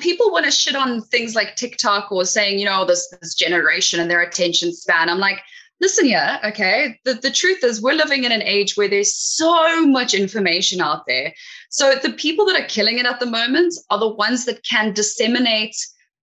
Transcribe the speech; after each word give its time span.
people 0.00 0.30
want 0.30 0.44
to 0.44 0.50
shit 0.50 0.74
on 0.74 1.02
things 1.02 1.34
like 1.34 1.56
TikTok 1.56 2.10
or 2.10 2.24
saying, 2.24 2.58
you 2.58 2.64
know, 2.64 2.84
this 2.84 3.08
this 3.20 3.34
generation 3.34 4.00
and 4.00 4.10
their 4.10 4.20
attention 4.20 4.72
span. 4.72 5.08
I'm 5.08 5.18
like, 5.18 5.40
listen 5.80 6.04
here, 6.04 6.38
okay. 6.44 6.98
The, 7.04 7.14
the 7.14 7.30
truth 7.30 7.64
is, 7.64 7.82
we're 7.82 7.94
living 7.94 8.24
in 8.24 8.32
an 8.32 8.42
age 8.42 8.76
where 8.76 8.88
there's 8.88 9.14
so 9.14 9.86
much 9.86 10.14
information 10.14 10.80
out 10.80 11.04
there. 11.06 11.32
So 11.70 11.94
the 11.94 12.12
people 12.12 12.46
that 12.46 12.60
are 12.60 12.66
killing 12.66 12.98
it 12.98 13.06
at 13.06 13.20
the 13.20 13.26
moment 13.26 13.74
are 13.90 13.98
the 13.98 14.08
ones 14.08 14.44
that 14.44 14.64
can 14.64 14.92
disseminate 14.92 15.76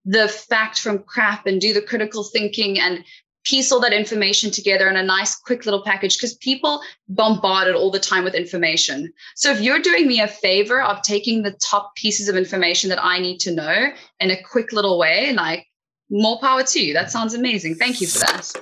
the 0.04 0.28
fact 0.28 0.80
from 0.80 1.00
crap 1.00 1.46
and 1.46 1.60
do 1.60 1.72
the 1.72 1.82
critical 1.82 2.24
thinking 2.24 2.78
and 2.78 3.04
piece 3.48 3.72
all 3.72 3.80
that 3.80 3.92
information 3.92 4.50
together 4.50 4.88
in 4.88 4.96
a 4.96 5.02
nice, 5.02 5.34
quick 5.36 5.64
little 5.64 5.82
package 5.82 6.16
because 6.16 6.34
people 6.36 6.80
bombarded 7.08 7.74
all 7.74 7.90
the 7.90 7.98
time 7.98 8.24
with 8.24 8.34
information. 8.34 9.12
So 9.36 9.50
if 9.50 9.60
you're 9.60 9.80
doing 9.80 10.06
me 10.06 10.20
a 10.20 10.28
favor 10.28 10.82
of 10.82 11.02
taking 11.02 11.42
the 11.42 11.52
top 11.52 11.94
pieces 11.94 12.28
of 12.28 12.36
information 12.36 12.90
that 12.90 13.02
I 13.02 13.18
need 13.18 13.38
to 13.40 13.54
know 13.54 13.88
in 14.20 14.30
a 14.30 14.42
quick 14.42 14.72
little 14.72 14.98
way, 14.98 15.32
like 15.32 15.66
more 16.10 16.38
power 16.40 16.62
to 16.62 16.80
you. 16.80 16.92
That 16.92 17.10
sounds 17.10 17.34
amazing. 17.34 17.76
Thank 17.76 18.00
you 18.00 18.06
for 18.06 18.18
that. 18.20 18.52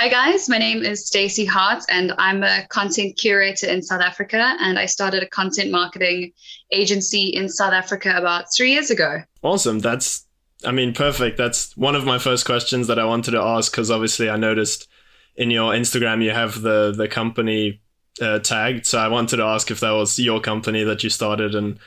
Hi 0.00 0.08
guys, 0.08 0.48
my 0.48 0.56
name 0.56 0.82
is 0.82 1.06
Stacey 1.06 1.44
Hart 1.44 1.84
and 1.90 2.14
I'm 2.16 2.42
a 2.42 2.66
content 2.70 3.18
curator 3.18 3.66
in 3.66 3.82
South 3.82 4.00
Africa 4.00 4.56
and 4.58 4.78
I 4.78 4.86
started 4.86 5.22
a 5.22 5.26
content 5.26 5.70
marketing 5.70 6.32
agency 6.72 7.24
in 7.24 7.50
South 7.50 7.74
Africa 7.74 8.14
about 8.16 8.46
3 8.56 8.72
years 8.72 8.90
ago. 8.90 9.22
Awesome. 9.42 9.78
That's 9.78 10.24
I 10.64 10.72
mean 10.72 10.94
perfect. 10.94 11.36
That's 11.36 11.76
one 11.76 11.94
of 11.94 12.06
my 12.06 12.18
first 12.18 12.46
questions 12.46 12.86
that 12.86 12.98
I 12.98 13.04
wanted 13.04 13.32
to 13.32 13.42
ask 13.42 13.70
cuz 13.74 13.90
obviously 13.90 14.30
I 14.30 14.38
noticed 14.38 14.88
in 15.36 15.50
your 15.50 15.74
Instagram 15.74 16.24
you 16.24 16.30
have 16.30 16.62
the 16.62 16.92
the 16.96 17.06
company 17.06 17.82
uh, 18.22 18.38
tagged. 18.38 18.86
So 18.86 18.98
I 18.98 19.08
wanted 19.08 19.36
to 19.36 19.42
ask 19.42 19.70
if 19.70 19.80
that 19.80 19.90
was 19.90 20.18
your 20.18 20.40
company 20.40 20.82
that 20.82 21.04
you 21.04 21.10
started 21.10 21.54
and 21.54 21.78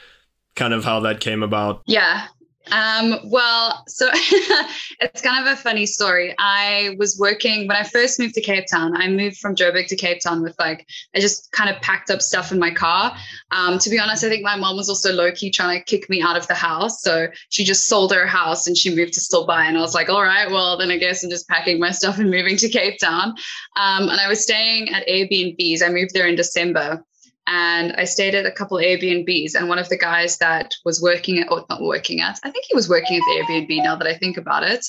kind 0.56 0.76
of 0.76 0.86
how 0.86 1.00
that 1.00 1.20
came 1.20 1.42
about. 1.42 1.82
Yeah, 1.88 2.28
um, 2.72 3.16
well, 3.26 3.84
so 3.88 4.10
it's 4.14 5.22
kind 5.22 5.46
of 5.46 5.54
a 5.54 5.56
funny 5.58 5.86
story. 5.86 6.34
I 6.40 6.96
was 6.98 7.18
working 7.20 7.68
when 7.68 7.76
I 7.76 7.84
first 7.84 8.20
moved 8.20 8.36
to 8.36 8.42
Cape 8.42 8.66
Town. 8.72 8.96
I 8.96 9.10
moved 9.10 9.38
from 9.38 9.56
Joburg 9.56 9.88
to 9.88 9.96
Cape 9.96 10.22
Town 10.22 10.42
with 10.42 10.56
like, 10.60 10.88
I 11.14 11.20
just 11.20 11.52
kind 11.52 11.70
of 11.70 11.82
packed 11.82 12.10
up 12.10 12.22
stuff 12.22 12.52
in 12.52 12.60
my 12.60 12.72
car. 12.72 13.16
Um, 13.52 13.80
to 13.80 13.90
be 13.90 14.00
honest, 14.00 14.24
I 14.24 14.30
think 14.30 14.44
my 14.44 14.56
mom 14.56 14.78
was 14.78 14.88
also 14.88 15.12
low 15.12 15.32
key 15.32 15.52
trying 15.52 15.78
to 15.78 15.84
kick 15.84 16.10
me 16.10 16.22
out 16.22 16.38
of 16.38 16.48
the 16.48 16.54
house. 16.54 17.02
So 17.02 17.28
she 17.50 17.66
just 17.66 17.88
sold 17.88 18.14
her 18.14 18.26
house 18.26 18.66
and 18.66 18.78
she 18.78 18.96
moved 18.96 19.14
to 19.14 19.20
Stilbaai. 19.20 19.66
And 19.66 19.78
I 19.78 19.82
was 19.82 19.94
like, 19.94 20.10
all 20.10 20.24
right, 20.24 20.50
well, 20.50 20.78
then 20.78 20.90
I 20.90 20.98
guess 20.98 21.24
I'm 21.24 21.30
just 21.30 21.48
packing 21.50 21.80
my 21.80 21.92
stuff 22.04 22.18
and 22.18 22.32
moving 22.32 22.56
to 22.58 22.70
Cape 22.70 22.98
Town. 23.00 23.36
Um, 23.76 24.10
and 24.10 24.20
I 24.20 24.28
was 24.28 24.42
staying 24.42 24.90
at 24.90 25.08
Airbnbs. 25.08 25.84
I 25.84 25.90
moved 25.90 26.14
there 26.14 26.28
in 26.28 26.36
December 26.36 27.04
and 27.48 27.94
I 27.94 28.06
stayed 28.06 28.36
at 28.36 28.46
a 28.46 28.52
couple 28.52 28.78
Airbnbs. 28.78 29.56
And 29.56 29.68
one 29.70 29.80
of 29.80 29.90
the 29.90 29.98
guys 29.98 30.38
that 30.38 30.74
was 30.86 31.02
working 31.02 31.40
at, 31.40 31.52
or 31.52 31.66
not 31.70 31.82
working 31.82 32.22
at, 32.22 32.40
I 32.44 32.52
think 32.52 32.66
he 32.68 32.76
was 32.76 32.90
working 32.90 33.18
at 33.18 33.24
the 33.24 33.44
Airbnb 33.44 33.84
now 33.84 33.96
that 33.96 34.08
I 34.08 34.16
think 34.16 34.38
about 34.38 34.64
it. 34.64 34.86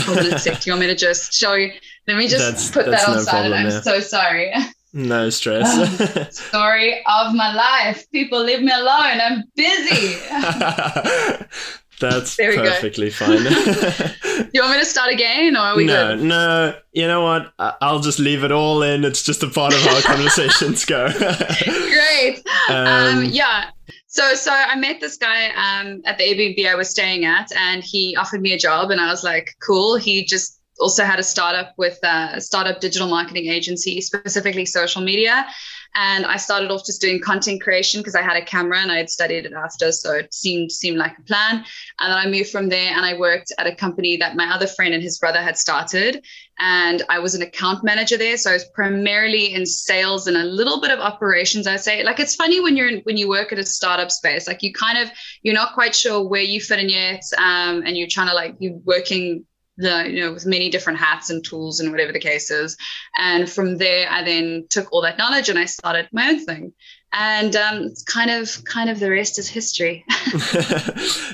Hold 0.00 0.18
on 0.18 0.26
a 0.32 0.38
sec. 0.38 0.60
Do 0.60 0.70
you 0.70 0.72
want 0.74 0.80
me 0.80 0.86
to 0.88 0.94
just 0.94 1.34
show 1.34 1.54
you? 1.54 1.72
Let 2.06 2.16
me 2.16 2.28
just 2.28 2.44
that's, 2.44 2.70
put 2.70 2.86
that's 2.86 3.04
that 3.04 3.10
on 3.10 3.16
no 3.16 3.22
silent. 3.22 3.54
I'm 3.54 3.66
yeah. 3.66 3.80
so 3.80 4.00
sorry. 4.00 4.52
No 4.94 5.30
stress. 5.30 6.16
Um, 6.16 6.26
story 6.30 7.02
of 7.06 7.34
my 7.34 7.54
life. 7.54 8.10
People 8.10 8.42
leave 8.42 8.62
me 8.62 8.72
alone. 8.72 9.20
I'm 9.20 9.44
busy. 9.56 10.18
That's 12.00 12.36
perfectly 12.36 13.10
fine. 13.10 13.44
you 14.52 14.60
want 14.60 14.72
me 14.72 14.80
to 14.80 14.84
start 14.84 15.12
again, 15.12 15.56
or 15.56 15.60
are 15.60 15.76
we 15.76 15.84
no, 15.84 16.16
good? 16.16 16.24
No, 16.24 16.74
You 16.92 17.06
know 17.06 17.22
what? 17.22 17.52
I'll 17.80 18.00
just 18.00 18.18
leave 18.18 18.44
it 18.44 18.52
all 18.52 18.82
in. 18.82 19.04
It's 19.04 19.22
just 19.22 19.42
a 19.42 19.48
part 19.48 19.72
of 19.72 19.80
how 19.80 20.00
conversations 20.14 20.84
go. 20.84 21.10
Great. 21.64 22.42
Um, 22.68 22.86
um, 22.86 23.24
yeah. 23.24 23.70
So, 24.08 24.34
so 24.34 24.50
I 24.52 24.74
met 24.76 25.00
this 25.00 25.16
guy 25.16 25.46
um, 25.50 26.02
at 26.04 26.18
the 26.18 26.24
Airbnb 26.24 26.66
I 26.68 26.74
was 26.74 26.90
staying 26.90 27.24
at, 27.24 27.50
and 27.56 27.82
he 27.82 28.16
offered 28.16 28.42
me 28.42 28.52
a 28.52 28.58
job, 28.58 28.90
and 28.90 29.00
I 29.00 29.08
was 29.08 29.24
like, 29.24 29.54
"Cool." 29.64 29.96
He 29.96 30.24
just 30.24 30.60
also 30.80 31.04
had 31.04 31.18
a 31.18 31.22
startup 31.22 31.72
with 31.78 31.98
uh, 32.02 32.30
a 32.32 32.40
startup 32.40 32.80
digital 32.80 33.08
marketing 33.08 33.46
agency, 33.46 34.00
specifically 34.00 34.66
social 34.66 35.02
media. 35.02 35.46
And 35.94 36.24
I 36.24 36.36
started 36.36 36.70
off 36.70 36.86
just 36.86 37.00
doing 37.00 37.20
content 37.20 37.60
creation 37.60 38.00
because 38.00 38.14
I 38.14 38.22
had 38.22 38.36
a 38.36 38.44
camera 38.44 38.78
and 38.78 38.90
I 38.90 38.96
had 38.96 39.10
studied 39.10 39.44
it 39.44 39.52
AFDA, 39.52 39.92
so 39.92 40.14
it 40.14 40.32
seemed 40.32 40.72
seemed 40.72 40.96
like 40.96 41.18
a 41.18 41.22
plan. 41.22 41.64
And 42.00 42.10
then 42.10 42.18
I 42.18 42.26
moved 42.26 42.50
from 42.50 42.68
there 42.68 42.92
and 42.96 43.04
I 43.04 43.18
worked 43.18 43.52
at 43.58 43.66
a 43.66 43.74
company 43.74 44.16
that 44.16 44.36
my 44.36 44.52
other 44.54 44.66
friend 44.66 44.94
and 44.94 45.02
his 45.02 45.18
brother 45.18 45.42
had 45.42 45.58
started, 45.58 46.24
and 46.58 47.02
I 47.08 47.18
was 47.18 47.34
an 47.34 47.42
account 47.42 47.84
manager 47.84 48.16
there. 48.16 48.36
So 48.38 48.50
I 48.50 48.54
was 48.54 48.64
primarily 48.74 49.54
in 49.54 49.66
sales 49.66 50.26
and 50.26 50.36
a 50.36 50.44
little 50.44 50.80
bit 50.80 50.90
of 50.90 50.98
operations. 50.98 51.66
I'd 51.66 51.80
say, 51.80 52.02
like 52.02 52.20
it's 52.20 52.34
funny 52.34 52.60
when 52.60 52.76
you're 52.76 52.88
in, 52.88 53.00
when 53.00 53.16
you 53.18 53.28
work 53.28 53.52
at 53.52 53.58
a 53.58 53.66
startup 53.66 54.10
space, 54.10 54.46
like 54.46 54.62
you 54.62 54.72
kind 54.72 54.98
of 54.98 55.10
you're 55.42 55.54
not 55.54 55.74
quite 55.74 55.94
sure 55.94 56.26
where 56.26 56.42
you 56.42 56.60
fit 56.60 56.78
in 56.78 56.88
yet, 56.88 57.22
um, 57.36 57.82
and 57.84 57.96
you're 57.98 58.08
trying 58.08 58.28
to 58.28 58.34
like 58.34 58.56
you're 58.58 58.78
working 58.84 59.44
the 59.82 60.08
you 60.10 60.20
know 60.20 60.32
with 60.32 60.46
many 60.46 60.70
different 60.70 60.98
hats 60.98 61.30
and 61.30 61.44
tools 61.44 61.80
and 61.80 61.90
whatever 61.90 62.12
the 62.12 62.20
case 62.20 62.50
is. 62.50 62.76
And 63.16 63.48
from 63.50 63.78
there 63.78 64.08
i 64.10 64.22
then 64.22 64.66
took 64.70 64.92
all 64.92 65.02
that 65.02 65.18
knowledge 65.18 65.48
and 65.48 65.58
i 65.58 65.64
started 65.66 66.08
my 66.12 66.28
own 66.28 66.44
thing. 66.44 66.72
And 67.14 67.54
um, 67.56 67.92
kind 68.06 68.30
of 68.30 68.64
kind 68.64 68.88
of 68.88 68.98
the 68.98 69.10
rest 69.10 69.38
is 69.38 69.48
history. 69.48 70.04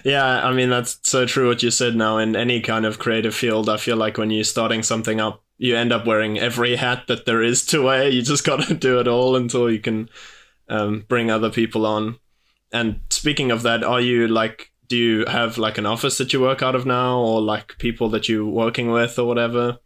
Yeah 0.05 0.47
i 0.47 0.53
mean 0.53 0.71
that's 0.71 0.99
so 1.03 1.27
true 1.27 1.49
what 1.49 1.63
you 1.63 1.71
said 1.71 1.95
now. 1.95 2.19
In 2.19 2.35
any 2.37 2.61
kind 2.61 2.87
of 2.87 2.99
creative 2.99 3.35
field 3.35 3.69
i 3.69 3.77
feel 3.77 3.97
like 3.97 4.19
when 4.19 4.31
you're 4.31 4.45
starting 4.45 4.83
something 4.83 5.21
up 5.21 5.43
you 5.59 5.77
end 5.77 5.93
up 5.93 6.07
wearing 6.07 6.39
every 6.39 6.77
hat 6.77 7.09
that 7.09 7.27
there 7.27 7.43
is 7.43 7.67
to 7.67 7.83
wear. 7.83 8.09
You 8.09 8.23
just 8.23 8.45
got 8.51 8.63
to 8.63 8.75
do 8.75 9.01
it 9.01 9.09
all 9.09 9.37
until 9.37 9.71
you 9.71 9.81
can 9.81 10.09
um, 10.69 11.05
bring 11.09 11.31
other 11.31 11.51
people 11.51 11.85
on. 11.85 12.19
And 12.73 13.01
speaking 13.11 13.51
of 13.51 13.63
that 13.63 13.83
are 13.83 14.01
you 14.01 14.29
like 14.29 14.71
do 14.89 14.97
you 14.97 15.27
have 15.27 15.59
like 15.59 15.79
an 15.79 15.87
office 15.87 16.19
that 16.19 16.33
you 16.33 16.41
work 16.41 16.63
out 16.63 16.75
of 16.75 16.87
now 16.87 17.19
or 17.19 17.41
like 17.41 17.79
people 17.79 18.09
that 18.11 18.29
you're 18.29 18.47
working 18.47 18.91
with 18.91 19.19
or 19.19 19.27
whatever? 19.27 19.79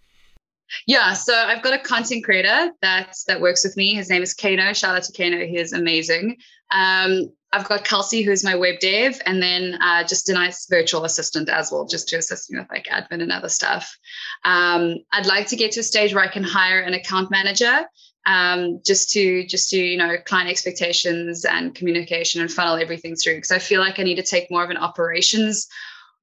Yeah 0.87 1.13
so 1.13 1.35
i've 1.35 1.63
got 1.63 1.75
a 1.75 1.83
content 1.83 2.25
creator 2.25 2.71
that 2.81 3.15
that 3.27 3.41
works 3.41 3.65
with 3.65 3.77
me. 3.77 3.95
His 3.95 4.09
name 4.09 4.23
is 4.23 4.35
kano. 4.35 4.73
Shout 4.73 4.97
out 4.97 5.03
to 5.05 5.13
kano. 5.13 5.47
He 5.47 5.59
is 5.59 5.73
amazing. 5.73 6.37
Um, 6.71 7.33
i've 7.55 7.69
got 7.69 7.85
kelsey 7.85 8.23
who's 8.23 8.43
my 8.43 8.55
web 8.55 8.79
dev 8.81 9.21
and 9.27 9.43
then 9.43 9.75
uh, 9.83 10.05
just 10.05 10.31
a 10.31 10.33
nice 10.33 10.67
virtual 10.71 11.05
assistant 11.05 11.51
as 11.51 11.71
well 11.71 11.85
just 11.85 12.09
to 12.09 12.17
assist 12.17 12.51
me 12.51 12.59
with 12.59 12.71
like 12.71 12.87
admin 12.87 13.23
and 13.23 13.33
other 13.33 13.51
stuff. 13.51 13.99
Um, 14.45 14.97
i'd 15.13 15.27
like 15.27 15.49
to 15.49 15.57
get 15.57 15.73
to 15.73 15.81
a 15.81 15.83
stage 15.83 16.15
where 16.15 16.25
i 16.25 16.29
can 16.29 16.45
hire 16.45 16.81
an 16.81 16.95
account 16.95 17.31
manager 17.31 17.87
um, 18.27 18.81
just 18.85 19.11
to 19.11 19.45
just 19.47 19.71
to 19.71 19.79
you 19.79 19.97
know 19.97 20.17
client 20.25 20.49
expectations 20.49 21.45
and 21.45 21.75
communication 21.75 22.41
and 22.41 22.51
funnel 22.51 22.77
everything 22.77 23.17
through 23.17 23.37
because 23.37 23.51
I 23.51 23.59
feel 23.59 23.81
like 23.81 23.99
I 23.99 24.03
need 24.03 24.17
to 24.17 24.23
take 24.23 24.51
more 24.51 24.65
of 24.65 24.71
an 24.71 24.77
operations 24.77 25.69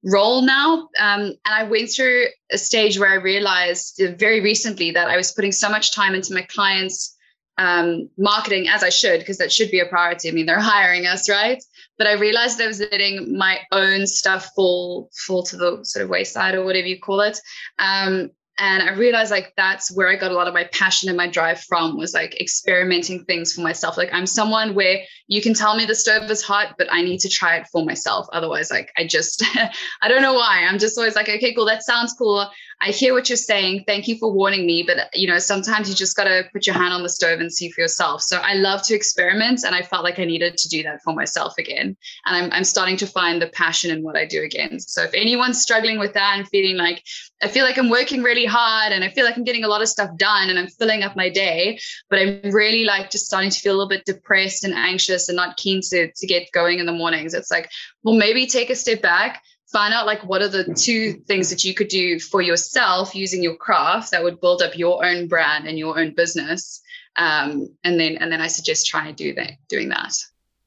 role 0.04 0.42
now. 0.42 0.88
Um, 0.98 1.20
and 1.20 1.38
I 1.44 1.64
went 1.64 1.90
through 1.90 2.26
a 2.50 2.58
stage 2.58 2.98
where 2.98 3.10
I 3.10 3.14
realized 3.14 4.02
very 4.18 4.40
recently 4.40 4.90
that 4.92 5.08
I 5.08 5.16
was 5.16 5.32
putting 5.32 5.52
so 5.52 5.68
much 5.68 5.94
time 5.94 6.14
into 6.14 6.34
my 6.34 6.42
clients' 6.42 7.16
um, 7.58 8.08
marketing 8.16 8.68
as 8.68 8.82
I 8.82 8.88
should, 8.88 9.18
because 9.18 9.36
that 9.38 9.52
should 9.52 9.70
be 9.70 9.80
a 9.80 9.86
priority. 9.86 10.30
I 10.30 10.32
mean, 10.32 10.46
they're 10.46 10.60
hiring 10.60 11.06
us, 11.06 11.28
right? 11.28 11.62
But 11.98 12.06
I 12.06 12.12
realized 12.12 12.60
I 12.60 12.66
was 12.66 12.80
letting 12.80 13.36
my 13.36 13.58
own 13.72 14.06
stuff 14.06 14.50
fall 14.56 15.10
fall 15.26 15.42
to 15.44 15.56
the 15.56 15.80
sort 15.82 16.04
of 16.04 16.08
wayside 16.08 16.54
or 16.54 16.64
whatever 16.64 16.86
you 16.86 16.98
call 16.98 17.20
it. 17.20 17.38
Um, 17.78 18.30
and 18.60 18.82
i 18.82 18.92
realized 18.92 19.30
like 19.30 19.52
that's 19.56 19.90
where 19.96 20.08
i 20.08 20.14
got 20.14 20.30
a 20.30 20.34
lot 20.34 20.46
of 20.46 20.54
my 20.54 20.64
passion 20.64 21.08
and 21.08 21.16
my 21.16 21.26
drive 21.26 21.60
from 21.60 21.96
was 21.96 22.14
like 22.14 22.40
experimenting 22.40 23.24
things 23.24 23.52
for 23.52 23.62
myself. 23.62 23.96
Like 23.96 24.10
i'm 24.12 24.26
someone 24.26 24.74
where 24.74 25.00
you 25.26 25.42
can 25.42 25.54
tell 25.54 25.76
me 25.76 25.86
the 25.86 25.94
stove 25.94 26.30
is 26.30 26.42
hot 26.42 26.74
but 26.78 26.86
i 26.92 27.02
need 27.02 27.18
to 27.20 27.28
try 27.28 27.56
it 27.56 27.66
for 27.72 27.84
myself. 27.84 28.26
Otherwise 28.32 28.70
like 28.70 28.92
i 28.96 29.06
just 29.06 29.42
i 30.02 30.08
don't 30.08 30.22
know 30.22 30.34
why. 30.34 30.64
I'm 30.68 30.78
just 30.78 30.96
always 30.96 31.16
like 31.16 31.28
okay 31.28 31.54
cool 31.54 31.66
that 31.66 31.82
sounds 31.82 32.14
cool 32.16 32.48
I 32.82 32.90
hear 32.90 33.12
what 33.12 33.28
you're 33.28 33.36
saying. 33.36 33.84
Thank 33.86 34.08
you 34.08 34.16
for 34.16 34.32
warning 34.32 34.64
me. 34.64 34.82
But, 34.82 35.10
you 35.12 35.28
know, 35.28 35.38
sometimes 35.38 35.88
you 35.88 35.94
just 35.94 36.16
got 36.16 36.24
to 36.24 36.44
put 36.52 36.66
your 36.66 36.74
hand 36.74 36.94
on 36.94 37.02
the 37.02 37.10
stove 37.10 37.40
and 37.40 37.52
see 37.52 37.70
for 37.70 37.82
yourself. 37.82 38.22
So 38.22 38.38
I 38.38 38.54
love 38.54 38.82
to 38.84 38.94
experiment. 38.94 39.64
And 39.64 39.74
I 39.74 39.82
felt 39.82 40.02
like 40.02 40.18
I 40.18 40.24
needed 40.24 40.56
to 40.56 40.68
do 40.68 40.82
that 40.84 41.02
for 41.02 41.12
myself 41.12 41.54
again. 41.58 41.96
And 42.24 42.36
I'm, 42.36 42.50
I'm 42.52 42.64
starting 42.64 42.96
to 42.98 43.06
find 43.06 43.40
the 43.40 43.48
passion 43.48 43.90
in 43.90 44.02
what 44.02 44.16
I 44.16 44.24
do 44.24 44.42
again. 44.42 44.80
So 44.80 45.02
if 45.02 45.12
anyone's 45.12 45.60
struggling 45.60 45.98
with 45.98 46.14
that 46.14 46.38
and 46.38 46.48
feeling 46.48 46.76
like, 46.76 47.02
I 47.42 47.48
feel 47.48 47.64
like 47.64 47.78
I'm 47.78 47.90
working 47.90 48.22
really 48.22 48.46
hard 48.46 48.92
and 48.92 49.04
I 49.04 49.08
feel 49.08 49.24
like 49.24 49.36
I'm 49.36 49.44
getting 49.44 49.64
a 49.64 49.68
lot 49.68 49.82
of 49.82 49.88
stuff 49.88 50.16
done 50.16 50.48
and 50.48 50.58
I'm 50.58 50.68
filling 50.68 51.02
up 51.02 51.16
my 51.16 51.28
day, 51.28 51.78
but 52.08 52.18
I'm 52.18 52.40
really 52.50 52.84
like 52.84 53.10
just 53.10 53.26
starting 53.26 53.50
to 53.50 53.60
feel 53.60 53.72
a 53.72 53.76
little 53.76 53.88
bit 53.88 54.04
depressed 54.06 54.64
and 54.64 54.74
anxious 54.74 55.28
and 55.28 55.36
not 55.36 55.56
keen 55.56 55.80
to, 55.90 56.10
to 56.10 56.26
get 56.26 56.50
going 56.52 56.78
in 56.78 56.86
the 56.86 56.92
mornings. 56.92 57.34
It's 57.34 57.50
like, 57.50 57.70
well, 58.02 58.16
maybe 58.16 58.46
take 58.46 58.70
a 58.70 58.74
step 58.74 59.02
back 59.02 59.42
find 59.72 59.94
out 59.94 60.06
like 60.06 60.24
what 60.24 60.42
are 60.42 60.48
the 60.48 60.64
two 60.74 61.12
things 61.12 61.50
that 61.50 61.64
you 61.64 61.74
could 61.74 61.88
do 61.88 62.18
for 62.18 62.42
yourself 62.42 63.14
using 63.14 63.42
your 63.42 63.56
craft 63.56 64.10
that 64.10 64.22
would 64.22 64.40
build 64.40 64.62
up 64.62 64.76
your 64.76 65.04
own 65.04 65.28
brand 65.28 65.66
and 65.66 65.78
your 65.78 65.98
own 65.98 66.14
business. 66.14 66.80
Um, 67.16 67.74
and 67.82 67.98
then 67.98 68.16
and 68.18 68.30
then 68.30 68.40
i 68.40 68.46
suggest 68.46 68.86
trying 68.86 69.06
to 69.06 69.12
do 69.12 69.34
that 69.34 69.52
doing 69.68 69.88
that. 69.88 70.14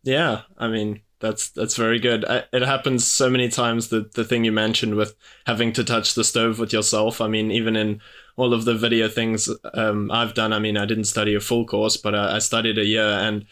Yeah 0.03 0.41
i 0.57 0.67
mean 0.67 1.01
that's 1.19 1.51
that's 1.51 1.77
very 1.77 1.99
good. 1.99 2.25
I, 2.25 2.43
it 2.51 2.63
happens 2.63 3.07
so 3.07 3.29
many 3.29 3.47
times 3.47 3.87
the 3.87 4.09
the 4.13 4.25
thing 4.25 4.43
you 4.43 4.51
mentioned 4.51 4.95
with 4.95 5.15
having 5.47 5.71
to 5.73 5.83
touch 5.83 6.15
the 6.15 6.23
stove 6.23 6.59
with 6.59 6.73
yourself. 6.73 7.21
I 7.21 7.29
mean 7.29 7.49
even 7.49 7.77
in 7.77 8.01
all 8.35 8.53
of 8.53 8.65
the 8.65 8.75
video 8.75 9.07
things 9.07 9.49
um, 9.73 10.11
I've 10.11 10.33
done. 10.33 10.53
I 10.53 10.59
mean, 10.59 10.77
I 10.77 10.85
didn't 10.85 11.05
study 11.05 11.35
a 11.35 11.39
full 11.39 11.65
course, 11.65 11.97
but 11.97 12.15
I, 12.15 12.35
I 12.35 12.39
studied 12.39 12.77
a 12.77 12.85
year 12.85 13.07
and 13.07 13.45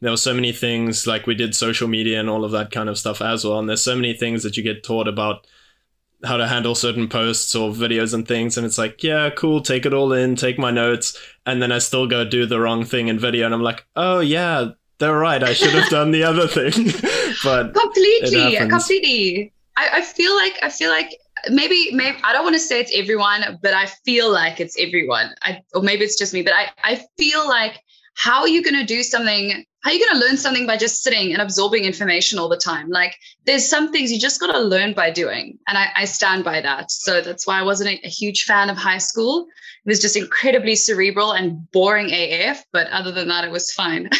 there 0.00 0.10
were 0.10 0.16
so 0.16 0.34
many 0.34 0.52
things 0.52 1.06
like 1.06 1.26
we 1.26 1.34
did 1.34 1.54
social 1.54 1.88
media 1.88 2.20
and 2.20 2.28
all 2.28 2.44
of 2.44 2.52
that 2.52 2.70
kind 2.70 2.88
of 2.88 2.98
stuff 2.98 3.22
as 3.22 3.44
well. 3.44 3.58
And 3.58 3.68
there's 3.68 3.82
so 3.82 3.94
many 3.94 4.12
things 4.12 4.42
that 4.42 4.56
you 4.56 4.62
get 4.62 4.84
taught 4.84 5.08
about 5.08 5.46
how 6.24 6.36
to 6.36 6.46
handle 6.46 6.74
certain 6.74 7.08
posts 7.08 7.54
or 7.54 7.70
videos 7.70 8.12
and 8.12 8.26
things. 8.26 8.56
And 8.56 8.66
it's 8.66 8.78
like, 8.78 9.02
yeah, 9.02 9.30
cool, 9.30 9.60
take 9.60 9.86
it 9.86 9.94
all 9.94 10.12
in, 10.12 10.36
take 10.36 10.58
my 10.58 10.70
notes. 10.70 11.18
And 11.46 11.62
then 11.62 11.72
I 11.72 11.78
still 11.78 12.06
go 12.06 12.24
do 12.24 12.46
the 12.46 12.60
wrong 12.60 12.84
thing 12.84 13.08
in 13.08 13.18
video. 13.18 13.46
And 13.46 13.54
I'm 13.54 13.62
like, 13.62 13.86
oh, 13.96 14.20
yeah, 14.20 14.70
they're 14.98 15.18
right. 15.18 15.42
I 15.42 15.52
should 15.52 15.72
have 15.72 15.88
done 15.90 16.10
the 16.10 16.24
other 16.24 16.46
thing. 16.46 16.72
but 17.44 17.74
completely, 17.74 18.56
completely. 18.68 19.52
I, 19.76 19.98
I 19.98 20.00
feel 20.02 20.34
like, 20.34 20.58
I 20.62 20.68
feel 20.68 20.90
like 20.90 21.18
maybe 21.50 21.90
maybe 21.92 22.18
I 22.22 22.32
don't 22.32 22.44
want 22.44 22.56
to 22.56 22.60
say 22.60 22.80
it's 22.80 22.92
everyone, 22.94 23.58
but 23.62 23.74
I 23.74 23.86
feel 23.86 24.30
like 24.32 24.60
it's 24.60 24.76
everyone. 24.78 25.34
I 25.42 25.62
or 25.74 25.82
maybe 25.82 26.04
it's 26.04 26.18
just 26.18 26.32
me, 26.32 26.42
but 26.42 26.54
I 26.54 26.70
I 26.82 27.04
feel 27.18 27.46
like 27.46 27.80
how 28.16 28.40
are 28.40 28.48
you 28.48 28.62
going 28.62 28.74
to 28.74 28.84
do 28.84 29.02
something 29.02 29.64
how 29.82 29.90
are 29.90 29.94
you 29.94 30.04
going 30.04 30.20
to 30.20 30.26
learn 30.26 30.36
something 30.36 30.66
by 30.66 30.76
just 30.76 31.02
sitting 31.04 31.32
and 31.32 31.40
absorbing 31.40 31.84
information 31.84 32.38
all 32.38 32.48
the 32.48 32.56
time 32.56 32.88
like 32.88 33.16
there's 33.44 33.66
some 33.66 33.92
things 33.92 34.10
you 34.10 34.18
just 34.18 34.40
got 34.40 34.50
to 34.50 34.58
learn 34.58 34.92
by 34.92 35.10
doing 35.10 35.58
and 35.68 35.78
I, 35.78 35.88
I, 35.94 36.04
stand 36.06 36.42
by 36.42 36.60
that 36.60 36.90
so 36.90 37.20
that's 37.20 37.46
why 37.46 37.60
i 37.60 37.62
wasn't 37.62 37.90
a, 37.90 38.06
a, 38.06 38.08
huge 38.08 38.44
fan 38.44 38.70
of 38.70 38.76
high 38.76 38.98
school 38.98 39.46
it 39.84 39.88
was 39.88 40.00
just 40.00 40.16
incredibly 40.16 40.74
cerebral 40.74 41.32
and 41.32 41.70
boring 41.70 42.10
af 42.10 42.64
but 42.72 42.88
other 42.88 43.12
than 43.12 43.28
that 43.28 43.44
it 43.44 43.50
was 43.50 43.72
fine 43.72 44.10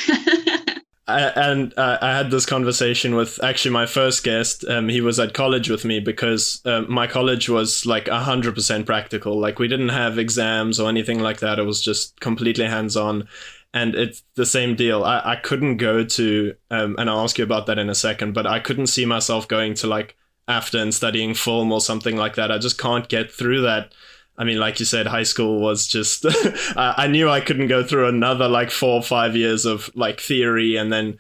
I, 1.09 1.21
and 1.37 1.73
uh, 1.79 1.99
I 2.03 2.17
had 2.17 2.33
this 2.33 2.47
conversation 2.47 3.15
with 3.15 3.43
actually 3.43 3.71
my 3.71 3.87
first 3.87 4.25
guest. 4.25 4.65
Um, 4.69 4.89
he 4.89 5.01
was 5.01 5.21
at 5.21 5.35
college 5.35 5.71
with 5.71 5.85
me 5.85 6.01
because 6.01 6.61
uh, 6.65 6.81
my 6.89 7.07
college 7.07 7.49
was 7.49 7.87
like 7.87 8.09
hundred 8.09 8.57
percent 8.57 8.87
practical. 8.87 9.39
Like 9.39 9.61
we 9.61 9.69
didn't 9.69 9.91
have 9.91 10.19
exams 10.19 10.81
or 10.81 10.89
anything 10.89 11.21
like 11.21 11.39
that. 11.39 11.61
It 11.61 11.63
was 11.63 11.81
just 11.81 12.19
completely 12.19 12.65
hands 12.65 12.97
on 12.97 13.29
and 13.75 13.95
it's 13.95 14.23
the 14.35 14.47
same 14.47 14.75
deal. 14.75 15.05
I, 15.05 15.21
I 15.25 15.37
couldn't 15.37 15.77
go 15.77 16.05
to, 16.05 16.55
um, 16.71 16.97
and 16.99 17.11
I'll 17.11 17.21
ask 17.21 17.39
you 17.39 17.45
about 17.45 17.67
that 17.67 17.79
in 17.79 17.91
a 17.91 17.95
second, 17.95 18.33
but 18.33 18.47
I 18.47 18.59
couldn't 18.59 18.87
see 18.87 19.05
myself 19.05 19.47
going 19.49 19.75
to 19.75 19.87
like 19.87 20.17
AFDA 20.49 20.81
and 20.81 20.95
studying 20.95 21.35
film 21.35 21.73
or 21.73 21.81
something 21.81 22.17
like 22.17 22.37
that. 22.37 22.51
I 22.51 22.59
just 22.59 22.79
can't 22.79 23.09
get 23.09 23.31
through 23.31 23.63
that. 23.63 23.93
I 24.39 24.45
mean, 24.45 24.59
like 24.59 24.79
you 24.79 24.87
said, 24.87 25.07
high 25.07 25.23
school 25.23 25.61
was 25.61 25.87
just, 25.87 26.25
I 26.77 27.07
knew 27.07 27.29
I 27.29 27.41
couldn't 27.41 27.69
go 27.69 27.83
through 27.83 28.09
another 28.09 28.49
like 28.49 28.71
four 28.71 28.95
or 28.95 29.03
five 29.03 29.35
years 29.35 29.65
of 29.65 29.91
like 29.95 30.21
theory 30.21 30.77
and 30.77 30.93
then, 30.93 31.19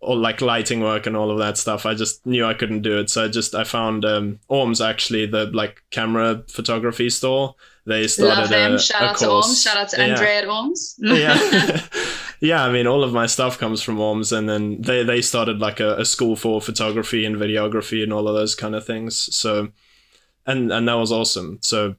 or 0.00 0.16
like 0.16 0.40
lighting 0.40 0.80
work 0.80 1.06
and 1.06 1.16
all 1.16 1.30
of 1.30 1.38
that 1.38 1.58
stuff. 1.58 1.86
I 1.86 1.94
just 1.94 2.24
knew 2.26 2.44
I 2.44 2.54
couldn't 2.54 2.82
do 2.82 2.98
it. 2.98 3.10
So 3.10 3.24
I 3.24 3.28
just, 3.28 3.54
I 3.54 3.64
found 3.64 4.04
um, 4.04 4.40
Orms 4.50 4.84
actually, 4.84 5.26
the 5.26 5.46
like 5.46 5.82
camera 5.90 6.42
photography 6.48 7.10
store 7.10 7.54
they 7.86 8.06
started 8.06 8.42
Love 8.42 8.48
them. 8.50 8.74
A, 8.74 8.78
Shout 8.78 9.02
a 9.02 9.04
out 9.06 9.16
course. 9.16 9.46
to 9.46 9.52
Orms. 9.52 9.64
Shout 9.64 9.76
out 9.76 9.88
to 9.90 10.02
Andre 10.02 10.26
yeah. 10.26 10.38
at 10.38 10.44
Orms. 10.44 10.94
yeah. 11.00 11.80
yeah, 12.40 12.64
I 12.64 12.72
mean, 12.72 12.86
all 12.86 13.02
of 13.02 13.12
my 13.12 13.26
stuff 13.26 13.58
comes 13.58 13.82
from 13.82 13.96
Orms, 13.96 14.36
and 14.36 14.48
then 14.48 14.82
they, 14.82 15.02
they 15.02 15.22
started 15.22 15.60
like 15.60 15.80
a, 15.80 15.96
a 15.96 16.04
school 16.04 16.36
for 16.36 16.60
photography 16.60 17.24
and 17.24 17.36
videography 17.36 18.02
and 18.02 18.12
all 18.12 18.28
of 18.28 18.34
those 18.34 18.54
kind 18.54 18.74
of 18.74 18.84
things. 18.84 19.34
So, 19.34 19.68
and 20.46 20.72
and 20.72 20.88
that 20.88 20.94
was 20.94 21.12
awesome. 21.12 21.58
So, 21.62 21.96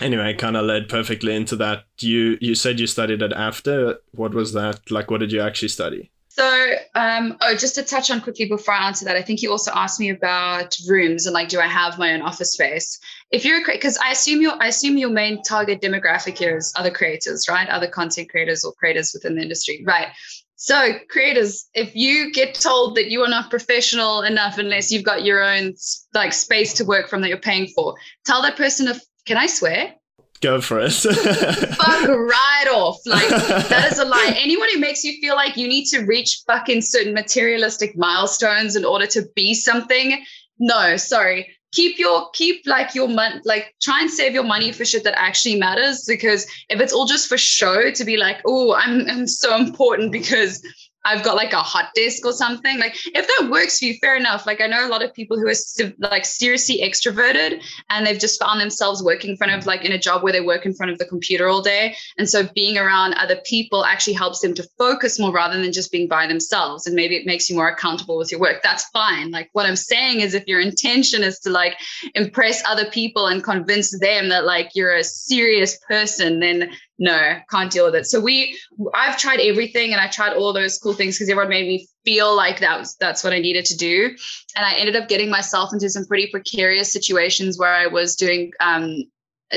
anyway, 0.00 0.34
kind 0.34 0.56
of 0.56 0.64
led 0.64 0.88
perfectly 0.88 1.34
into 1.34 1.56
that. 1.56 1.84
You 2.00 2.38
you 2.40 2.54
said 2.54 2.78
you 2.78 2.86
studied 2.86 3.22
it 3.22 3.32
AFDA. 3.32 3.96
What 4.12 4.34
was 4.34 4.52
that? 4.52 4.90
Like, 4.90 5.10
what 5.10 5.20
did 5.20 5.32
you 5.32 5.40
actually 5.40 5.68
study? 5.68 6.10
So, 6.38 6.74
um, 6.94 7.38
oh, 7.40 7.54
just 7.54 7.76
to 7.76 7.82
touch 7.82 8.10
on 8.10 8.20
quickly 8.20 8.44
before 8.44 8.74
I 8.74 8.88
answer 8.88 9.06
that, 9.06 9.16
I 9.16 9.22
think 9.22 9.40
you 9.40 9.50
also 9.50 9.70
asked 9.74 9.98
me 9.98 10.10
about 10.10 10.76
rooms 10.86 11.24
and 11.24 11.32
like, 11.32 11.48
do 11.48 11.58
I 11.58 11.66
have 11.66 11.98
my 11.98 12.12
own 12.12 12.20
office 12.20 12.52
space? 12.52 12.98
If 13.30 13.46
you're 13.46 13.62
a 13.62 13.72
because 13.72 13.96
I 13.96 14.10
assume 14.10 14.42
your 14.42 14.62
I 14.62 14.66
assume 14.66 14.98
your 14.98 15.08
main 15.08 15.42
target 15.42 15.80
demographic 15.80 16.36
here 16.36 16.58
is 16.58 16.74
other 16.76 16.90
creators, 16.90 17.48
right? 17.48 17.66
Other 17.70 17.88
content 17.88 18.28
creators 18.28 18.64
or 18.64 18.74
creators 18.74 19.12
within 19.14 19.36
the 19.36 19.40
industry, 19.40 19.82
right? 19.86 20.08
So, 20.56 20.98
creators, 21.08 21.70
if 21.72 21.96
you 21.96 22.32
get 22.32 22.54
told 22.54 22.96
that 22.96 23.10
you 23.10 23.22
are 23.22 23.30
not 23.30 23.48
professional 23.48 24.20
enough 24.20 24.58
unless 24.58 24.92
you've 24.92 25.04
got 25.04 25.24
your 25.24 25.42
own 25.42 25.72
like 26.12 26.34
space 26.34 26.74
to 26.74 26.84
work 26.84 27.08
from 27.08 27.22
that 27.22 27.28
you're 27.28 27.38
paying 27.38 27.68
for, 27.68 27.94
tell 28.26 28.42
that 28.42 28.56
person 28.56 28.88
if 28.88 29.00
can 29.24 29.38
I 29.38 29.46
swear? 29.46 29.94
Go 30.40 30.60
for 30.60 30.80
it. 30.80 30.90
Fuck 30.92 32.08
right 32.08 32.68
off. 32.70 32.98
Like 33.06 33.28
that 33.28 33.88
is 33.90 33.98
a 33.98 34.04
lie. 34.04 34.34
Anyone 34.36 34.68
who 34.72 34.80
makes 34.80 35.04
you 35.04 35.18
feel 35.20 35.34
like 35.34 35.56
you 35.56 35.66
need 35.66 35.86
to 35.86 36.00
reach 36.00 36.42
fucking 36.46 36.82
certain 36.82 37.14
materialistic 37.14 37.96
milestones 37.96 38.76
in 38.76 38.84
order 38.84 39.06
to 39.08 39.22
be 39.34 39.54
something, 39.54 40.22
no, 40.58 40.96
sorry. 40.96 41.52
Keep 41.72 41.98
your 41.98 42.30
keep 42.30 42.62
like 42.66 42.94
your 42.94 43.08
money 43.08 43.40
like 43.44 43.74
try 43.82 44.00
and 44.00 44.10
save 44.10 44.32
your 44.32 44.44
money 44.44 44.72
for 44.72 44.84
shit 44.84 45.04
that 45.04 45.18
actually 45.18 45.56
matters 45.56 46.04
because 46.06 46.46
if 46.70 46.80
it's 46.80 46.92
all 46.92 47.06
just 47.06 47.28
for 47.28 47.36
show 47.36 47.90
to 47.90 48.04
be 48.04 48.16
like, 48.16 48.38
oh, 48.46 48.74
I'm 48.74 49.08
I'm 49.10 49.26
so 49.26 49.56
important 49.56 50.12
because 50.12 50.62
I've 51.06 51.22
got 51.22 51.36
like 51.36 51.52
a 51.52 51.58
hot 51.58 51.90
desk 51.94 52.26
or 52.26 52.32
something. 52.32 52.78
Like 52.78 52.96
if 53.14 53.26
that 53.26 53.48
works 53.48 53.78
for 53.78 53.84
you, 53.84 53.94
fair 54.00 54.16
enough. 54.16 54.44
Like 54.44 54.60
I 54.60 54.66
know 54.66 54.86
a 54.86 54.90
lot 54.90 55.04
of 55.04 55.14
people 55.14 55.38
who 55.38 55.46
are 55.46 55.54
like 55.98 56.24
seriously 56.24 56.80
extroverted 56.82 57.62
and 57.88 58.04
they've 58.04 58.18
just 58.18 58.40
found 58.40 58.60
themselves 58.60 59.02
working 59.02 59.30
in 59.30 59.36
front 59.36 59.52
of 59.52 59.66
like 59.66 59.84
in 59.84 59.92
a 59.92 59.98
job 59.98 60.24
where 60.24 60.32
they 60.32 60.40
work 60.40 60.66
in 60.66 60.74
front 60.74 60.90
of 60.90 60.98
the 60.98 61.04
computer 61.04 61.48
all 61.48 61.62
day. 61.62 61.94
And 62.18 62.28
so 62.28 62.48
being 62.54 62.76
around 62.76 63.14
other 63.14 63.36
people 63.44 63.84
actually 63.84 64.14
helps 64.14 64.40
them 64.40 64.52
to 64.54 64.68
focus 64.78 65.18
more 65.18 65.32
rather 65.32 65.60
than 65.60 65.72
just 65.72 65.92
being 65.92 66.08
by 66.08 66.26
themselves. 66.26 66.86
And 66.86 66.96
maybe 66.96 67.14
it 67.14 67.24
makes 67.24 67.48
you 67.48 67.54
more 67.54 67.68
accountable 67.68 68.18
with 68.18 68.32
your 68.32 68.40
work. 68.40 68.62
That's 68.64 68.84
fine. 68.90 69.30
Like 69.30 69.48
what 69.52 69.66
I'm 69.66 69.76
saying 69.76 70.20
is 70.20 70.34
if 70.34 70.46
your 70.48 70.60
intention 70.60 71.22
is 71.22 71.38
to 71.40 71.50
like 71.50 71.78
impress 72.14 72.64
other 72.66 72.90
people 72.90 73.28
and 73.28 73.44
convince 73.44 73.96
them 74.00 74.28
that 74.30 74.44
like 74.44 74.72
you're 74.74 74.96
a 74.96 75.04
serious 75.04 75.78
person, 75.88 76.40
then 76.40 76.72
no, 76.98 77.38
can't 77.50 77.70
deal 77.70 77.84
with 77.84 77.94
it. 77.94 78.06
So 78.06 78.20
we, 78.20 78.58
I've 78.94 79.18
tried 79.18 79.40
everything 79.40 79.92
and 79.92 80.00
I 80.00 80.08
tried 80.08 80.34
all 80.34 80.52
those 80.52 80.78
cool 80.78 80.94
things 80.94 81.16
because 81.16 81.28
everyone 81.28 81.50
made 81.50 81.68
me 81.68 81.86
feel 82.04 82.34
like 82.34 82.60
that 82.60 82.78
was 82.78 82.96
that's 82.96 83.22
what 83.22 83.32
I 83.32 83.38
needed 83.38 83.66
to 83.66 83.76
do, 83.76 84.16
and 84.54 84.64
I 84.64 84.74
ended 84.74 84.96
up 84.96 85.08
getting 85.08 85.28
myself 85.28 85.72
into 85.72 85.90
some 85.90 86.06
pretty 86.06 86.28
precarious 86.28 86.92
situations 86.92 87.58
where 87.58 87.74
I 87.74 87.86
was 87.86 88.16
doing 88.16 88.52
um, 88.60 89.04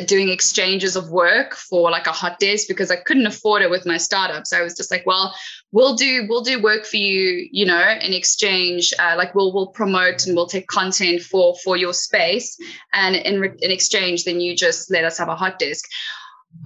doing 0.05 0.29
exchanges 0.29 0.95
of 0.95 1.09
work 1.09 1.55
for 1.55 1.89
like 1.89 2.07
a 2.07 2.11
hot 2.11 2.39
desk 2.39 2.67
because 2.67 2.91
I 2.91 2.97
couldn't 2.97 3.25
afford 3.25 3.61
it 3.61 3.71
with 3.71 3.85
my 3.85 3.97
startup. 3.97 4.45
So 4.45 4.57
I 4.57 4.61
was 4.61 4.75
just 4.75 4.91
like, 4.91 5.05
well, 5.05 5.33
we'll 5.71 5.95
do 5.95 6.25
we'll 6.27 6.43
do 6.43 6.61
work 6.61 6.85
for 6.85 6.97
you, 6.97 7.47
you 7.51 7.65
know, 7.65 7.95
in 8.01 8.13
exchange. 8.13 8.93
Uh, 8.99 9.15
like 9.15 9.33
we'll 9.33 9.53
we'll 9.53 9.67
promote 9.67 10.25
and 10.27 10.35
we'll 10.35 10.47
take 10.47 10.67
content 10.67 11.21
for 11.21 11.55
for 11.63 11.77
your 11.77 11.93
space, 11.93 12.57
and 12.93 13.15
in 13.15 13.43
in 13.43 13.71
exchange, 13.71 14.25
then 14.25 14.41
you 14.41 14.55
just 14.55 14.91
let 14.91 15.05
us 15.05 15.17
have 15.17 15.29
a 15.29 15.35
hot 15.35 15.57
desk 15.57 15.85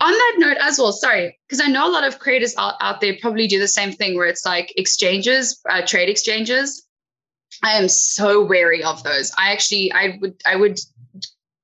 on 0.01 0.11
that 0.11 0.35
note 0.37 0.57
as 0.59 0.79
well 0.79 0.91
sorry 0.91 1.37
because 1.47 1.61
i 1.61 1.67
know 1.67 1.87
a 1.87 1.91
lot 1.91 2.03
of 2.03 2.19
creators 2.19 2.55
out, 2.57 2.75
out 2.81 3.01
there 3.01 3.15
probably 3.21 3.47
do 3.47 3.59
the 3.59 3.67
same 3.67 3.91
thing 3.91 4.15
where 4.15 4.27
it's 4.27 4.45
like 4.45 4.73
exchanges 4.77 5.61
uh, 5.69 5.81
trade 5.85 6.09
exchanges. 6.09 6.85
I 7.61 7.73
am 7.73 7.87
so 7.87 8.43
wary 8.43 8.83
of 8.83 9.03
those. 9.03 9.31
I 9.37 9.51
actually 9.51 9.91
i 9.91 10.17
would 10.21 10.41
i 10.45 10.55
would 10.55 10.79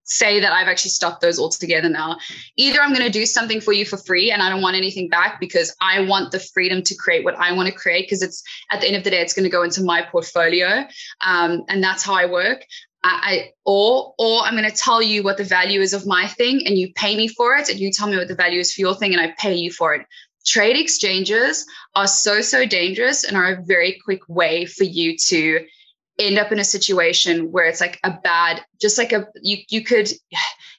say 0.04 0.40
that 0.40 0.52
i've 0.52 0.68
actually 0.68 0.90
stopped 0.90 1.22
those 1.22 1.40
altogether 1.40 1.90
now. 1.90 2.18
Either 2.58 2.82
i'm 2.82 2.94
going 2.94 3.06
to 3.06 3.12
do 3.12 3.26
something 3.26 3.62
for 3.62 3.74
you 3.74 3.86
for 3.86 3.98
free 3.98 4.32
and 4.32 4.42
i 4.42 4.50
don't 4.50 4.62
want 4.62 4.76
anything 4.76 5.08
back 5.08 5.40
because 5.40 5.76
i 5.82 6.02
want 6.02 6.32
the 6.32 6.40
freedom 6.40 6.84
to 6.84 6.96
create 6.96 7.24
what 7.24 7.36
i 7.36 7.52
want 7.52 7.68
to 7.68 7.74
create 7.74 8.06
because 8.06 8.22
it's 8.22 8.44
at 8.72 8.82
the 8.82 8.88
end 8.88 8.96
of 8.96 9.04
the 9.04 9.10
day 9.10 9.22
it's 9.22 9.34
going 9.34 9.44
to 9.44 9.50
go 9.50 9.64
into 9.64 9.84
my 9.84 10.02
portfolio 10.02 10.86
um, 11.22 11.64
and 11.70 11.84
that's 11.84 12.04
how 12.04 12.14
i 12.14 12.26
work 12.26 12.66
I, 13.04 13.52
or 13.66 14.14
or 14.18 14.42
I'm 14.42 14.56
going 14.56 14.70
to 14.70 14.76
tell 14.76 15.02
you 15.02 15.24
what 15.24 15.38
the 15.38 15.44
value 15.44 15.80
is 15.80 15.94
of 15.94 16.06
my 16.06 16.28
thing 16.28 16.66
and 16.66 16.78
you 16.78 16.92
pay 16.94 17.16
me 17.16 17.28
for 17.28 17.56
it 17.56 17.70
and 17.70 17.80
you 17.80 17.92
tell 17.92 18.10
me 18.10 18.18
what 18.18 18.28
the 18.28 18.36
value 18.36 18.60
is 18.60 18.74
for 18.74 18.82
your 18.82 18.96
thing 18.96 19.14
and 19.14 19.22
I 19.22 19.34
pay 19.38 19.56
you 19.56 19.72
for 19.72 19.96
it. 19.96 20.06
Trade 20.46 20.78
exchanges 20.78 21.66
are 21.96 22.08
so 22.08 22.42
so 22.42 22.66
dangerous 22.66 23.24
and 23.24 23.38
are 23.38 23.54
a 23.54 23.62
very 23.64 24.00
quick 24.04 24.22
way 24.28 24.66
for 24.66 24.84
you 24.84 25.18
to 25.28 25.66
end 26.20 26.38
up 26.38 26.52
in 26.52 26.60
a 26.60 26.64
situation 26.66 27.52
where 27.52 27.66
it's 27.66 27.80
like 27.80 28.00
a 28.04 28.12
bad 28.24 28.62
just 28.82 28.98
like 28.98 29.14
a 29.14 29.26
you 29.42 29.58
you 29.70 29.82
could 29.84 30.12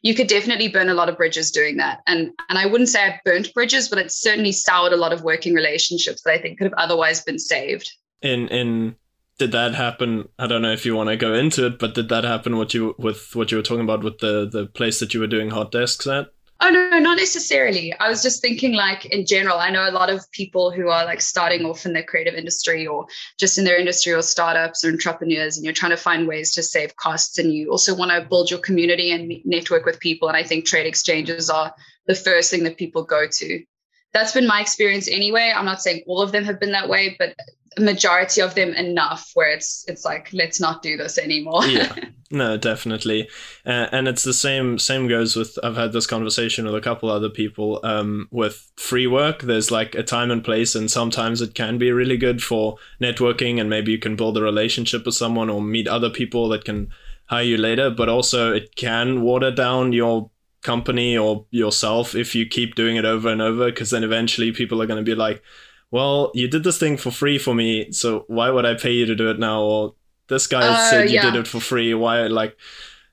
you 0.02 0.14
could 0.14 0.26
definitely 0.26 0.68
burn 0.68 0.90
a 0.90 0.94
lot 0.94 1.08
of 1.08 1.16
bridges 1.16 1.50
doing 1.50 1.78
that 1.78 2.00
and 2.06 2.30
and 2.50 2.58
I 2.58 2.66
wouldn't 2.66 2.90
say 2.90 3.02
I've 3.02 3.24
burnt 3.24 3.52
bridges 3.54 3.88
but 3.88 3.98
it's 3.98 4.20
certainly 4.20 4.52
soured 4.52 4.92
a 4.92 4.96
lot 4.96 5.14
of 5.14 5.22
working 5.22 5.54
relationships 5.54 6.22
that 6.22 6.32
I 6.32 6.38
think 6.38 6.58
could 6.58 6.66
have 6.66 6.74
otherwise 6.76 7.22
been 7.22 7.38
saved. 7.38 7.90
In 8.20 8.48
in 8.48 8.96
did 9.40 9.52
that 9.52 9.74
happen? 9.74 10.28
I 10.38 10.46
don't 10.46 10.60
know 10.60 10.70
if 10.70 10.84
you 10.84 10.94
want 10.94 11.08
to 11.08 11.16
go 11.16 11.32
into 11.32 11.64
it, 11.64 11.78
but 11.78 11.94
did 11.94 12.10
that 12.10 12.24
happen? 12.24 12.58
What 12.58 12.74
you 12.74 12.94
with 12.98 13.34
what 13.34 13.50
you 13.50 13.56
were 13.56 13.62
talking 13.62 13.84
about 13.84 14.04
with 14.04 14.18
the 14.18 14.46
the 14.46 14.66
place 14.66 15.00
that 15.00 15.14
you 15.14 15.20
were 15.20 15.26
doing 15.26 15.48
hot 15.48 15.72
desks 15.72 16.06
at? 16.06 16.26
Oh 16.60 16.68
no, 16.68 16.98
not 16.98 17.16
necessarily. 17.16 17.94
I 17.94 18.10
was 18.10 18.22
just 18.22 18.42
thinking 18.42 18.74
like 18.74 19.06
in 19.06 19.24
general. 19.24 19.56
I 19.56 19.70
know 19.70 19.88
a 19.88 19.96
lot 19.98 20.10
of 20.10 20.30
people 20.32 20.70
who 20.70 20.88
are 20.88 21.06
like 21.06 21.22
starting 21.22 21.64
off 21.64 21.86
in 21.86 21.94
the 21.94 22.02
creative 22.02 22.34
industry 22.34 22.86
or 22.86 23.06
just 23.38 23.56
in 23.56 23.64
their 23.64 23.78
industry 23.78 24.12
or 24.12 24.20
startups 24.20 24.84
or 24.84 24.90
entrepreneurs, 24.90 25.56
and 25.56 25.64
you're 25.64 25.72
trying 25.72 25.96
to 25.96 25.96
find 25.96 26.28
ways 26.28 26.52
to 26.52 26.62
save 26.62 26.96
costs, 26.96 27.38
and 27.38 27.54
you 27.54 27.70
also 27.70 27.94
want 27.94 28.10
to 28.10 28.28
build 28.28 28.50
your 28.50 28.60
community 28.60 29.10
and 29.10 29.32
network 29.46 29.86
with 29.86 30.00
people. 30.00 30.28
And 30.28 30.36
I 30.36 30.42
think 30.42 30.66
trade 30.66 30.86
exchanges 30.86 31.48
are 31.48 31.74
the 32.06 32.14
first 32.14 32.50
thing 32.50 32.64
that 32.64 32.76
people 32.76 33.04
go 33.04 33.26
to 33.26 33.64
that's 34.12 34.32
been 34.32 34.46
my 34.46 34.60
experience 34.60 35.08
anyway. 35.08 35.52
I'm 35.54 35.64
not 35.64 35.82
saying 35.82 36.02
all 36.06 36.20
of 36.20 36.32
them 36.32 36.44
have 36.44 36.58
been 36.58 36.72
that 36.72 36.88
way, 36.88 37.16
but 37.18 37.36
majority 37.78 38.40
of 38.40 38.54
them 38.54 38.72
enough 38.74 39.30
where 39.34 39.50
it's 39.50 39.84
it's 39.86 40.04
like 40.04 40.30
let's 40.32 40.60
not 40.60 40.82
do 40.82 40.96
this 40.96 41.18
anymore. 41.18 41.64
Yeah. 41.66 41.94
No 42.32 42.56
definitely. 42.56 43.28
Uh, 43.66 43.88
and 43.90 44.06
it's 44.06 44.22
the 44.22 44.32
same 44.32 44.78
same 44.78 45.08
goes 45.08 45.34
with 45.34 45.58
i've 45.64 45.74
had 45.74 45.92
this 45.92 46.06
conversation 46.06 46.64
with 46.64 46.76
a 46.76 46.80
couple 46.80 47.10
other 47.10 47.28
people 47.28 47.80
um, 47.82 48.28
with 48.30 48.70
free 48.76 49.08
work. 49.08 49.42
There's 49.42 49.72
like 49.72 49.96
a 49.96 50.04
time 50.04 50.30
and 50.30 50.44
place 50.44 50.76
and 50.76 50.88
sometimes 50.88 51.42
it 51.42 51.56
can 51.56 51.76
be 51.76 51.90
really 51.90 52.16
good 52.16 52.40
for 52.40 52.76
networking 53.00 53.60
and 53.60 53.68
maybe 53.68 53.90
you 53.90 53.98
can 53.98 54.14
build 54.14 54.38
a 54.38 54.42
relationship 54.42 55.04
with 55.06 55.16
someone 55.16 55.50
or 55.50 55.60
meet 55.60 55.88
other 55.88 56.08
people 56.08 56.48
that 56.50 56.64
can 56.64 56.90
hire 57.26 57.42
you 57.42 57.56
later 57.56 57.90
but 57.90 58.08
also 58.08 58.52
it 58.52 58.76
can 58.76 59.22
water 59.22 59.50
down 59.50 59.92
your 59.92 60.30
company 60.62 61.18
or 61.18 61.46
yourself 61.50 62.14
if 62.14 62.34
you 62.36 62.46
keep 62.46 62.76
doing 62.76 62.94
it 62.94 63.04
over 63.04 63.28
and 63.28 63.42
over 63.42 63.64
because 63.66 63.90
then 63.90 64.04
eventually 64.04 64.52
people 64.52 64.80
are 64.80 64.86
going 64.86 65.04
to 65.04 65.10
be 65.10 65.16
like 65.16 65.42
well, 65.90 66.30
you 66.34 66.48
did 66.48 66.64
this 66.64 66.78
thing 66.78 66.96
for 66.96 67.10
free 67.10 67.38
for 67.38 67.54
me, 67.54 67.92
so 67.92 68.24
why 68.28 68.50
would 68.50 68.64
I 68.64 68.74
pay 68.74 68.92
you 68.92 69.06
to 69.06 69.16
do 69.16 69.30
it 69.30 69.38
now? 69.38 69.62
Or 69.62 69.94
this 70.28 70.46
guy 70.46 70.60
uh, 70.60 70.90
said 70.90 71.10
you 71.10 71.16
yeah. 71.16 71.30
did 71.30 71.40
it 71.40 71.48
for 71.48 71.60
free. 71.60 71.92
Why, 71.94 72.26
like, 72.28 72.56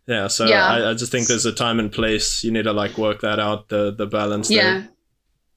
yeah. 0.06 0.28
So 0.28 0.46
yeah. 0.46 0.66
I, 0.66 0.92
I, 0.92 0.94
just 0.94 1.12
think 1.12 1.28
there's 1.28 1.46
a 1.46 1.54
time 1.54 1.80
and 1.80 1.92
place. 1.92 2.44
You 2.44 2.52
need 2.52 2.64
to 2.64 2.74
like 2.74 2.98
work 2.98 3.22
that 3.22 3.40
out, 3.40 3.70
the 3.70 3.92
the 3.92 4.06
balance. 4.06 4.52
Yeah, 4.52 4.84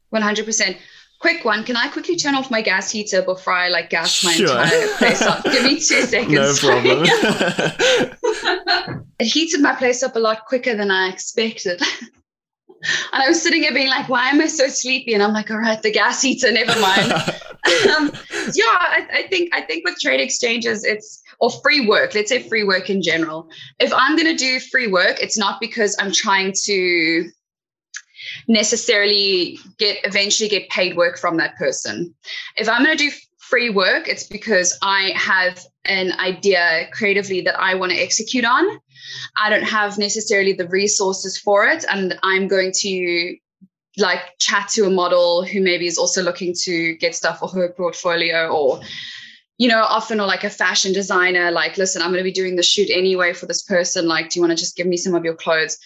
one 0.08 0.22
hundred 0.22 0.46
percent. 0.46 0.78
Quick 1.20 1.44
one. 1.44 1.64
Can 1.64 1.76
I 1.76 1.88
quickly 1.88 2.16
turn 2.16 2.34
off 2.34 2.50
my 2.50 2.62
gas 2.62 2.90
heater 2.90 3.20
before 3.20 3.52
I 3.52 3.68
like 3.68 3.90
gas 3.90 4.24
my 4.24 4.32
sure. 4.32 4.48
entire 4.48 4.88
place 4.96 5.20
up? 5.20 5.44
Give 5.44 5.64
me 5.64 5.74
two 5.74 5.80
seconds. 6.06 6.32
No 6.32 6.54
problem. 6.54 7.04
it 9.18 9.26
heated 9.26 9.60
my 9.60 9.74
place 9.74 10.02
up 10.02 10.16
a 10.16 10.18
lot 10.18 10.46
quicker 10.46 10.74
than 10.74 10.90
I 10.90 11.10
expected. 11.10 11.82
And 13.12 13.22
I 13.22 13.28
was 13.28 13.42
sitting 13.42 13.62
here 13.62 13.74
being 13.74 13.88
like, 13.88 14.08
why 14.08 14.28
am 14.30 14.40
I 14.40 14.46
so 14.46 14.68
sleepy? 14.68 15.14
And 15.14 15.22
I'm 15.22 15.32
like, 15.32 15.50
all 15.50 15.58
right, 15.58 15.80
the 15.82 15.90
gas 15.90 16.22
heater, 16.22 16.50
never 16.50 16.78
mind. 16.80 17.12
um, 17.96 18.10
yeah, 18.54 18.64
I, 18.64 19.06
I, 19.12 19.26
think 19.28 19.54
I 19.54 19.60
think 19.60 19.84
with 19.84 19.98
trade 20.00 20.20
exchanges, 20.20 20.84
it's 20.84 21.22
or 21.40 21.50
free 21.50 21.86
work, 21.86 22.14
let's 22.14 22.28
say 22.28 22.42
free 22.48 22.64
work 22.64 22.90
in 22.90 23.02
general. 23.02 23.48
If 23.78 23.92
I'm 23.92 24.16
gonna 24.16 24.36
do 24.36 24.60
free 24.60 24.86
work, 24.86 25.20
it's 25.20 25.38
not 25.38 25.60
because 25.60 25.96
I'm 25.98 26.12
trying 26.12 26.54
to 26.64 27.30
necessarily 28.48 29.58
get 29.78 29.98
eventually 30.04 30.48
get 30.48 30.68
paid 30.68 30.96
work 30.96 31.18
from 31.18 31.36
that 31.38 31.56
person. 31.56 32.14
If 32.56 32.68
I'm 32.68 32.82
gonna 32.82 32.96
do 32.96 33.10
free 33.38 33.70
work, 33.70 34.08
it's 34.08 34.24
because 34.26 34.78
I 34.82 35.12
have 35.16 35.64
an 35.84 36.12
idea 36.12 36.88
creatively 36.92 37.40
that 37.42 37.58
I 37.58 37.74
want 37.74 37.92
to 37.92 37.98
execute 37.98 38.44
on. 38.44 38.80
I 39.36 39.50
don't 39.50 39.62
have 39.62 39.98
necessarily 39.98 40.52
the 40.52 40.68
resources 40.68 41.38
for 41.38 41.66
it. 41.66 41.84
And 41.90 42.18
I'm 42.22 42.48
going 42.48 42.72
to 42.80 43.36
like 43.96 44.20
chat 44.38 44.68
to 44.68 44.86
a 44.86 44.90
model 44.90 45.44
who 45.44 45.60
maybe 45.60 45.86
is 45.86 45.98
also 45.98 46.22
looking 46.22 46.54
to 46.62 46.94
get 46.96 47.14
stuff 47.14 47.40
for 47.40 47.48
her 47.48 47.72
portfolio 47.72 48.48
or 48.48 48.80
you 49.58 49.68
know 49.68 49.82
often 49.82 50.20
or 50.20 50.26
like 50.26 50.44
a 50.44 50.50
fashion 50.50 50.92
designer 50.92 51.50
like 51.50 51.76
listen 51.76 52.00
i'm 52.00 52.10
going 52.10 52.18
to 52.18 52.24
be 52.24 52.32
doing 52.32 52.56
the 52.56 52.62
shoot 52.62 52.88
anyway 52.90 53.32
for 53.32 53.46
this 53.46 53.62
person 53.62 54.06
like 54.06 54.30
do 54.30 54.38
you 54.38 54.42
want 54.42 54.56
to 54.56 54.56
just 54.56 54.76
give 54.76 54.86
me 54.86 54.96
some 54.96 55.14
of 55.14 55.24
your 55.24 55.34
clothes 55.34 55.76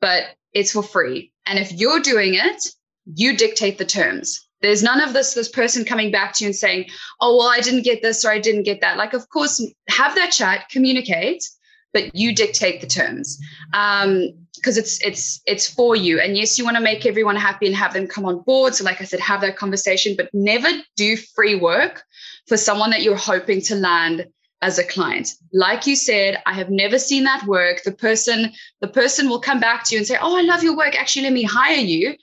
but 0.00 0.24
it's 0.52 0.72
for 0.72 0.82
free 0.82 1.32
and 1.46 1.58
if 1.58 1.70
you're 1.72 2.00
doing 2.00 2.34
it 2.34 2.66
you 3.14 3.36
dictate 3.36 3.78
the 3.78 3.84
terms 3.84 4.48
there's 4.62 4.82
none 4.82 5.00
of 5.00 5.12
this 5.12 5.34
this 5.34 5.48
person 5.48 5.84
coming 5.84 6.10
back 6.10 6.34
to 6.34 6.44
you 6.44 6.48
and 6.48 6.56
saying 6.56 6.86
oh 7.20 7.36
well 7.36 7.48
i 7.48 7.60
didn't 7.60 7.82
get 7.82 8.02
this 8.02 8.24
or 8.24 8.30
i 8.30 8.38
didn't 8.38 8.62
get 8.62 8.80
that. 8.80 8.96
Like 8.96 9.14
of 9.14 9.28
course 9.28 9.64
have 9.88 10.14
that 10.14 10.32
chat 10.32 10.68
communicate 10.68 11.48
but 11.92 12.14
you 12.14 12.34
dictate 12.34 12.80
the 12.80 12.86
terms 12.86 13.40
because 13.72 14.04
um, 14.04 14.32
it's 14.64 15.04
it's 15.04 15.40
it's 15.46 15.68
for 15.68 15.96
you. 15.96 16.20
And 16.20 16.36
yes 16.36 16.58
you 16.58 16.64
want 16.64 16.76
to 16.76 16.82
make 16.82 17.06
everyone 17.06 17.36
happy 17.36 17.66
and 17.66 17.76
have 17.76 17.92
them 17.92 18.06
come 18.06 18.24
on 18.24 18.40
board. 18.40 18.74
So 18.74 18.84
like 18.84 19.00
i 19.00 19.04
said 19.04 19.20
have 19.20 19.40
that 19.40 19.56
conversation 19.56 20.14
but 20.16 20.30
never 20.32 20.68
do 20.96 21.16
free 21.16 21.54
work 21.54 22.04
for 22.46 22.56
someone 22.56 22.90
that 22.90 23.02
you're 23.02 23.16
hoping 23.16 23.60
to 23.62 23.74
land 23.74 24.26
as 24.62 24.78
a 24.78 24.84
client. 24.84 25.30
Like 25.52 25.86
you 25.86 25.96
said 25.96 26.42
i 26.46 26.52
have 26.52 26.70
never 26.70 26.98
seen 26.98 27.24
that 27.24 27.46
work. 27.46 27.82
The 27.84 27.92
person 27.92 28.52
the 28.80 28.88
person 28.88 29.28
will 29.28 29.40
come 29.40 29.60
back 29.60 29.84
to 29.84 29.94
you 29.94 29.98
and 30.00 30.06
say 30.06 30.18
oh 30.20 30.36
i 30.36 30.42
love 30.42 30.62
your 30.62 30.76
work. 30.76 30.94
Actually 30.98 31.22
let 31.22 31.32
me 31.32 31.42
hire 31.42 31.76
you 31.76 32.14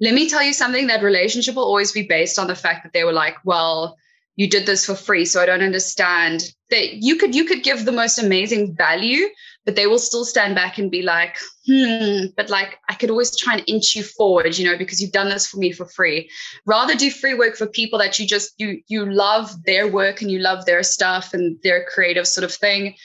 let 0.00 0.14
me 0.14 0.28
tell 0.28 0.42
you 0.42 0.52
something 0.52 0.86
that 0.86 1.02
relationship 1.02 1.54
will 1.54 1.64
always 1.64 1.92
be 1.92 2.02
based 2.02 2.38
on 2.38 2.46
the 2.46 2.54
fact 2.54 2.82
that 2.82 2.92
they 2.92 3.04
were 3.04 3.12
like 3.12 3.36
well 3.44 3.96
you 4.36 4.48
did 4.48 4.66
this 4.66 4.84
for 4.86 4.94
free 4.94 5.24
so 5.24 5.42
i 5.42 5.46
don't 5.46 5.62
understand. 5.62 6.52
That 6.68 6.94
you 6.94 7.14
could 7.14 7.32
you 7.32 7.44
could 7.44 7.62
give 7.62 7.84
the 7.84 7.92
most 7.92 8.18
amazing 8.18 8.74
value 8.74 9.28
but 9.64 9.76
they 9.76 9.86
will 9.86 10.00
still 10.00 10.24
stand 10.24 10.56
back 10.56 10.78
and 10.78 10.90
be 10.90 11.02
like 11.02 11.38
hmm 11.66 12.26
but 12.36 12.50
like 12.50 12.78
i 12.88 12.94
could 12.94 13.08
always 13.08 13.36
try 13.36 13.54
and 13.54 13.64
inch 13.68 13.94
you 13.94 14.02
forward 14.02 14.58
you 14.58 14.64
know 14.64 14.76
because 14.76 15.00
you've 15.00 15.12
done 15.12 15.28
this 15.28 15.46
for 15.46 15.58
me 15.58 15.70
for 15.70 15.86
free. 15.86 16.28
Rather 16.66 16.96
do 16.96 17.08
free 17.10 17.34
work 17.34 17.54
for 17.54 17.68
people 17.68 18.00
that 18.00 18.18
you 18.18 18.26
just 18.26 18.52
you 18.58 18.82
you 18.88 19.08
love 19.08 19.50
their 19.64 19.86
work 19.86 20.22
and 20.22 20.30
you 20.30 20.40
love 20.40 20.66
their 20.66 20.82
stuff 20.82 21.32
and 21.34 21.56
their 21.62 21.84
creative 21.84 22.26
sort 22.26 22.44
of 22.44 22.52
thing. 22.52 22.96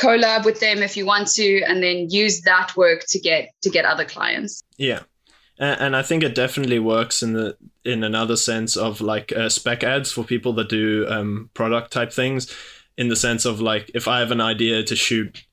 Collab 0.00 0.44
with 0.44 0.58
them 0.58 0.82
if 0.82 0.96
you 0.96 1.06
want 1.06 1.28
to 1.28 1.62
and 1.62 1.82
then 1.82 2.10
use 2.10 2.42
that 2.42 2.76
work 2.76 3.04
to 3.08 3.20
get 3.20 3.50
to 3.62 3.70
get 3.70 3.84
other 3.84 4.04
clients. 4.04 4.64
Yeah 4.78 5.02
and 5.58 5.96
I 5.96 6.02
think 6.02 6.22
it 6.22 6.34
definitely 6.34 6.78
works 6.78 7.22
in 7.22 7.32
the 7.32 7.56
in 7.84 8.04
another 8.04 8.36
sense 8.36 8.76
of 8.76 9.00
like 9.00 9.32
uh, 9.32 9.48
spec 9.48 9.82
ads 9.82 10.12
for 10.12 10.24
people 10.24 10.52
that 10.54 10.68
do 10.68 11.06
um, 11.08 11.50
product 11.54 11.92
type 11.92 12.12
things, 12.12 12.54
in 12.96 13.08
the 13.08 13.16
sense 13.16 13.44
of 13.44 13.60
like 13.60 13.90
if 13.94 14.08
I 14.08 14.18
have 14.20 14.30
an 14.30 14.40
idea 14.40 14.82
to 14.82 14.96
shoot 14.96 15.44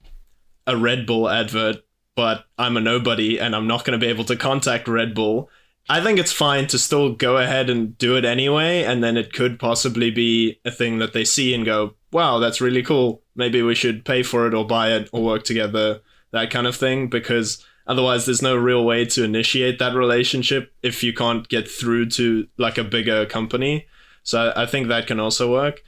a 0.68 0.78
Red 0.78 1.06
Bull 1.06 1.30
advert, 1.30 1.78
but 2.16 2.46
I'm 2.58 2.78
a 2.78 2.82
nobody 2.82 3.40
and 3.40 3.56
I'm 3.56 3.68
not 3.68 3.86
going 3.86 4.00
to 4.00 4.04
be 4.04 4.10
able 4.10 4.26
to 4.26 4.36
contact 4.36 4.88
Red 4.88 5.14
Bull. 5.14 5.50
I 5.90 6.02
think 6.02 6.18
it's 6.18 6.32
fine 6.32 6.68
to 6.68 6.80
still 6.80 7.14
go 7.14 7.38
ahead 7.38 7.70
and 7.70 7.98
do 7.98 8.16
it 8.16 8.24
anyway, 8.24 8.84
and 8.84 9.04
then 9.04 9.18
it 9.18 9.34
could 9.34 9.60
possibly 9.60 10.12
be 10.12 10.60
a 10.64 10.72
thing 10.72 11.00
that 11.00 11.12
they 11.12 11.26
see 11.26 11.54
and 11.54 11.66
go, 11.66 11.96
"Wow, 12.12 12.40
that's 12.40 12.62
really 12.62 12.84
cool. 12.84 13.22
Maybe 13.36 13.62
we 13.62 13.76
should 13.76 14.06
pay 14.06 14.24
for 14.24 14.48
it 14.48 14.54
or 14.54 14.66
buy 14.66 14.94
it 14.94 15.10
or 15.12 15.24
work 15.24 15.44
together." 15.44 16.02
That 16.32 16.50
kind 16.50 16.68
of 16.68 16.76
thing, 16.76 17.10
because 17.10 17.64
Otherwise, 17.86 18.26
there's 18.26 18.42
no 18.42 18.56
real 18.56 18.86
way 18.86 19.06
to 19.06 19.24
initiate 19.24 19.80
that 19.80 19.94
relationship 19.94 20.74
if 20.82 21.04
you 21.04 21.14
can't 21.14 21.48
get 21.50 21.70
through 21.70 22.06
to 22.08 22.48
like 22.58 22.78
a 22.78 22.84
bigger 22.84 23.26
company. 23.26 23.86
So 24.24 24.54
I 24.56 24.66
think 24.66 24.88
that 24.88 25.06
can 25.08 25.20
also 25.20 25.52
work. 25.52 25.82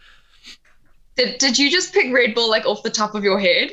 Did, 1.15 1.37
did 1.37 1.57
you 1.57 1.71
just 1.71 1.93
pick 1.93 2.13
Red 2.13 2.35
Bull 2.35 2.49
like 2.49 2.65
off 2.65 2.83
the 2.83 2.89
top 2.89 3.15
of 3.15 3.23
your 3.23 3.39
head? 3.39 3.71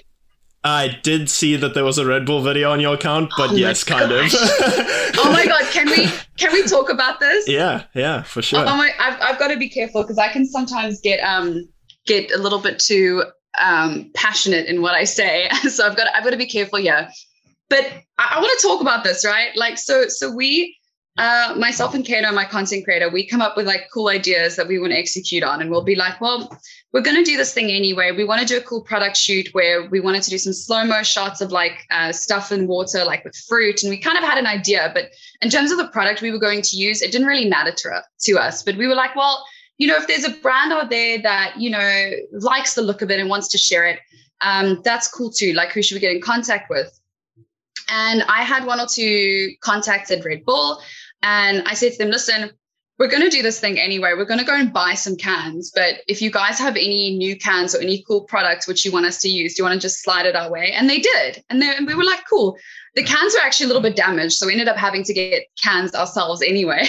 I 0.65 0.97
did 1.03 1.29
see 1.29 1.57
that 1.57 1.75
there 1.75 1.85
was 1.85 1.99
a 1.99 2.07
Red 2.07 2.25
Bull 2.25 2.41
video 2.41 2.71
on 2.71 2.79
your 2.79 2.95
account, 2.95 3.33
but 3.37 3.51
oh 3.51 3.55
yes, 3.55 3.83
kind 3.83 4.13
of. 4.13 4.21
oh 4.33 5.33
my 5.33 5.45
god, 5.45 5.65
can 5.73 5.87
we 5.87 6.07
can 6.37 6.53
we 6.53 6.63
talk 6.63 6.89
about 6.89 7.19
this? 7.19 7.49
Yeah, 7.53 7.83
yeah, 7.95 8.23
for 8.23 8.43
sure. 8.43 8.61
Oh 8.61 8.77
my, 8.77 8.93
I've 9.01 9.21
I've 9.21 9.39
got 9.41 9.49
to 9.49 9.57
be 9.57 9.69
careful 9.69 10.03
because 10.03 10.19
I 10.19 10.33
can 10.33 10.47
sometimes 10.47 11.01
get 11.01 11.19
um 11.19 11.69
get 12.07 12.31
a 12.31 12.39
little 12.39 12.61
bit 12.61 12.79
too 12.79 13.25
um 13.61 14.13
passionate 14.15 14.67
in 14.67 14.83
what 14.83 14.95
I 14.95 15.03
say, 15.03 15.49
so 15.69 15.85
I've 15.85 15.97
got 15.97 16.07
I've 16.15 16.23
got 16.23 16.31
to 16.31 16.37
be 16.37 16.47
careful 16.47 16.79
here 16.79 17.09
but 17.73 17.91
I, 18.19 18.35
I 18.37 18.39
want 18.39 18.61
to 18.61 18.67
talk 18.67 18.83
about 18.83 19.03
this, 19.03 19.25
right? 19.25 19.57
Like, 19.57 19.79
so, 19.79 20.07
so 20.09 20.31
we, 20.31 20.77
uh, 21.17 21.55
myself 21.59 21.95
and 21.95 22.05
Kato, 22.05 22.31
my 22.31 22.45
content 22.45 22.85
creator, 22.85 23.09
we 23.09 23.27
come 23.27 23.41
up 23.41 23.57
with 23.57 23.67
like 23.67 23.89
cool 23.93 24.09
ideas 24.09 24.57
that 24.57 24.69
we 24.69 24.79
want 24.79 24.93
to 24.93 24.99
execute 24.99 25.43
on, 25.43 25.63
and 25.63 25.71
we'll 25.71 25.83
be 25.83 25.95
like, 25.95 26.21
well, 26.21 26.55
we're 26.93 27.01
going 27.01 27.17
to 27.17 27.25
do 27.25 27.39
this 27.39 27.55
thing 27.55 27.71
anyway. 27.71 28.13
We 28.13 28.25
want 28.25 28.43
to 28.43 28.47
do 28.47 28.59
a 28.59 28.61
cool 28.61 28.83
product 28.83 29.17
shoot 29.17 29.49
where 29.53 29.89
we 29.89 30.01
wanted 30.01 30.23
to 30.25 30.31
do 30.31 30.37
some 30.37 30.53
slow 30.53 30.85
mo 30.85 31.03
shots 31.03 31.41
of 31.41 31.51
like 31.51 31.87
uh, 31.91 32.13
stuff 32.13 32.53
in 32.53 32.67
water, 32.67 33.05
like 33.05 33.25
with 33.25 33.35
fruit. 33.49 33.83
And 33.83 33.89
we 33.89 33.97
kind 33.97 34.19
of 34.19 34.25
had 34.25 34.37
an 34.37 34.47
idea, 34.47 34.91
but 34.93 35.07
in 35.41 35.49
terms 35.49 35.73
of 35.73 35.79
the 35.79 35.89
product 35.89 36.21
we 36.21 36.31
were 36.31 36.39
going 36.39 36.61
to 36.61 36.77
use, 36.77 37.01
it 37.01 37.11
didn't 37.11 37.27
really 37.27 37.49
matter 37.49 37.73
to, 37.73 38.03
to 38.25 38.33
us. 38.39 38.63
But 38.63 38.77
we 38.77 38.87
were 38.87 38.95
like, 38.95 39.17
well, 39.17 39.45
you 39.79 39.87
know, 39.87 39.97
if 39.97 40.07
there's 40.07 40.25
a 40.25 40.37
brand 40.43 40.75
out 40.75 40.91
there 40.91 41.23
that, 41.23 41.55
you 41.59 41.71
know, 41.71 42.11
likes 42.33 42.75
the 42.75 42.83
look 42.83 43.01
of 43.01 43.11
it 43.11 43.19
and 43.19 43.31
wants 43.31 43.49
to 43.49 43.59
share 43.59 43.87
it, 43.87 43.99
um, 44.43 44.83
that's 44.85 45.09
cool 45.09 45.31
too. 45.31 45.55
Like, 45.55 45.73
who 45.73 45.83
should 45.83 45.95
we 45.95 46.01
get 46.01 46.13
in 46.13 46.21
contact 46.21 46.69
with? 46.69 46.99
And 47.89 48.23
I 48.25 48.43
had 48.43 48.65
one 48.65 48.81
or 48.81 48.87
two 48.87 49.51
contacts 49.61 50.11
at 50.11 50.25
Red 50.25 50.45
Bull. 50.45 50.81
And 51.23 51.63
I 51.67 51.75
said 51.75 51.93
to 51.93 51.99
them, 51.99 52.11
listen, 52.11 52.51
we're 52.99 53.09
going 53.09 53.23
to 53.23 53.31
do 53.31 53.43
this 53.43 53.59
thing 53.59 53.81
anyway. 53.81 54.13
We're 54.17 54.27
going 54.27 54.39
to 54.39 54.47
go 54.47 54.55
and 54.55 54.73
buy 54.73 54.95
some 54.95 55.17
cans. 55.17 55.73
But 55.75 56.03
if 56.07 56.21
you 56.21 56.31
guys 56.31 56.59
have 56.59 56.77
any 56.77 57.17
new 57.17 57.37
cans 57.37 57.75
or 57.75 57.81
any 57.81 58.05
cool 58.07 58.23
products 58.25 58.69
which 58.69 58.85
you 58.85 58.93
want 58.93 59.07
us 59.07 59.19
to 59.23 59.29
use, 59.29 59.55
do 59.55 59.63
you 59.63 59.69
want 59.69 59.81
to 59.81 59.85
just 59.85 60.03
slide 60.03 60.27
it 60.27 60.37
our 60.37 60.51
way? 60.51 60.73
And 60.73 60.89
they 60.89 60.99
did. 60.99 61.43
And, 61.51 61.61
they, 61.61 61.75
and 61.75 61.87
we 61.87 61.95
were 61.95 62.05
like, 62.05 62.21
cool. 62.29 62.57
The 62.95 63.03
cans 63.03 63.35
were 63.35 63.41
actually 63.41 63.65
a 63.65 63.67
little 63.69 63.83
bit 63.83 63.97
damaged. 63.97 64.35
So 64.35 64.47
we 64.47 64.53
ended 64.53 64.69
up 64.69 64.77
having 64.77 65.03
to 65.05 65.15
get 65.15 65.45
cans 65.61 65.95
ourselves 65.95 66.43
anyway. 66.43 66.83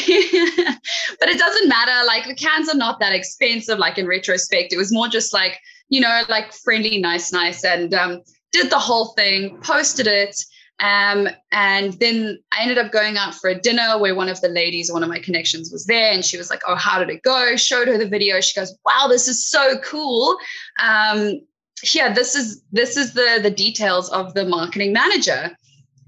but 1.19 1.29
it 1.29 1.39
doesn't 1.39 1.69
matter. 1.69 2.05
Like 2.05 2.25
the 2.27 2.35
cans 2.35 2.69
are 2.69 2.77
not 2.77 2.99
that 2.99 3.13
expensive, 3.13 3.79
like 3.79 3.97
in 3.97 4.05
retrospect. 4.05 4.73
It 4.73 4.77
was 4.77 4.93
more 4.93 5.07
just 5.07 5.33
like, 5.33 5.57
you 5.89 6.01
know, 6.01 6.21
like 6.27 6.53
friendly, 6.53 6.99
nice, 6.99 7.31
nice. 7.31 7.63
And 7.63 7.93
um, 7.93 8.21
did 8.51 8.69
the 8.69 8.79
whole 8.79 9.13
thing, 9.13 9.57
posted 9.63 10.07
it. 10.07 10.35
Um, 10.79 11.29
and 11.51 11.93
then 11.93 12.39
I 12.51 12.61
ended 12.61 12.77
up 12.77 12.91
going 12.91 13.17
out 13.17 13.35
for 13.35 13.49
a 13.49 13.59
dinner 13.59 13.97
where 13.99 14.15
one 14.15 14.27
of 14.27 14.41
the 14.41 14.49
ladies, 14.49 14.91
one 14.91 15.03
of 15.03 15.09
my 15.09 15.19
connections, 15.19 15.71
was 15.71 15.85
there, 15.85 16.11
and 16.11 16.25
she 16.25 16.37
was 16.37 16.49
like, 16.49 16.61
"Oh, 16.67 16.75
how 16.75 16.99
did 16.99 17.09
it 17.09 17.21
go?" 17.21 17.55
Showed 17.55 17.87
her 17.87 17.97
the 17.97 18.07
video. 18.07 18.41
She 18.41 18.59
goes, 18.59 18.75
"Wow, 18.85 19.07
this 19.07 19.27
is 19.27 19.47
so 19.47 19.77
cool." 19.79 20.37
Um, 20.79 21.41
yeah, 21.93 22.13
this 22.13 22.35
is 22.35 22.63
this 22.71 22.97
is 22.97 23.13
the 23.13 23.39
the 23.41 23.51
details 23.51 24.09
of 24.09 24.33
the 24.33 24.45
marketing 24.45 24.93
manager. 24.93 25.55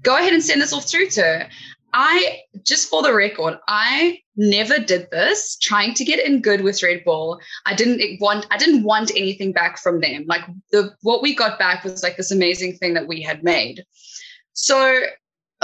Go 0.02 0.16
ahead 0.16 0.32
and 0.32 0.42
send 0.42 0.60
this 0.60 0.72
off 0.72 0.88
through 0.88 1.08
to 1.10 1.22
her. 1.22 1.48
I 1.92 2.40
just 2.62 2.90
for 2.90 3.02
the 3.02 3.14
record, 3.14 3.58
I 3.68 4.18
never 4.36 4.78
did 4.78 5.08
this 5.10 5.56
trying 5.56 5.94
to 5.94 6.04
get 6.04 6.24
in 6.24 6.42
good 6.42 6.60
with 6.60 6.82
Red 6.82 7.02
Bull. 7.04 7.40
I 7.64 7.74
didn't 7.74 8.20
want 8.20 8.46
I 8.50 8.58
didn't 8.58 8.82
want 8.82 9.10
anything 9.12 9.52
back 9.52 9.78
from 9.78 10.00
them. 10.00 10.24
Like 10.26 10.42
the 10.72 10.94
what 11.02 11.22
we 11.22 11.34
got 11.34 11.58
back 11.58 11.84
was 11.84 12.02
like 12.02 12.16
this 12.16 12.30
amazing 12.30 12.76
thing 12.76 12.94
that 12.94 13.08
we 13.08 13.22
had 13.22 13.42
made. 13.42 13.84
So 14.56 15.02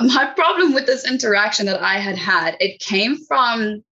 my 0.00 0.26
problem 0.36 0.74
with 0.74 0.86
this 0.86 1.08
interaction 1.08 1.66
that 1.66 1.82
I 1.82 1.94
had 1.98 2.16
had, 2.16 2.56
it 2.60 2.78
came 2.78 3.16
from 3.16 3.82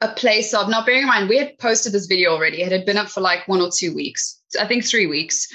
a 0.00 0.08
place 0.08 0.54
of 0.54 0.68
not 0.68 0.86
bearing 0.86 1.02
in 1.02 1.08
mind 1.08 1.28
we 1.28 1.38
had 1.38 1.58
posted 1.58 1.92
this 1.92 2.06
video 2.06 2.30
already. 2.30 2.62
It 2.62 2.72
had 2.72 2.86
been 2.86 2.96
up 2.96 3.08
for 3.08 3.20
like 3.20 3.46
one 3.46 3.60
or 3.60 3.70
two 3.76 3.94
weeks, 3.94 4.40
I 4.58 4.66
think 4.66 4.84
three 4.84 5.06
weeks. 5.06 5.48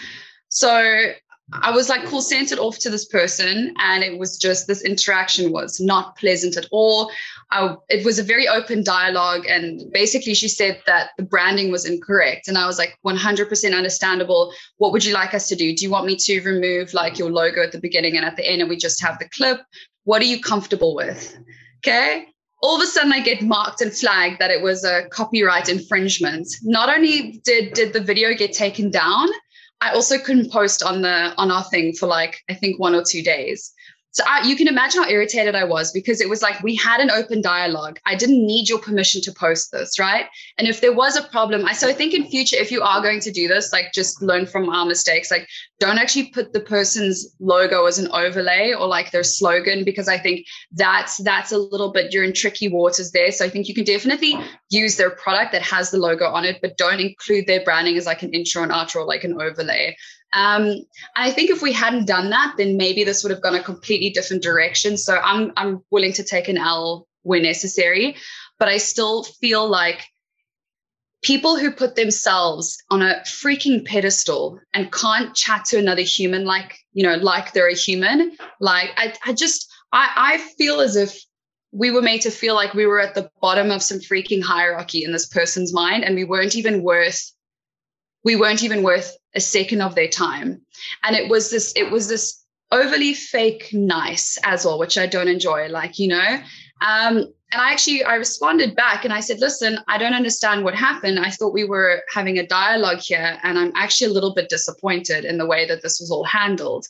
So 0.49 1.13
I 1.53 1.71
was 1.71 1.87
like, 1.87 2.05
sent 2.21 2.51
it 2.51 2.59
off 2.59 2.77
to 2.79 2.89
this 2.89 3.05
person. 3.05 3.73
And 3.79 4.03
it 4.03 4.19
was 4.19 4.37
just 4.37 4.67
this 4.67 4.81
interaction 4.81 5.51
was 5.51 5.79
not 5.79 6.17
pleasant 6.17 6.57
at 6.57 6.67
all. 6.71 7.09
I, 7.51 7.75
it 7.89 8.03
was 8.05 8.19
a 8.19 8.23
very 8.23 8.47
open 8.47 8.83
dialogue. 8.83 9.45
And 9.47 9.81
basically, 9.93 10.33
she 10.33 10.49
said 10.49 10.81
that 10.87 11.11
the 11.17 11.23
branding 11.23 11.71
was 11.71 11.85
incorrect. 11.85 12.47
And 12.47 12.57
I 12.57 12.67
was 12.67 12.77
like, 12.77 12.97
100% 13.05 13.75
understandable. 13.75 14.51
What 14.77 14.91
would 14.91 15.05
you 15.05 15.13
like 15.13 15.33
us 15.33 15.47
to 15.47 15.55
do? 15.55 15.73
Do 15.73 15.85
you 15.85 15.89
want 15.89 16.05
me 16.05 16.17
to 16.17 16.41
remove 16.41 16.93
like 16.93 17.17
your 17.17 17.31
logo 17.31 17.63
at 17.63 17.71
the 17.71 17.79
beginning 17.79 18.17
and 18.17 18.25
at 18.25 18.35
the 18.35 18.47
end 18.47 18.61
and 18.61 18.69
we 18.69 18.75
just 18.75 19.01
have 19.01 19.17
the 19.19 19.29
clip? 19.29 19.61
What 20.03 20.21
are 20.21 20.25
you 20.25 20.41
comfortable 20.41 20.95
with? 20.95 21.37
Okay. 21.77 22.27
All 22.63 22.75
of 22.75 22.81
a 22.81 22.87
sudden, 22.87 23.13
I 23.13 23.21
get 23.21 23.43
marked 23.43 23.81
and 23.81 23.93
flagged 23.93 24.39
that 24.39 24.49
it 24.49 24.63
was 24.63 24.83
a 24.83 25.07
copyright 25.09 25.69
infringement. 25.69 26.47
Not 26.63 26.89
only 26.89 27.39
did, 27.45 27.73
did 27.73 27.93
the 27.93 27.99
video 27.99 28.33
get 28.33 28.51
taken 28.51 28.89
down, 28.89 29.27
I 29.81 29.91
also 29.91 30.17
couldn't 30.17 30.51
post 30.51 30.83
on 30.83 31.01
the 31.01 31.33
on 31.37 31.51
our 31.51 31.63
thing 31.63 31.93
for 31.93 32.07
like 32.07 32.43
I 32.49 32.53
think 32.53 32.79
one 32.79 32.95
or 32.95 33.03
two 33.03 33.21
days. 33.21 33.73
So 34.17 34.23
I, 34.27 34.47
you 34.47 34.55
can 34.55 34.67
imagine 34.67 35.03
how 35.03 35.07
irritated 35.07 35.53
I 35.53 35.63
was 35.63 35.91
because 35.91 36.21
it 36.21 36.27
was 36.27 36.41
like 36.41 36.63
we 36.63 36.73
had 36.73 36.99
an 36.99 37.11
open 37.11 37.39
dialogue. 37.39 37.99
I 38.07 38.15
didn't 38.15 38.47
need 38.47 38.67
your 38.67 38.79
permission 38.79 39.21
to 39.21 39.31
post 39.31 39.71
this, 39.71 39.99
right? 39.99 40.25
And 40.57 40.67
if 40.67 40.81
there 40.81 40.91
was 40.91 41.15
a 41.15 41.21
problem, 41.21 41.63
I 41.65 41.73
so 41.73 41.87
I 41.87 41.93
think 41.93 42.15
in 42.15 42.25
future, 42.25 42.55
if 42.55 42.71
you 42.71 42.81
are 42.81 42.99
going 43.03 43.19
to 43.19 43.31
do 43.31 43.47
this, 43.47 43.71
like 43.71 43.93
just 43.93 44.19
learn 44.23 44.47
from 44.47 44.69
our 44.69 44.85
mistakes. 44.85 45.29
Like 45.29 45.47
don't 45.79 45.99
actually 45.99 46.31
put 46.31 46.51
the 46.51 46.59
person's 46.59 47.27
logo 47.39 47.85
as 47.85 47.99
an 47.99 48.07
overlay 48.11 48.73
or 48.73 48.87
like 48.87 49.11
their 49.11 49.23
slogan 49.23 49.83
because 49.83 50.07
I 50.07 50.17
think 50.17 50.47
that's 50.71 51.17
that's 51.17 51.51
a 51.51 51.59
little 51.59 51.91
bit 51.91 52.11
you're 52.11 52.23
in 52.23 52.33
tricky 52.33 52.69
waters 52.69 53.11
there. 53.11 53.31
So 53.31 53.45
I 53.45 53.49
think 53.49 53.67
you 53.67 53.75
can 53.75 53.83
definitely 53.83 54.35
use 54.71 54.97
their 54.97 55.11
product 55.11 55.51
that 55.51 55.61
has 55.61 55.91
the 55.91 55.99
logo 55.99 56.25
on 56.25 56.43
it, 56.43 56.57
but 56.59 56.77
don't 56.77 56.99
include 56.99 57.45
their 57.45 57.63
branding 57.63 57.97
as 57.97 58.07
like 58.07 58.23
an 58.23 58.33
intro 58.33 58.63
and 58.63 58.71
outro, 58.71 59.01
or 59.01 59.05
like 59.05 59.23
an 59.23 59.39
overlay. 59.39 59.95
Um, 60.33 60.85
I 61.15 61.31
think 61.31 61.49
if 61.49 61.61
we 61.61 61.71
hadn't 61.71 62.05
done 62.07 62.29
that, 62.31 62.55
then 62.57 62.77
maybe 62.77 63.03
this 63.03 63.23
would 63.23 63.31
have 63.31 63.41
gone 63.41 63.55
a 63.55 63.63
completely 63.63 64.09
different 64.09 64.43
direction. 64.43 64.97
So 64.97 65.17
I'm 65.17 65.53
I'm 65.57 65.83
willing 65.89 66.13
to 66.13 66.23
take 66.23 66.47
an 66.47 66.57
L 66.57 67.07
where 67.23 67.41
necessary, 67.41 68.15
but 68.59 68.67
I 68.67 68.77
still 68.77 69.23
feel 69.23 69.67
like 69.67 70.05
people 71.23 71.57
who 71.57 71.71
put 71.71 71.95
themselves 71.95 72.77
on 72.89 73.01
a 73.01 73.21
freaking 73.25 73.85
pedestal 73.85 74.59
and 74.73 74.91
can't 74.91 75.35
chat 75.35 75.65
to 75.65 75.77
another 75.77 76.03
human 76.03 76.45
like 76.45 76.77
you 76.93 77.03
know 77.03 77.15
like 77.15 77.53
they're 77.53 77.69
a 77.69 77.75
human 77.75 78.37
like 78.59 78.91
i, 78.97 79.13
I 79.25 79.33
just 79.33 79.67
I, 79.91 80.11
I 80.15 80.37
feel 80.57 80.79
as 80.79 80.95
if 80.95 81.19
we 81.71 81.91
were 81.91 82.01
made 82.01 82.21
to 82.21 82.31
feel 82.31 82.55
like 82.55 82.73
we 82.73 82.85
were 82.85 82.99
at 82.99 83.15
the 83.15 83.29
bottom 83.41 83.71
of 83.71 83.83
some 83.83 83.99
freaking 83.99 84.43
hierarchy 84.43 85.03
in 85.03 85.11
this 85.11 85.27
person's 85.27 85.73
mind 85.73 86.03
and 86.03 86.15
we 86.15 86.23
weren't 86.23 86.55
even 86.55 86.83
worth 86.83 87.31
we 88.23 88.35
weren't 88.35 88.63
even 88.63 88.83
worth 88.83 89.15
a 89.37 89.39
second 89.39 89.81
of 89.81 89.95
their 89.95 90.09
time. 90.09 90.61
And 91.03 91.15
it 91.15 91.29
was 91.29 91.49
this 91.49 91.71
it 91.75 91.89
was 91.89 92.09
this 92.09 92.43
overly 92.71 93.13
fake 93.13 93.69
nice 93.71 94.37
as 94.43 94.65
well 94.65 94.77
which 94.77 94.97
i 94.97 95.07
don't 95.07 95.29
enjoy 95.29 95.69
like 95.69 95.97
you 95.97 96.09
know? 96.09 96.39
Um, 96.81 97.17
and 97.51 97.61
i 97.61 97.71
actually 97.71 98.03
i 98.03 98.15
responded 98.15 98.75
back 98.75 99.05
and 99.05 99.13
i 99.13 99.21
said 99.21 99.39
listen 99.39 99.79
i 99.87 99.97
don't 99.97 100.13
understand 100.13 100.65
what 100.65 100.75
happened. 100.75 101.17
I 101.17 101.29
thought 101.29 101.53
we 101.53 101.63
were 101.63 102.01
having 102.13 102.37
a 102.39 102.45
dialogue 102.45 102.99
here 102.99 103.39
and 103.43 103.57
i'm 103.57 103.71
actually 103.75 104.07
a 104.07 104.13
little 104.13 104.33
bit 104.33 104.49
disappointed 104.49 105.23
in 105.23 105.37
the 105.37 105.45
way 105.45 105.65
that 105.67 105.81
this 105.81 105.99
was 106.01 106.11
all 106.11 106.25
handled 106.25 106.85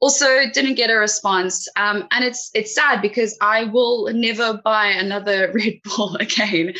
also 0.00 0.26
didn't 0.52 0.74
get 0.74 0.90
a 0.90 0.96
response. 0.96 1.66
Um, 1.76 2.06
and 2.10 2.24
it's 2.24 2.50
it's 2.54 2.74
sad 2.74 3.00
because 3.00 3.36
i 3.40 3.64
will 3.64 4.08
never 4.12 4.60
buy 4.64 4.86
another 4.88 5.52
red 5.54 5.74
bull 5.84 6.16
again. 6.16 6.74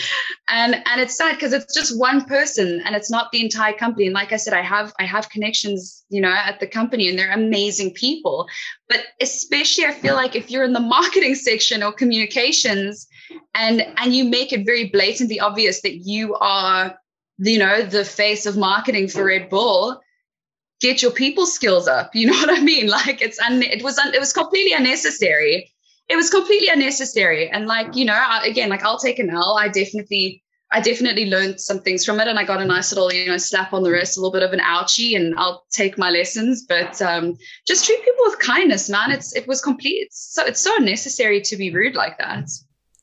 And 0.48 0.74
and 0.74 1.00
it's 1.00 1.16
sad 1.16 1.34
because 1.34 1.52
it's 1.52 1.74
just 1.74 1.98
one 1.98 2.24
person 2.24 2.82
and 2.84 2.94
it's 2.94 3.10
not 3.10 3.32
the 3.32 3.42
entire 3.42 3.72
company. 3.72 4.06
And 4.06 4.14
like 4.14 4.32
i 4.32 4.36
said 4.36 4.54
i 4.54 4.62
have 4.62 4.92
i 5.00 5.04
have 5.04 5.30
connections 5.30 6.04
you 6.08 6.20
know 6.20 6.32
at 6.32 6.60
the 6.60 6.66
company 6.66 7.08
and 7.08 7.18
they're 7.18 7.32
amazing 7.32 7.92
people. 7.94 8.46
But 8.88 9.00
especially 9.20 9.86
i 9.86 9.92
feel 9.92 10.14
like 10.14 10.36
if 10.36 10.50
you're 10.50 10.64
in 10.64 10.72
the 10.72 10.80
marketing 10.80 11.34
section 11.48 11.82
or 11.82 11.92
communications 11.92 13.06
and 13.54 13.82
and 13.96 14.14
you 14.14 14.24
make 14.24 14.52
it 14.52 14.66
very 14.66 14.88
blatantly 14.90 15.40
obvious 15.40 15.80
that 15.82 15.96
you 16.04 16.34
are 16.36 16.96
you 17.38 17.58
know 17.58 17.82
the 17.82 18.04
face 18.04 18.46
of 18.46 18.56
marketing 18.56 19.08
for 19.08 19.24
red 19.24 19.48
bull 19.48 20.00
get 20.80 21.02
your 21.02 21.10
people 21.10 21.46
skills 21.46 21.88
up. 21.88 22.14
You 22.14 22.26
know 22.30 22.34
what 22.34 22.56
I 22.56 22.62
mean? 22.62 22.88
Like 22.88 23.22
it's 23.22 23.38
un- 23.40 23.62
it 23.62 23.82
was 23.82 23.98
un- 23.98 24.14
it 24.14 24.20
was 24.20 24.32
completely 24.32 24.72
unnecessary. 24.72 25.72
It 26.08 26.16
was 26.16 26.30
completely 26.30 26.68
unnecessary. 26.68 27.48
And 27.50 27.66
like 27.66 27.96
you 27.96 28.04
know, 28.04 28.14
I, 28.14 28.46
again, 28.46 28.68
like 28.68 28.84
I'll 28.84 28.98
take 28.98 29.18
an 29.18 29.30
L. 29.30 29.56
I 29.58 29.68
definitely 29.68 30.42
I 30.72 30.80
definitely 30.80 31.26
learned 31.26 31.60
some 31.60 31.80
things 31.80 32.04
from 32.04 32.18
it, 32.20 32.28
and 32.28 32.38
I 32.38 32.44
got 32.44 32.60
a 32.60 32.64
nice 32.64 32.92
little 32.92 33.12
you 33.12 33.28
know 33.28 33.36
slap 33.36 33.72
on 33.72 33.82
the 33.82 33.90
wrist, 33.90 34.16
a 34.16 34.20
little 34.20 34.32
bit 34.32 34.42
of 34.42 34.52
an 34.52 34.60
ouchie, 34.60 35.16
and 35.16 35.34
I'll 35.38 35.64
take 35.70 35.98
my 35.98 36.10
lessons. 36.10 36.64
But 36.68 37.00
um, 37.02 37.36
just 37.66 37.86
treat 37.86 38.04
people 38.04 38.24
with 38.26 38.38
kindness, 38.40 38.88
man. 38.88 39.10
It's 39.10 39.34
it 39.34 39.46
was 39.46 39.60
complete. 39.60 40.06
It's 40.06 40.34
so 40.34 40.44
it's 40.44 40.60
so 40.60 40.76
unnecessary 40.76 41.40
to 41.42 41.56
be 41.56 41.72
rude 41.72 41.94
like 41.94 42.18
that. 42.18 42.48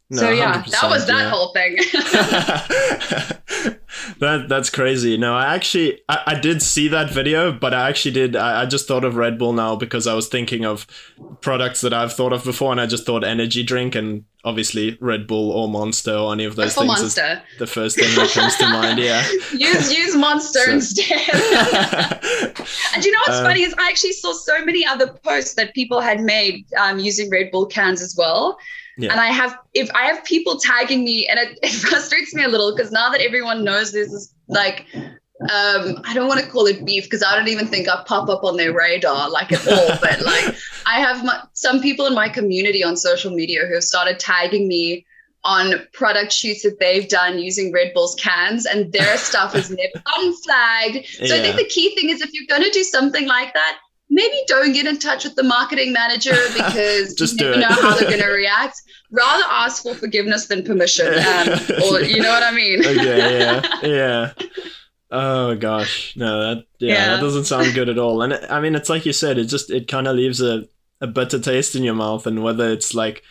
No, 0.10 0.20
so 0.20 0.30
yeah, 0.30 0.64
that 0.70 0.90
was 0.90 1.08
that 1.08 1.24
yeah. 1.24 1.30
whole 1.30 1.54
thing. 1.54 1.78
that 4.20 4.48
that's 4.50 4.70
crazy. 4.70 5.18
No, 5.18 5.36
I 5.36 5.56
actually 5.56 6.02
I, 6.10 6.24
I 6.28 6.40
did 6.40 6.62
see 6.62 6.88
that 6.90 7.12
video, 7.12 7.52
but 7.52 7.74
I 7.74 7.90
actually 7.90 8.12
did 8.12 8.36
I, 8.36 8.62
I 8.62 8.66
just 8.66 8.88
thought 8.88 9.04
of 9.04 9.16
Red 9.16 9.38
Bull 9.38 9.54
now 9.54 9.76
because 9.76 10.08
I 10.08 10.14
was 10.14 10.28
thinking 10.28 10.66
of 10.66 10.88
products 11.42 11.82
that 11.82 11.94
I've 11.94 12.14
thought 12.14 12.34
of 12.34 12.44
before, 12.44 12.72
and 12.72 12.82
I 12.82 12.86
just 12.86 13.06
thought 13.06 13.24
energy 13.24 13.64
drink 13.64 13.96
and 13.96 14.26
obviously 14.46 14.98
Red 15.00 15.28
Bull 15.28 15.52
or 15.52 15.70
Monster 15.70 16.14
or 16.14 16.34
any 16.34 16.46
of 16.46 16.56
those 16.56 16.76
things 16.76 16.88
Monster. 16.88 17.42
is 17.54 17.60
the 17.60 17.68
first 17.68 17.98
thing 17.98 18.14
that 18.16 18.30
comes 18.32 18.56
to 18.58 18.68
mind. 18.68 19.00
Yeah, 19.00 19.26
use 19.54 19.94
use 19.94 20.16
Monster 20.16 20.66
so. 20.66 20.72
instead. 20.72 21.30
and 22.96 23.06
you 23.06 23.12
know 23.12 23.20
what's 23.28 23.40
uh, 23.40 23.44
funny 23.44 23.64
is 23.64 23.74
I 23.78 23.90
actually 23.90 24.14
saw 24.14 24.34
so 24.34 24.64
many 24.66 24.86
other 24.86 25.08
posts 25.08 25.54
that 25.56 25.74
people 25.74 26.02
had 26.02 26.22
made 26.22 26.66
um, 26.80 27.00
using 27.00 27.30
Red 27.30 27.52
Bull 27.52 27.66
cans 27.66 28.02
as 28.02 28.16
well. 28.18 28.58
Yeah. 28.98 29.12
And 29.12 29.20
I 29.20 29.28
have 29.28 29.58
if 29.74 29.90
I 29.96 30.06
have 30.06 30.24
people 30.24 30.60
tagging 30.60 31.04
me, 31.04 31.28
and 31.28 31.40
it, 31.40 31.60
it 31.64 31.72
frustrates 31.72 32.34
me 32.34 32.44
a 32.44 32.48
little 32.48 32.76
because 32.76 32.92
now 32.92 33.10
that 33.10 33.22
everyone 33.22 33.64
knows 33.64 33.92
this 33.92 34.12
is 34.12 34.34
like 34.48 34.86
um, 35.42 36.02
I 36.06 36.14
don't 36.14 36.28
want 36.28 36.40
to 36.42 36.48
call 36.48 36.68
it 36.68 36.86
beef 36.86 37.04
because 37.04 37.24
I 37.24 37.36
don't 37.36 37.48
even 37.48 37.68
think 37.68 37.90
I 37.90 38.04
pop 38.06 38.30
up 38.30 38.44
on 38.44 38.56
their 38.56 38.74
radar 38.74 39.30
like 39.30 39.52
at 39.52 39.68
all. 39.68 39.98
but 40.02 40.22
like 40.22 40.56
I 40.86 41.00
have 41.00 41.24
my, 41.26 41.42
some 41.54 41.82
people 41.82 42.06
in 42.06 42.14
my 42.14 42.30
community 42.30 42.84
on 42.84 42.96
social 42.96 43.32
media 43.32 43.66
who 43.66 43.74
have 43.74 43.84
started 43.84 44.20
tagging 44.20 44.68
me 44.68 45.06
on 45.44 45.74
product 45.92 46.32
shoots 46.32 46.64
that 46.64 46.80
they've 46.80 47.10
done 47.10 47.38
using 47.40 47.74
Red 47.74 47.94
Bull's 47.94 48.16
cans, 48.16 48.66
and 48.66 48.94
their 48.94 49.18
stuff 49.18 49.56
is 49.56 49.70
never 49.72 50.04
unflagged. 50.18 51.06
So 51.06 51.26
yeah. 51.26 51.36
I 51.36 51.42
think 51.42 51.58
the 51.58 51.66
key 51.66 51.94
thing 51.96 52.10
is 52.10 52.22
if 52.22 52.34
you're 52.34 52.48
going 52.48 52.64
to 52.64 52.70
do 52.70 52.84
something 52.84 53.28
like 53.28 53.54
that, 53.54 53.80
maybe 54.14 54.36
don't 54.48 54.74
get 54.74 54.86
in 54.86 55.00
touch 55.00 55.24
with 55.24 55.36
the 55.36 55.44
marketing 55.44 55.92
manager 55.92 56.36
because 56.54 57.16
Just 57.16 57.40
you 57.40 57.50
never 57.50 57.60
know 57.60 57.68
how 57.68 57.96
they're 57.96 58.10
going 58.10 58.22
to 58.30 58.30
react. 58.30 58.82
Rather 59.12 59.44
ask 59.50 59.84
for 59.84 59.94
forgiveness 59.96 60.48
than 60.48 60.64
permission, 60.64 61.08
um, 61.08 61.50
or 61.84 62.02
you 62.02 62.22
know 62.22 62.30
what 62.30 62.44
I 62.44 62.52
mean. 62.52 62.80
okay, 62.80 63.40
yeah, 63.40 63.80
yeah. 63.84 64.34
Oh 65.12 65.56
gosh, 65.56 66.16
no, 66.16 66.56
that 66.56 66.66
yeah, 66.80 66.94
yeah, 66.94 67.16
that 67.16 67.22
doesn't 67.22 67.46
sound 67.46 67.74
good 67.76 67.90
at 67.90 68.00
all. 68.00 68.24
And 68.24 68.34
it, 68.34 68.46
I 68.50 68.60
mean, 68.60 68.74
it's 68.74 68.90
like 68.90 69.06
you 69.06 69.14
said, 69.14 69.38
it 69.38 69.46
just 69.46 69.70
it 69.70 69.88
kind 69.88 70.08
of 70.08 70.16
leaves 70.16 70.42
a 70.42 70.66
a 71.00 71.06
bitter 71.08 71.38
taste 71.38 71.76
in 71.76 71.84
your 71.84 71.94
mouth, 71.94 72.26
and 72.26 72.42
whether 72.42 72.70
it's 72.70 72.96
like 72.96 73.22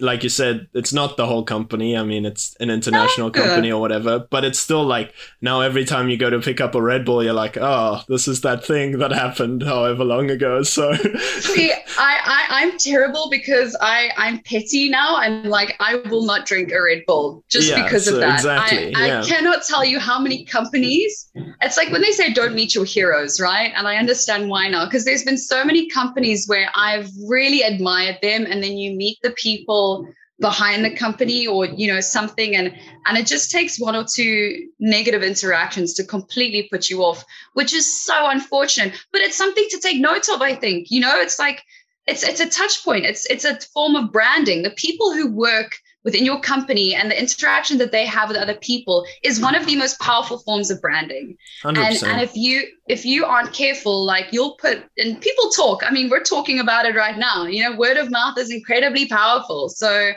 like 0.00 0.22
you 0.22 0.28
said, 0.28 0.68
it's 0.74 0.92
not 0.92 1.16
the 1.16 1.26
whole 1.26 1.42
company. 1.42 1.96
I 1.96 2.04
mean, 2.04 2.24
it's 2.24 2.54
an 2.60 2.70
international 2.70 3.32
company 3.32 3.72
or 3.72 3.80
whatever, 3.80 4.20
but 4.30 4.44
it's 4.44 4.58
still 4.58 4.84
like 4.84 5.12
now 5.40 5.60
every 5.60 5.84
time 5.84 6.08
you 6.08 6.16
go 6.16 6.30
to 6.30 6.38
pick 6.38 6.60
up 6.60 6.76
a 6.76 6.82
Red 6.82 7.04
Bull, 7.04 7.24
you're 7.24 7.32
like, 7.32 7.56
oh, 7.60 8.00
this 8.08 8.28
is 8.28 8.42
that 8.42 8.64
thing 8.64 8.98
that 8.98 9.10
happened 9.10 9.62
however 9.62 10.04
long 10.04 10.30
ago. 10.30 10.62
So 10.72 10.94
see, 10.94 11.70
I, 11.70 11.76
I 11.98 12.46
I'm 12.48 12.78
terrible 12.78 13.28
because 13.30 13.76
I 13.80 14.10
I'm 14.16 14.38
petty 14.38 14.88
now 14.88 15.18
and 15.18 15.50
like 15.50 15.76
I 15.80 15.96
will 15.96 16.24
not 16.24 16.46
drink 16.46 16.72
a 16.72 16.80
Red 16.80 17.02
Bull 17.06 17.44
just 17.48 17.68
yeah, 17.68 17.82
because 17.82 18.06
so 18.06 18.14
of 18.14 18.20
that. 18.20 18.36
Exactly, 18.36 18.94
I, 18.94 19.06
yeah. 19.06 19.20
I 19.20 19.24
cannot 19.24 19.64
tell 19.64 19.84
you 19.84 19.98
how 19.98 20.18
many 20.18 20.44
companies. 20.44 21.28
It's 21.60 21.76
like 21.76 21.90
when 21.90 22.00
they 22.00 22.12
say 22.12 22.32
don't 22.32 22.54
meet 22.54 22.74
your 22.74 22.84
heroes, 22.84 23.38
right? 23.38 23.72
And 23.76 23.86
I 23.86 23.96
understand 23.96 24.48
why 24.48 24.68
now 24.68 24.86
because 24.86 25.04
there's 25.04 25.24
been 25.24 25.36
so 25.36 25.64
many 25.64 25.88
companies 25.90 26.48
where 26.48 26.70
I've 26.74 27.10
really 27.28 27.62
admired 27.62 28.18
them, 28.22 28.46
and 28.48 28.62
then 28.62 28.78
you 28.78 28.94
meet 28.94 29.18
the 29.22 29.32
people 29.32 29.71
people 29.72 30.08
behind 30.40 30.84
the 30.84 30.90
company 30.90 31.46
or 31.46 31.66
you 31.66 31.86
know 31.86 32.00
something 32.00 32.56
and 32.56 32.74
and 33.06 33.16
it 33.16 33.26
just 33.26 33.50
takes 33.50 33.78
one 33.78 33.94
or 33.94 34.04
two 34.04 34.66
negative 34.80 35.22
interactions 35.22 35.94
to 35.94 36.02
completely 36.04 36.68
put 36.72 36.88
you 36.88 37.02
off 37.02 37.24
which 37.52 37.72
is 37.72 38.04
so 38.04 38.28
unfortunate 38.28 38.92
but 39.12 39.20
it's 39.20 39.36
something 39.36 39.66
to 39.70 39.78
take 39.78 40.00
note 40.00 40.28
of 40.30 40.42
i 40.42 40.54
think 40.54 40.90
you 40.90 41.00
know 41.00 41.20
it's 41.20 41.38
like 41.38 41.62
it's 42.06 42.24
it's 42.24 42.40
a 42.40 42.48
touch 42.48 42.84
point. 42.84 43.04
It's 43.04 43.26
it's 43.26 43.44
a 43.44 43.58
form 43.72 43.94
of 43.94 44.10
branding. 44.10 44.62
The 44.62 44.70
people 44.70 45.12
who 45.12 45.30
work 45.30 45.76
within 46.04 46.24
your 46.24 46.40
company 46.40 46.94
and 46.94 47.10
the 47.10 47.18
interaction 47.18 47.78
that 47.78 47.92
they 47.92 48.04
have 48.04 48.28
with 48.28 48.36
other 48.36 48.54
people 48.54 49.06
is 49.22 49.40
one 49.40 49.54
of 49.54 49.66
the 49.66 49.76
most 49.76 49.98
powerful 50.00 50.38
forms 50.38 50.70
of 50.70 50.80
branding. 50.80 51.36
100%. 51.62 51.76
and 51.76 52.02
and 52.02 52.20
if 52.20 52.34
you 52.34 52.64
if 52.88 53.04
you 53.04 53.24
aren't 53.24 53.52
careful 53.52 54.04
like 54.04 54.32
you'll 54.32 54.56
put 54.56 54.84
and 54.98 55.20
people 55.20 55.50
talk. 55.50 55.82
I 55.86 55.92
mean 55.92 56.10
we're 56.10 56.22
talking 56.22 56.58
about 56.58 56.86
it 56.86 56.96
right 56.96 57.16
now. 57.16 57.44
You 57.46 57.62
know 57.62 57.76
word 57.76 57.96
of 57.96 58.10
mouth 58.10 58.38
is 58.38 58.50
incredibly 58.50 59.06
powerful. 59.06 59.68
So 59.68 60.12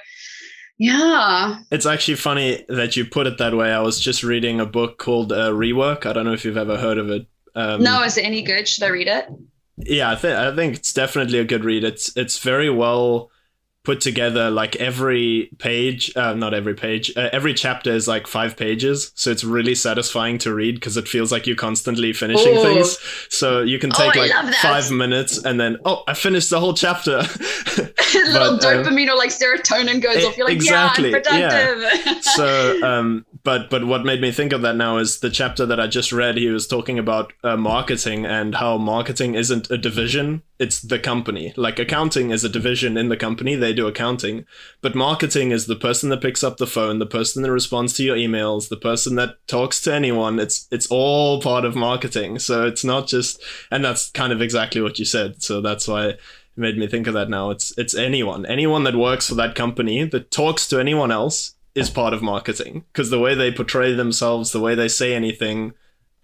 yeah. 0.77 1.59
It's 1.71 1.85
actually 1.85 2.15
funny 2.15 2.65
that 2.67 2.97
you 2.97 3.05
put 3.05 3.27
it 3.27 3.37
that 3.37 3.55
way. 3.55 3.71
I 3.71 3.79
was 3.79 3.97
just 3.99 4.23
reading 4.23 4.59
a 4.59 4.65
book 4.65 4.97
called 4.97 5.31
uh, 5.31 5.51
rework. 5.51 6.05
I 6.05 6.11
don't 6.11 6.25
know 6.25 6.33
if 6.33 6.43
you've 6.43 6.57
ever 6.57 6.77
heard 6.77 6.97
of 6.97 7.09
it. 7.09 7.27
Um, 7.55 7.81
no 7.81 8.03
is 8.03 8.17
it 8.17 8.25
any 8.25 8.41
good? 8.41 8.67
Should 8.67 8.83
i 8.83 8.87
read 8.87 9.07
it? 9.07 9.27
Yeah 9.77 10.09
i 10.09 10.15
think 10.15 10.37
i 10.37 10.55
think 10.55 10.75
it's 10.75 10.93
definitely 10.93 11.39
a 11.39 11.45
good 11.45 11.63
read. 11.63 11.83
It's 11.83 12.15
it's 12.17 12.39
very 12.39 12.69
well 12.69 13.29
put 13.85 14.01
together 14.01 14.49
like 14.49 14.75
every 14.77 15.49
page 15.59 16.11
uh, 16.17 16.33
not 16.33 16.53
every 16.53 16.73
page 16.73 17.15
uh, 17.15 17.29
every 17.31 17.53
chapter 17.53 17.91
is 17.91 18.07
like 18.07 18.27
five 18.27 18.57
pages. 18.57 19.11
So 19.15 19.31
it's 19.31 19.43
really 19.43 19.75
satisfying 19.75 20.37
to 20.39 20.53
read 20.53 20.75
because 20.75 20.97
it 20.97 21.07
feels 21.07 21.31
like 21.31 21.47
you're 21.47 21.55
constantly 21.55 22.11
finishing 22.11 22.57
Ooh. 22.57 22.61
things. 22.61 22.97
So 23.29 23.61
you 23.61 23.79
can 23.79 23.91
take 23.91 24.15
oh, 24.17 24.19
like 24.19 24.55
five 24.55 24.91
minutes 24.91 25.43
and 25.43 25.59
then 25.59 25.77
oh 25.85 26.03
i 26.07 26.13
finished 26.13 26.49
the 26.49 26.59
whole 26.59 26.73
chapter. 26.73 27.17
Little 28.15 28.57
but, 28.57 28.65
um, 28.65 28.83
dopamine 28.83 29.09
or 29.09 29.17
like 29.17 29.29
serotonin 29.29 30.01
goes 30.01 30.17
it, 30.17 30.25
off. 30.25 30.37
You're 30.37 30.47
like 30.47 30.55
exactly, 30.55 31.11
yeah 31.11 31.17
i'm 31.17 31.23
productive 31.23 32.05
yeah. 32.05 32.19
so 32.21 32.83
um 32.83 33.25
but 33.45 33.69
but 33.69 33.85
what 33.85 34.03
made 34.03 34.19
me 34.19 34.31
think 34.31 34.51
of 34.51 34.63
that 34.63 34.75
now 34.75 34.97
is 34.97 35.19
the 35.19 35.29
chapter 35.29 35.65
that 35.67 35.79
I 35.79 35.85
just 35.85 36.11
read. 36.11 36.35
He 36.35 36.49
was 36.49 36.67
talking 36.67 36.97
about 36.97 37.31
uh, 37.43 37.55
marketing 37.55 38.25
and 38.25 38.55
how 38.55 38.77
marketing 38.77 39.35
isn't 39.35 39.69
a 39.69 39.77
division; 39.77 40.41
it's 40.57 40.81
the 40.81 40.97
company. 40.97 41.53
Like 41.55 41.77
accounting 41.77 42.31
is 42.31 42.43
a 42.43 42.49
division 42.49 42.97
in 42.97 43.07
the 43.07 43.15
company; 43.15 43.55
they 43.55 43.71
do 43.71 43.87
accounting, 43.87 44.45
but 44.81 44.95
marketing 44.95 45.51
is 45.51 45.67
the 45.67 45.75
person 45.75 46.09
that 46.09 46.21
picks 46.21 46.43
up 46.43 46.57
the 46.57 46.67
phone, 46.67 46.97
the 46.97 47.05
person 47.05 47.43
that 47.43 47.51
responds 47.51 47.93
to 47.93 48.03
your 48.03 48.17
emails, 48.17 48.67
the 48.67 48.77
person 48.77 49.15
that 49.15 49.35
talks 49.47 49.79
to 49.81 49.93
anyone. 49.93 50.39
It's 50.39 50.67
it's 50.71 50.87
all 50.87 51.39
part 51.39 51.65
of 51.65 51.75
marketing. 51.75 52.39
So 52.39 52.65
it's 52.65 52.83
not 52.83 53.07
just, 53.07 53.41
and 53.69 53.85
that's 53.85 54.09
kind 54.09 54.33
of 54.33 54.41
exactly 54.41 54.81
what 54.81 54.97
you 54.97 55.05
said. 55.05 55.43
So 55.43 55.61
that's 55.61 55.87
why 55.87 56.07
it 56.07 56.19
made 56.57 56.79
me 56.79 56.87
think 56.87 57.05
of 57.05 57.13
that 57.13 57.29
now. 57.29 57.51
It's 57.51 57.77
it's 57.77 57.93
anyone, 57.93 58.43
anyone 58.47 58.85
that 58.85 58.95
works 58.95 59.29
for 59.29 59.35
that 59.35 59.53
company 59.53 60.03
that 60.03 60.31
talks 60.31 60.67
to 60.69 60.79
anyone 60.79 61.11
else 61.11 61.54
is 61.75 61.89
part 61.89 62.13
of 62.13 62.21
marketing 62.21 62.85
because 62.91 63.09
the 63.09 63.19
way 63.19 63.35
they 63.35 63.51
portray 63.51 63.93
themselves, 63.93 64.51
the 64.51 64.61
way 64.61 64.75
they 64.75 64.87
say 64.87 65.13
anything 65.13 65.73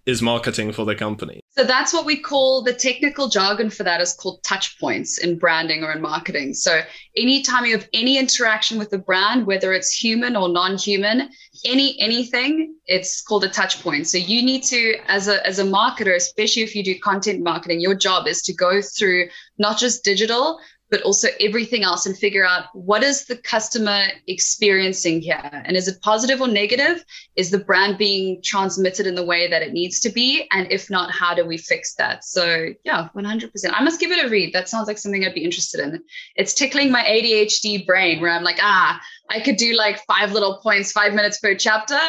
is 0.04 0.20
marketing 0.20 0.72
for 0.72 0.84
the 0.84 0.96
company. 0.96 1.40
So 1.50 1.62
that's 1.62 1.92
what 1.92 2.06
we 2.06 2.16
call 2.16 2.62
the 2.62 2.72
technical 2.72 3.28
jargon 3.28 3.70
for 3.70 3.84
that 3.84 4.00
is 4.00 4.14
called 4.14 4.42
touch 4.42 4.80
points 4.80 5.18
in 5.18 5.38
branding 5.38 5.84
or 5.84 5.92
in 5.92 6.00
marketing. 6.00 6.54
So 6.54 6.80
anytime 7.16 7.66
you 7.66 7.76
have 7.76 7.88
any 7.92 8.18
interaction 8.18 8.78
with 8.78 8.90
the 8.90 8.98
brand, 8.98 9.46
whether 9.46 9.72
it's 9.72 9.92
human 9.92 10.34
or 10.34 10.48
non-human, 10.48 11.28
any 11.64 12.00
anything, 12.00 12.74
it's 12.86 13.22
called 13.22 13.44
a 13.44 13.48
touch 13.48 13.82
point. 13.82 14.08
So 14.08 14.18
you 14.18 14.42
need 14.42 14.64
to, 14.64 14.96
as 15.06 15.28
a 15.28 15.46
as 15.46 15.58
a 15.60 15.64
marketer, 15.64 16.16
especially 16.16 16.62
if 16.62 16.74
you 16.74 16.82
do 16.82 16.98
content 16.98 17.42
marketing, 17.42 17.80
your 17.80 17.94
job 17.94 18.26
is 18.26 18.42
to 18.42 18.54
go 18.54 18.82
through 18.82 19.28
not 19.58 19.78
just 19.78 20.02
digital, 20.02 20.58
but 20.92 21.00
also 21.02 21.26
everything 21.40 21.82
else 21.82 22.04
and 22.04 22.16
figure 22.16 22.44
out 22.44 22.66
what 22.74 23.02
is 23.02 23.24
the 23.24 23.36
customer 23.38 24.04
experiencing 24.26 25.22
here. 25.22 25.40
And 25.64 25.74
is 25.74 25.88
it 25.88 26.02
positive 26.02 26.42
or 26.42 26.48
negative? 26.48 27.02
Is 27.34 27.50
the 27.50 27.58
brand 27.58 27.96
being 27.96 28.42
transmitted 28.44 29.06
in 29.06 29.14
the 29.14 29.24
way 29.24 29.48
that 29.48 29.62
it 29.62 29.72
needs 29.72 30.00
to 30.00 30.10
be? 30.10 30.46
And 30.52 30.70
if 30.70 30.90
not 30.90 31.10
how 31.10 31.34
do 31.34 31.46
we 31.46 31.56
fix 31.56 31.94
that? 31.94 32.24
So 32.24 32.68
yeah 32.84 33.08
100% 33.16 33.50
i 33.72 33.82
must 33.82 34.00
give 34.00 34.12
it 34.12 34.22
a 34.22 34.28
read. 34.28 34.52
That 34.52 34.68
sounds 34.68 34.86
like 34.86 34.98
something 34.98 35.24
i'd 35.24 35.34
be 35.34 35.44
interested 35.44 35.80
in. 35.80 36.02
It's 36.36 36.52
tickling 36.52 36.92
my 36.92 37.02
adhd 37.04 37.86
brain 37.86 38.20
where 38.20 38.30
i'm 38.30 38.44
like 38.44 38.58
ah 38.60 39.00
I 39.30 39.40
could 39.40 39.56
do 39.56 39.72
like 39.74 39.98
five 40.04 40.32
little 40.32 40.58
points, 40.58 40.92
five 40.92 41.14
minutes 41.14 41.38
per 41.38 41.54
chapter. 41.54 41.98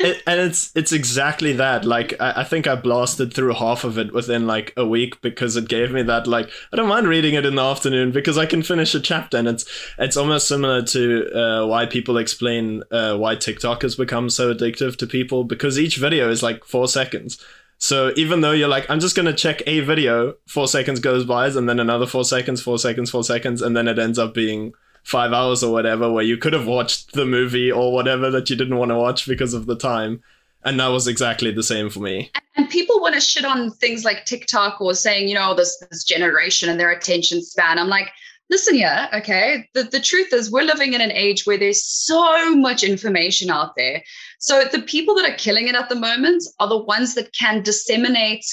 it, 0.00 0.22
and 0.26 0.40
it's 0.40 0.72
it's 0.74 0.92
exactly 0.92 1.54
that. 1.54 1.86
Like 1.86 2.14
I, 2.20 2.40
I, 2.42 2.44
think 2.44 2.66
I 2.66 2.74
blasted 2.74 3.32
through 3.32 3.54
half 3.54 3.84
of 3.84 3.96
it 3.96 4.12
within 4.12 4.46
like 4.46 4.74
a 4.76 4.86
week 4.86 5.20
because 5.22 5.56
it 5.56 5.68
gave 5.68 5.90
me 5.90 6.02
that 6.02 6.26
like 6.26 6.50
I 6.72 6.76
don't 6.76 6.88
mind 6.88 7.08
reading 7.08 7.34
it 7.34 7.46
in 7.46 7.54
the 7.54 7.62
afternoon 7.62 8.12
because 8.12 8.36
I 8.36 8.44
can 8.44 8.62
finish 8.62 8.94
a 8.94 9.00
chapter 9.00 9.38
and 9.38 9.48
it's 9.48 9.64
it's 9.98 10.18
almost 10.18 10.48
similar 10.48 10.82
to 10.82 11.30
uh, 11.34 11.66
why 11.66 11.86
people 11.86 12.18
explain 12.18 12.82
uh, 12.90 13.16
why 13.16 13.36
TikTok 13.36 13.80
has 13.82 13.96
become 13.96 14.28
so 14.28 14.52
addictive 14.52 14.96
to 14.96 15.06
people 15.06 15.44
because 15.44 15.78
each 15.78 15.96
video 15.96 16.28
is 16.30 16.42
like 16.42 16.64
four 16.64 16.88
seconds. 16.88 17.42
So 17.78 18.12
even 18.16 18.40
though 18.40 18.52
you're 18.52 18.68
like, 18.68 18.88
I'm 18.90 19.00
just 19.00 19.16
gonna 19.16 19.34
check 19.34 19.62
a 19.66 19.80
video, 19.80 20.34
four 20.46 20.68
seconds 20.68 21.00
goes 21.00 21.24
by, 21.24 21.46
and 21.48 21.68
then 21.68 21.78
another 21.80 22.06
four 22.06 22.24
seconds, 22.24 22.62
four 22.62 22.78
seconds, 22.78 23.10
four 23.10 23.24
seconds, 23.24 23.62
and 23.62 23.76
then 23.76 23.88
it 23.88 23.98
ends 23.98 24.18
up 24.18 24.34
being 24.34 24.72
five 25.06 25.32
hours 25.32 25.62
or 25.62 25.72
whatever 25.72 26.10
where 26.10 26.24
you 26.24 26.36
could 26.36 26.52
have 26.52 26.66
watched 26.66 27.12
the 27.12 27.24
movie 27.24 27.70
or 27.70 27.92
whatever 27.92 28.28
that 28.28 28.50
you 28.50 28.56
didn't 28.56 28.76
want 28.76 28.90
to 28.90 28.96
watch 28.96 29.24
because 29.24 29.54
of 29.54 29.66
the 29.66 29.76
time. 29.76 30.20
And 30.64 30.80
that 30.80 30.88
was 30.88 31.06
exactly 31.06 31.52
the 31.52 31.62
same 31.62 31.88
for 31.90 32.00
me. 32.00 32.32
And 32.56 32.68
people 32.68 33.00
want 33.00 33.14
to 33.14 33.20
shit 33.20 33.44
on 33.44 33.70
things 33.70 34.04
like 34.04 34.24
TikTok 34.24 34.80
or 34.80 34.94
saying, 34.94 35.28
you 35.28 35.36
know, 35.36 35.54
this 35.54 35.78
this 35.90 36.02
generation 36.02 36.68
and 36.68 36.80
their 36.80 36.90
attention 36.90 37.40
span. 37.40 37.78
I'm 37.78 37.86
like, 37.86 38.08
listen 38.50 38.74
yeah, 38.74 39.08
okay. 39.14 39.68
The, 39.74 39.84
the 39.84 40.00
truth 40.00 40.32
is 40.32 40.50
we're 40.50 40.64
living 40.64 40.92
in 40.92 41.00
an 41.00 41.12
age 41.12 41.46
where 41.46 41.58
there's 41.58 41.84
so 41.84 42.56
much 42.56 42.82
information 42.82 43.48
out 43.48 43.76
there. 43.76 44.02
So 44.40 44.64
the 44.64 44.82
people 44.82 45.14
that 45.14 45.30
are 45.30 45.36
killing 45.36 45.68
it 45.68 45.76
at 45.76 45.88
the 45.88 45.94
moment 45.94 46.42
are 46.58 46.68
the 46.68 46.82
ones 46.82 47.14
that 47.14 47.32
can 47.32 47.62
disseminate 47.62 48.44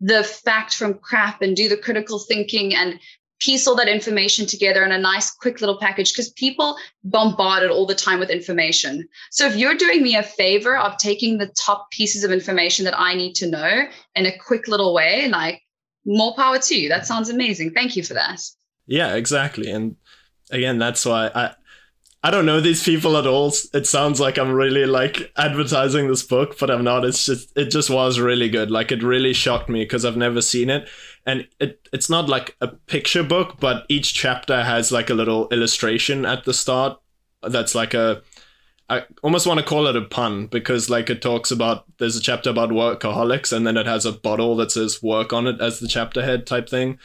the 0.00 0.24
fact 0.24 0.74
from 0.74 0.94
crap 0.94 1.40
and 1.40 1.54
do 1.54 1.68
the 1.68 1.76
critical 1.76 2.18
thinking 2.18 2.74
and 2.74 2.98
piece 3.40 3.66
all 3.66 3.74
that 3.74 3.88
information 3.88 4.46
together 4.46 4.84
in 4.84 4.92
a 4.92 4.98
nice 4.98 5.30
quick 5.30 5.60
little 5.60 5.78
package 5.78 6.12
because 6.12 6.30
people 6.30 6.76
bombarded 7.04 7.70
all 7.70 7.86
the 7.86 7.94
time 7.94 8.20
with 8.20 8.30
information 8.30 9.08
so 9.30 9.46
if 9.46 9.56
you're 9.56 9.74
doing 9.74 10.02
me 10.02 10.14
a 10.14 10.22
favor 10.22 10.76
of 10.76 10.96
taking 10.98 11.38
the 11.38 11.48
top 11.48 11.90
pieces 11.90 12.22
of 12.22 12.30
information 12.30 12.84
that 12.84 12.98
i 12.98 13.14
need 13.14 13.34
to 13.34 13.48
know 13.48 13.82
in 14.14 14.26
a 14.26 14.38
quick 14.38 14.68
little 14.68 14.94
way 14.94 15.28
like 15.28 15.62
more 16.04 16.34
power 16.36 16.58
to 16.58 16.78
you 16.78 16.88
that 16.88 17.06
sounds 17.06 17.28
amazing 17.28 17.70
thank 17.72 17.96
you 17.96 18.02
for 18.02 18.14
that 18.14 18.40
yeah 18.86 19.14
exactly 19.14 19.70
and 19.70 19.96
again 20.50 20.78
that's 20.78 21.04
why 21.04 21.30
i 21.34 21.54
I 22.22 22.30
don't 22.30 22.44
know 22.44 22.60
these 22.60 22.82
people 22.82 23.16
at 23.16 23.26
all. 23.26 23.50
It 23.72 23.86
sounds 23.86 24.20
like 24.20 24.36
I'm 24.36 24.52
really 24.52 24.84
like 24.84 25.32
advertising 25.38 26.06
this 26.08 26.22
book, 26.22 26.58
but 26.58 26.70
I'm 26.70 26.84
not. 26.84 27.02
It's 27.02 27.24
just 27.24 27.50
it 27.56 27.70
just 27.70 27.88
was 27.88 28.20
really 28.20 28.50
good. 28.50 28.70
Like 28.70 28.92
it 28.92 29.02
really 29.02 29.32
shocked 29.32 29.70
me 29.70 29.84
because 29.84 30.04
I've 30.04 30.18
never 30.18 30.42
seen 30.42 30.68
it 30.68 30.86
and 31.26 31.46
it 31.58 31.88
it's 31.92 32.10
not 32.10 32.28
like 32.28 32.56
a 32.60 32.68
picture 32.68 33.22
book, 33.22 33.56
but 33.60 33.84
each 33.88 34.14
chapter 34.14 34.62
has 34.62 34.90
like 34.90 35.10
a 35.10 35.14
little 35.14 35.48
illustration 35.48 36.24
at 36.24 36.44
the 36.44 36.54
start. 36.54 37.00
That's 37.42 37.74
like 37.74 37.94
a 37.94 38.22
I 38.90 39.04
almost 39.22 39.46
want 39.46 39.60
to 39.60 39.66
call 39.66 39.86
it 39.86 39.94
a 39.94 40.02
pun 40.02 40.46
because 40.46 40.90
like 40.90 41.08
it 41.10 41.22
talks 41.22 41.52
about 41.52 41.84
there's 41.98 42.16
a 42.16 42.20
chapter 42.20 42.50
about 42.50 42.70
workaholics 42.70 43.52
and 43.52 43.64
then 43.64 43.76
it 43.76 43.86
has 43.86 44.04
a 44.04 44.12
bottle 44.12 44.56
that 44.56 44.72
says 44.72 45.00
work 45.00 45.32
on 45.32 45.46
it 45.46 45.60
as 45.60 45.78
the 45.78 45.86
chapter 45.86 46.22
head 46.22 46.44
type 46.44 46.68
thing. 46.68 46.98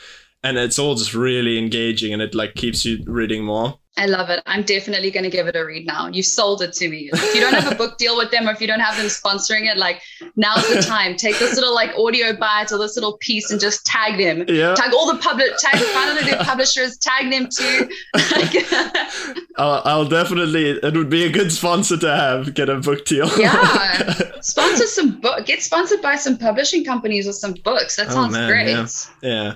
And 0.44 0.58
it's 0.58 0.80
all 0.80 0.96
just 0.96 1.14
really 1.14 1.60
engaging 1.60 2.12
and 2.12 2.22
it 2.24 2.34
like 2.34 2.56
keeps 2.56 2.86
you 2.86 3.04
reading 3.06 3.44
more. 3.44 3.80
I 3.98 4.08
love 4.08 4.30
it. 4.30 4.42
I'm 4.46 4.64
definitely 4.64 5.10
going 5.10 5.24
to 5.24 5.30
give 5.30 5.48
it 5.48 5.56
a 5.56 5.66
read 5.66 5.88
now. 5.88 6.08
You 6.08 6.22
sold 6.22 6.62
it 6.62 6.74
to 6.74 6.90
me. 6.90 7.10
If 7.14 7.34
you 7.34 7.40
don't 7.40 7.54
have 7.54 7.72
a 7.72 7.76
book 7.76 7.98
deal 7.98 8.18
with 8.18 8.30
them 8.30 8.48
or 8.48 8.52
if 8.52 8.60
you 8.60 8.68
don't 8.68 8.82
have 8.82 8.98
them 8.98 9.06
sponsoring 9.06 9.72
it, 9.72 9.78
like 9.78 10.02
now's 10.36 10.68
the 10.68 10.82
time. 10.82 11.16
Take 11.16 11.40
this 11.40 11.56
little 11.56 11.74
like 11.74 11.96
audio 11.98 12.36
bite 12.36 12.74
or 12.74 12.78
this 12.78 12.96
little 12.96 13.18
piece 13.20 13.52
and 13.52 13.60
just 13.60 13.86
tag 13.86 14.18
them. 14.18 14.44
Yeah. 14.50 14.76
Tag 14.76 14.94
all 14.94 15.12
the 15.12 15.20
public, 15.20 15.52
tag 15.58 15.80
find 15.80 16.18
out 16.18 16.26
the 16.26 16.44
publishers, 16.44 16.98
tag 16.98 17.32
them 17.32 17.48
too. 17.50 17.90
I'll, 19.58 19.82
I'll, 19.86 20.06
definitely, 20.06 20.72
it 20.72 20.94
would 20.94 21.10
be 21.10 21.24
a 21.24 21.32
good 21.32 21.52
sponsor 21.52 21.98
to 21.98 22.16
have, 22.16 22.54
get 22.54 22.68
a 22.68 22.80
book 22.80 23.06
deal. 23.06 23.30
yeah. 23.40 24.32
Sponsor 24.42 24.86
some 24.86 25.20
book, 25.22 25.46
get 25.46 25.64
sponsored 25.64 26.02
by 26.02 26.16
some 26.16 26.38
publishing 26.38 26.84
companies 26.84 27.28
or 27.28 27.34
some 27.34 27.54
books. 27.64 27.96
That 27.96 28.08
oh, 28.10 28.12
sounds 28.12 28.36
oh, 28.36 28.40
man, 28.40 28.50
great. 28.50 28.68
Yeah. 28.68 28.88
yeah. 29.22 29.56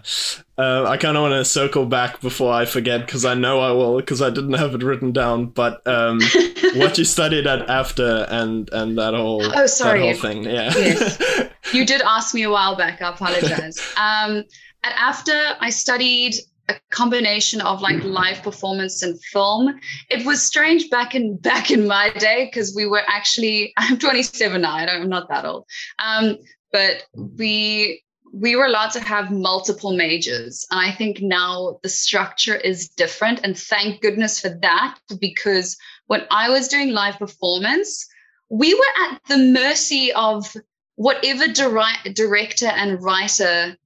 Uh, 0.60 0.84
I 0.90 0.98
kind 0.98 1.16
of 1.16 1.22
want 1.22 1.36
to 1.36 1.46
circle 1.46 1.86
back 1.86 2.20
before 2.20 2.52
I 2.52 2.66
forget 2.66 3.06
because 3.06 3.24
I 3.24 3.34
know 3.34 3.62
I 3.62 3.72
will 3.72 3.96
because 3.96 4.22
I 4.22 4.30
didn't 4.30 4.56
have 4.56 4.76
it 4.76 4.84
written 4.84 5.14
down. 5.14 5.46
But 5.46 5.88
um, 5.88 6.20
what 6.76 6.98
you 6.98 7.06
studied 7.06 7.48
at 7.48 7.66
AFDA 7.68 8.30
and 8.30 8.70
and 8.74 8.98
that 8.98 9.14
whole 9.14 9.42
oh 9.42 9.66
sorry 9.68 10.02
whole 10.02 10.16
thing, 10.16 10.44
yeah. 10.44 10.74
Yes. 10.76 11.50
you 11.74 11.86
did 11.86 12.02
ask 12.02 12.36
me 12.36 12.44
a 12.44 12.50
while 12.50 12.76
back. 12.76 13.02
I 13.02 13.10
apologize. 13.10 13.80
um, 13.98 14.44
at 14.84 14.94
AFDA 14.98 15.56
I 15.62 15.70
studied 15.70 16.36
a 16.68 16.76
combination 16.90 17.62
of 17.62 17.82
like 17.82 18.04
live 18.04 18.44
performance 18.44 19.02
and 19.02 19.18
film. 19.32 19.80
It 20.10 20.26
was 20.26 20.42
strange 20.42 20.90
back 20.90 21.16
in 21.16 21.38
back 21.38 21.72
in 21.72 21.88
my 21.88 22.10
day 22.10 22.50
because 22.52 22.76
we 22.76 22.86
were 22.86 23.04
actually 23.08 23.72
I'm 23.78 23.98
27 23.98 24.62
now. 24.62 24.76
I 24.76 24.84
am 24.88 25.08
not 25.08 25.30
that 25.30 25.46
old. 25.46 25.68
Um, 26.00 26.38
but 26.74 27.06
we 27.14 28.04
we 28.32 28.56
were 28.56 28.66
allowed 28.66 28.92
to 28.92 29.00
have 29.00 29.32
multiple 29.32 29.96
majors. 29.96 30.66
And 30.72 30.80
I 30.80 30.92
think 30.92 31.22
now 31.22 31.80
the 31.84 31.90
structure 31.90 32.56
is 32.56 32.90
different. 32.90 33.42
And 33.44 33.58
thank 33.58 34.02
goodness 34.02 34.40
for 34.40 34.50
that, 34.62 34.98
because 35.20 35.78
when 36.08 36.26
I 36.32 36.50
was 36.50 36.68
doing 36.68 36.92
live 36.92 37.18
performance, 37.18 38.08
we 38.50 38.74
were 38.74 39.12
at 39.12 39.22
the 39.28 39.38
mercy 39.38 40.12
of 40.14 40.56
whatever 40.96 41.48
director 41.48 42.68
and 42.68 43.02
writer 43.02 43.78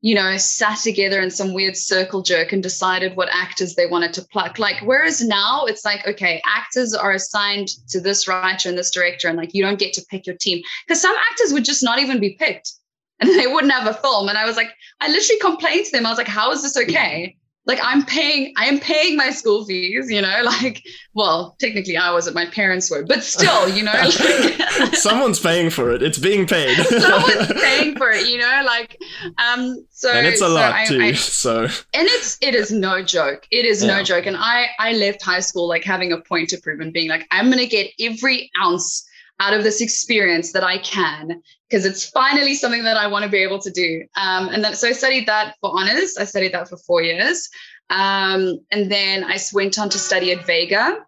you 0.00 0.14
know, 0.14 0.36
sat 0.36 0.78
together 0.78 1.20
in 1.20 1.30
some 1.30 1.52
weird 1.52 1.76
circle 1.76 2.22
jerk 2.22 2.52
and 2.52 2.62
decided 2.62 3.16
what 3.16 3.28
actors 3.32 3.74
they 3.74 3.86
wanted 3.86 4.14
to 4.14 4.22
pluck. 4.22 4.58
Like, 4.58 4.80
whereas 4.82 5.24
now 5.24 5.64
it's 5.64 5.84
like, 5.84 6.06
okay, 6.06 6.40
actors 6.46 6.94
are 6.94 7.12
assigned 7.12 7.68
to 7.88 8.00
this 8.00 8.28
writer 8.28 8.68
and 8.68 8.78
this 8.78 8.92
director, 8.92 9.26
and 9.26 9.36
like 9.36 9.54
you 9.54 9.62
don't 9.62 9.78
get 9.78 9.92
to 9.94 10.06
pick 10.08 10.26
your 10.26 10.36
team. 10.36 10.62
Because 10.86 11.02
some 11.02 11.16
actors 11.30 11.52
would 11.52 11.64
just 11.64 11.82
not 11.82 11.98
even 11.98 12.20
be 12.20 12.36
picked 12.38 12.72
and 13.20 13.30
they 13.30 13.46
wouldn't 13.46 13.72
have 13.72 13.86
a 13.86 13.94
film. 13.94 14.28
And 14.28 14.38
I 14.38 14.44
was 14.44 14.56
like, 14.56 14.70
I 15.00 15.08
literally 15.08 15.40
complained 15.40 15.86
to 15.86 15.92
them. 15.92 16.06
I 16.06 16.10
was 16.10 16.18
like, 16.18 16.28
how 16.28 16.50
is 16.52 16.62
this 16.62 16.76
okay? 16.76 17.36
like 17.68 17.78
i'm 17.82 18.04
paying 18.04 18.52
i 18.56 18.64
am 18.64 18.80
paying 18.80 19.16
my 19.16 19.30
school 19.30 19.64
fees 19.64 20.10
you 20.10 20.20
know 20.20 20.40
like 20.44 20.82
well 21.14 21.54
technically 21.60 21.96
i 21.96 22.10
wasn't 22.10 22.34
my 22.34 22.46
parents 22.46 22.90
were 22.90 23.04
but 23.04 23.22
still 23.22 23.68
you 23.68 23.84
know 23.84 23.92
like, 23.92 24.96
someone's 24.96 25.38
paying 25.38 25.70
for 25.70 25.92
it 25.92 26.02
it's 26.02 26.18
being 26.18 26.46
paid 26.46 26.74
someone's 26.86 27.52
paying 27.60 27.94
for 27.96 28.10
it 28.10 28.26
you 28.26 28.38
know 28.38 28.62
like 28.64 28.96
um 29.38 29.86
so 29.90 30.10
and 30.10 30.26
it's 30.26 30.40
a 30.40 30.46
so 30.46 30.52
lot 30.52 30.72
I, 30.72 30.86
too 30.86 31.00
I, 31.00 31.12
so 31.12 31.64
and 31.64 32.08
it's 32.08 32.38
it 32.40 32.54
is 32.56 32.72
no 32.72 33.02
joke 33.02 33.46
it 33.52 33.64
is 33.64 33.84
yeah. 33.84 33.98
no 33.98 34.02
joke 34.02 34.26
and 34.26 34.36
i 34.36 34.66
i 34.80 34.92
left 34.94 35.22
high 35.22 35.40
school 35.40 35.68
like 35.68 35.84
having 35.84 36.12
a 36.12 36.20
point 36.22 36.48
to 36.48 36.58
prove 36.58 36.80
and 36.80 36.92
being 36.92 37.08
like 37.08 37.26
i'm 37.30 37.50
gonna 37.50 37.66
get 37.66 37.90
every 38.00 38.50
ounce 38.60 39.04
out 39.40 39.54
of 39.54 39.62
this 39.62 39.80
experience 39.80 40.52
that 40.52 40.64
I 40.64 40.78
can 40.78 41.42
because 41.68 41.84
it's 41.84 42.08
finally 42.08 42.54
something 42.54 42.84
that 42.84 42.96
I 42.96 43.06
want 43.06 43.24
to 43.24 43.30
be 43.30 43.38
able 43.38 43.58
to 43.60 43.70
do. 43.70 44.04
Um, 44.16 44.48
and 44.48 44.64
then, 44.64 44.74
so 44.74 44.88
I 44.88 44.92
studied 44.92 45.26
that 45.26 45.56
for 45.60 45.70
honors. 45.78 46.16
I 46.18 46.24
studied 46.24 46.54
that 46.54 46.68
for 46.68 46.78
four 46.78 47.02
years. 47.02 47.48
Um, 47.90 48.60
and 48.70 48.90
then 48.90 49.24
I 49.24 49.38
went 49.52 49.78
on 49.78 49.88
to 49.90 49.98
study 49.98 50.32
at 50.32 50.46
Vega. 50.46 50.98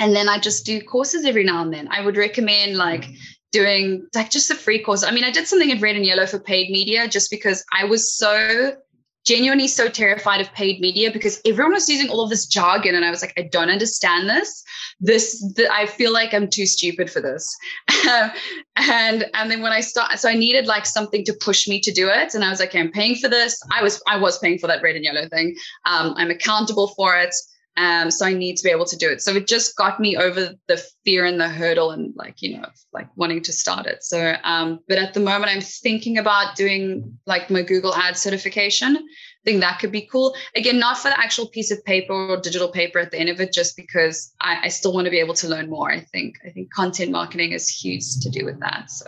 And 0.00 0.16
then 0.16 0.28
I 0.28 0.38
just 0.38 0.64
do 0.64 0.80
courses 0.80 1.24
every 1.24 1.44
now 1.44 1.62
and 1.62 1.72
then. 1.72 1.88
I 1.90 2.00
would 2.00 2.16
recommend 2.16 2.76
like 2.76 3.06
doing 3.52 4.06
like 4.14 4.30
just 4.30 4.50
a 4.50 4.54
free 4.54 4.82
course. 4.82 5.04
I 5.04 5.12
mean, 5.12 5.24
I 5.24 5.30
did 5.30 5.46
something 5.46 5.70
at 5.70 5.80
Red 5.80 5.94
and 5.94 6.04
Yellow 6.04 6.26
for 6.26 6.40
paid 6.40 6.70
media 6.70 7.06
just 7.06 7.30
because 7.30 7.64
I 7.72 7.84
was 7.84 8.12
so 8.12 8.76
genuinely 9.24 9.66
so 9.66 9.88
terrified 9.88 10.40
of 10.40 10.52
paid 10.52 10.80
media 10.80 11.10
because 11.10 11.40
everyone 11.46 11.72
was 11.72 11.88
using 11.88 12.08
all 12.10 12.22
of 12.22 12.30
this 12.30 12.46
jargon 12.46 12.94
and 12.94 13.04
i 13.04 13.10
was 13.10 13.22
like 13.22 13.32
i 13.38 13.42
don't 13.42 13.70
understand 13.70 14.28
this. 14.28 14.62
This 15.00 15.40
the, 15.56 15.72
i 15.72 15.86
feel 15.86 16.12
like 16.12 16.32
i'm 16.34 16.48
too 16.48 16.66
stupid 16.66 17.10
for 17.10 17.20
this. 17.20 17.56
And 18.76 19.24
and 19.34 19.50
then 19.50 19.62
when 19.62 19.72
i 19.72 19.80
start 19.80 20.18
so 20.18 20.28
i 20.28 20.34
needed 20.34 20.66
like 20.66 20.84
something 20.84 21.24
to 21.24 21.32
push 21.32 21.68
me 21.68 21.80
to 21.80 21.92
do 21.92 22.08
it. 22.08 22.34
And 22.34 22.44
i 22.44 22.50
was 22.50 22.60
like 22.60 22.70
okay, 22.70 22.80
i'm 22.80 22.90
paying 22.90 23.16
for 23.16 23.28
this. 23.28 23.60
I 23.72 23.82
was 23.82 24.02
i 24.08 24.16
was 24.16 24.38
paying 24.38 24.58
for 24.58 24.66
that 24.66 24.82
red 24.82 24.96
and 24.96 25.04
yellow 25.04 25.28
thing. 25.28 25.56
Um, 25.86 26.14
i'm 26.16 26.30
accountable 26.30 26.88
for 26.88 27.16
it 27.16 27.34
um, 27.76 28.10
so 28.10 28.24
I 28.24 28.34
need 28.34 28.56
to 28.56 28.62
be 28.62 28.70
able 28.70 28.84
to 28.84 28.96
do 28.96 29.10
it. 29.10 29.20
So 29.20 29.32
it 29.32 29.48
just 29.48 29.76
got 29.76 29.98
me 29.98 30.16
over 30.16 30.50
the 30.68 30.84
fear 31.04 31.24
and 31.24 31.40
the 31.40 31.48
hurdle 31.48 31.90
and 31.90 32.12
like, 32.14 32.40
you 32.40 32.56
know, 32.56 32.66
like 32.92 33.08
wanting 33.16 33.42
to 33.42 33.52
start 33.52 33.86
it. 33.86 34.04
So, 34.04 34.34
um, 34.44 34.78
but 34.88 34.98
at 34.98 35.14
the 35.14 35.20
moment 35.20 35.50
I'm 35.50 35.60
thinking 35.60 36.18
about 36.18 36.54
doing 36.54 37.18
like 37.26 37.50
my 37.50 37.62
Google 37.62 37.94
ad 37.94 38.16
certification. 38.16 38.96
I 38.96 39.44
think 39.44 39.60
that 39.60 39.80
could 39.80 39.92
be 39.92 40.08
cool. 40.10 40.34
Again, 40.54 40.78
not 40.78 40.98
for 40.98 41.08
the 41.08 41.18
actual 41.18 41.48
piece 41.48 41.70
of 41.70 41.84
paper 41.84 42.14
or 42.14 42.40
digital 42.40 42.68
paper 42.68 43.00
at 43.00 43.10
the 43.10 43.18
end 43.18 43.28
of 43.28 43.40
it, 43.40 43.52
just 43.52 43.76
because 43.76 44.32
I, 44.40 44.60
I 44.64 44.68
still 44.68 44.94
want 44.94 45.06
to 45.06 45.10
be 45.10 45.18
able 45.18 45.34
to 45.34 45.48
learn 45.48 45.68
more. 45.68 45.90
I 45.90 46.00
think, 46.00 46.36
I 46.46 46.50
think 46.50 46.72
content 46.72 47.10
marketing 47.10 47.52
is 47.52 47.68
huge 47.68 48.20
to 48.22 48.30
do 48.30 48.44
with 48.44 48.60
that. 48.60 48.90
So 48.90 49.06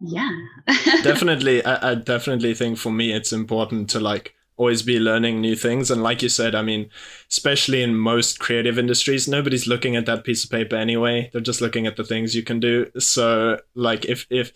yeah. 0.00 0.30
definitely. 1.02 1.64
I, 1.64 1.92
I 1.92 1.94
definitely 1.94 2.54
think 2.54 2.76
for 2.76 2.90
me, 2.90 3.12
it's 3.12 3.32
important 3.32 3.88
to 3.90 4.00
like, 4.00 4.34
always 4.56 4.82
be 4.82 5.00
learning 5.00 5.40
new 5.40 5.56
things. 5.56 5.90
And 5.90 6.02
like 6.02 6.22
you 6.22 6.28
said, 6.28 6.54
I 6.54 6.62
mean, 6.62 6.88
especially 7.30 7.82
in 7.82 7.94
most 7.96 8.38
creative 8.38 8.78
industries, 8.78 9.26
nobody's 9.26 9.66
looking 9.66 9.96
at 9.96 10.06
that 10.06 10.24
piece 10.24 10.44
of 10.44 10.50
paper 10.50 10.76
anyway. 10.76 11.30
They're 11.32 11.40
just 11.40 11.60
looking 11.60 11.86
at 11.86 11.96
the 11.96 12.04
things 12.04 12.34
you 12.34 12.42
can 12.42 12.60
do. 12.60 12.90
So 12.98 13.60
like 13.74 14.04
if 14.04 14.26
if 14.30 14.52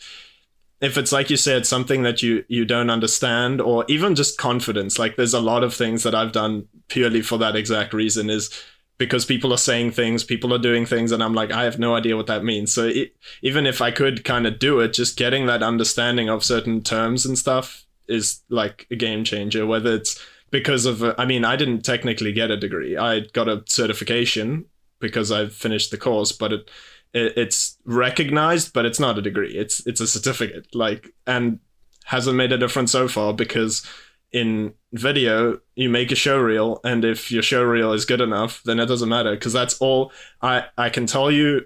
if 0.80 0.96
it's 0.96 1.12
like 1.12 1.30
you 1.30 1.36
said 1.36 1.66
something 1.66 2.02
that 2.02 2.22
you 2.22 2.44
you 2.48 2.64
don't 2.64 2.90
understand 2.90 3.60
or 3.60 3.84
even 3.88 4.14
just 4.14 4.38
confidence 4.38 4.98
like 4.98 5.16
there's 5.16 5.34
a 5.34 5.40
lot 5.40 5.64
of 5.64 5.74
things 5.74 6.02
that 6.02 6.14
i've 6.14 6.32
done 6.32 6.66
purely 6.88 7.20
for 7.22 7.38
that 7.38 7.56
exact 7.56 7.92
reason 7.92 8.30
is 8.30 8.50
because 8.96 9.24
people 9.24 9.52
are 9.52 9.58
saying 9.58 9.90
things 9.90 10.24
people 10.24 10.54
are 10.54 10.58
doing 10.58 10.86
things 10.86 11.12
and 11.12 11.22
i'm 11.22 11.34
like 11.34 11.50
i 11.50 11.64
have 11.64 11.78
no 11.78 11.94
idea 11.94 12.16
what 12.16 12.26
that 12.26 12.44
means 12.44 12.72
so 12.72 12.86
it, 12.86 13.14
even 13.42 13.66
if 13.66 13.80
i 13.80 13.90
could 13.90 14.24
kind 14.24 14.46
of 14.46 14.58
do 14.58 14.80
it 14.80 14.92
just 14.92 15.16
getting 15.16 15.46
that 15.46 15.62
understanding 15.62 16.28
of 16.28 16.44
certain 16.44 16.80
terms 16.80 17.26
and 17.26 17.38
stuff 17.38 17.84
is 18.08 18.42
like 18.48 18.86
a 18.90 18.96
game 18.96 19.24
changer. 19.24 19.66
Whether 19.66 19.94
it's 19.94 20.24
because 20.50 20.86
of, 20.86 21.02
I 21.18 21.24
mean, 21.24 21.44
I 21.44 21.56
didn't 21.56 21.82
technically 21.82 22.32
get 22.32 22.50
a 22.50 22.56
degree. 22.56 22.96
I 22.96 23.20
got 23.20 23.48
a 23.48 23.62
certification 23.66 24.64
because 25.00 25.30
I 25.30 25.46
finished 25.46 25.90
the 25.90 25.98
course, 25.98 26.32
but 26.32 26.52
it, 26.52 26.70
it 27.12 27.36
it's 27.36 27.78
recognized, 27.84 28.72
but 28.72 28.86
it's 28.86 29.00
not 29.00 29.18
a 29.18 29.22
degree. 29.22 29.56
It's 29.56 29.86
it's 29.86 30.00
a 30.00 30.06
certificate. 30.06 30.74
Like 30.74 31.14
and 31.26 31.60
hasn't 32.04 32.36
made 32.36 32.52
a 32.52 32.58
difference 32.58 32.90
so 32.90 33.06
far 33.06 33.34
because 33.34 33.86
in 34.32 34.72
video 34.92 35.58
you 35.74 35.88
make 35.88 36.10
a 36.10 36.14
show 36.14 36.38
reel 36.38 36.80
and 36.84 37.04
if 37.04 37.30
your 37.30 37.42
show 37.42 37.62
reel 37.62 37.92
is 37.92 38.04
good 38.04 38.20
enough 38.20 38.62
then 38.64 38.78
it 38.78 38.86
doesn't 38.86 39.08
matter 39.08 39.32
because 39.32 39.52
that's 39.52 39.78
all 39.78 40.12
i 40.42 40.64
i 40.76 40.90
can 40.90 41.06
tell 41.06 41.30
you 41.30 41.62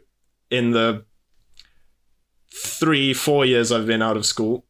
in 0.50 0.70
the 0.70 1.04
three 2.54 3.12
four 3.12 3.44
years 3.44 3.72
i've 3.72 3.86
been 3.86 4.02
out 4.02 4.16
of 4.16 4.26
school 4.26 4.64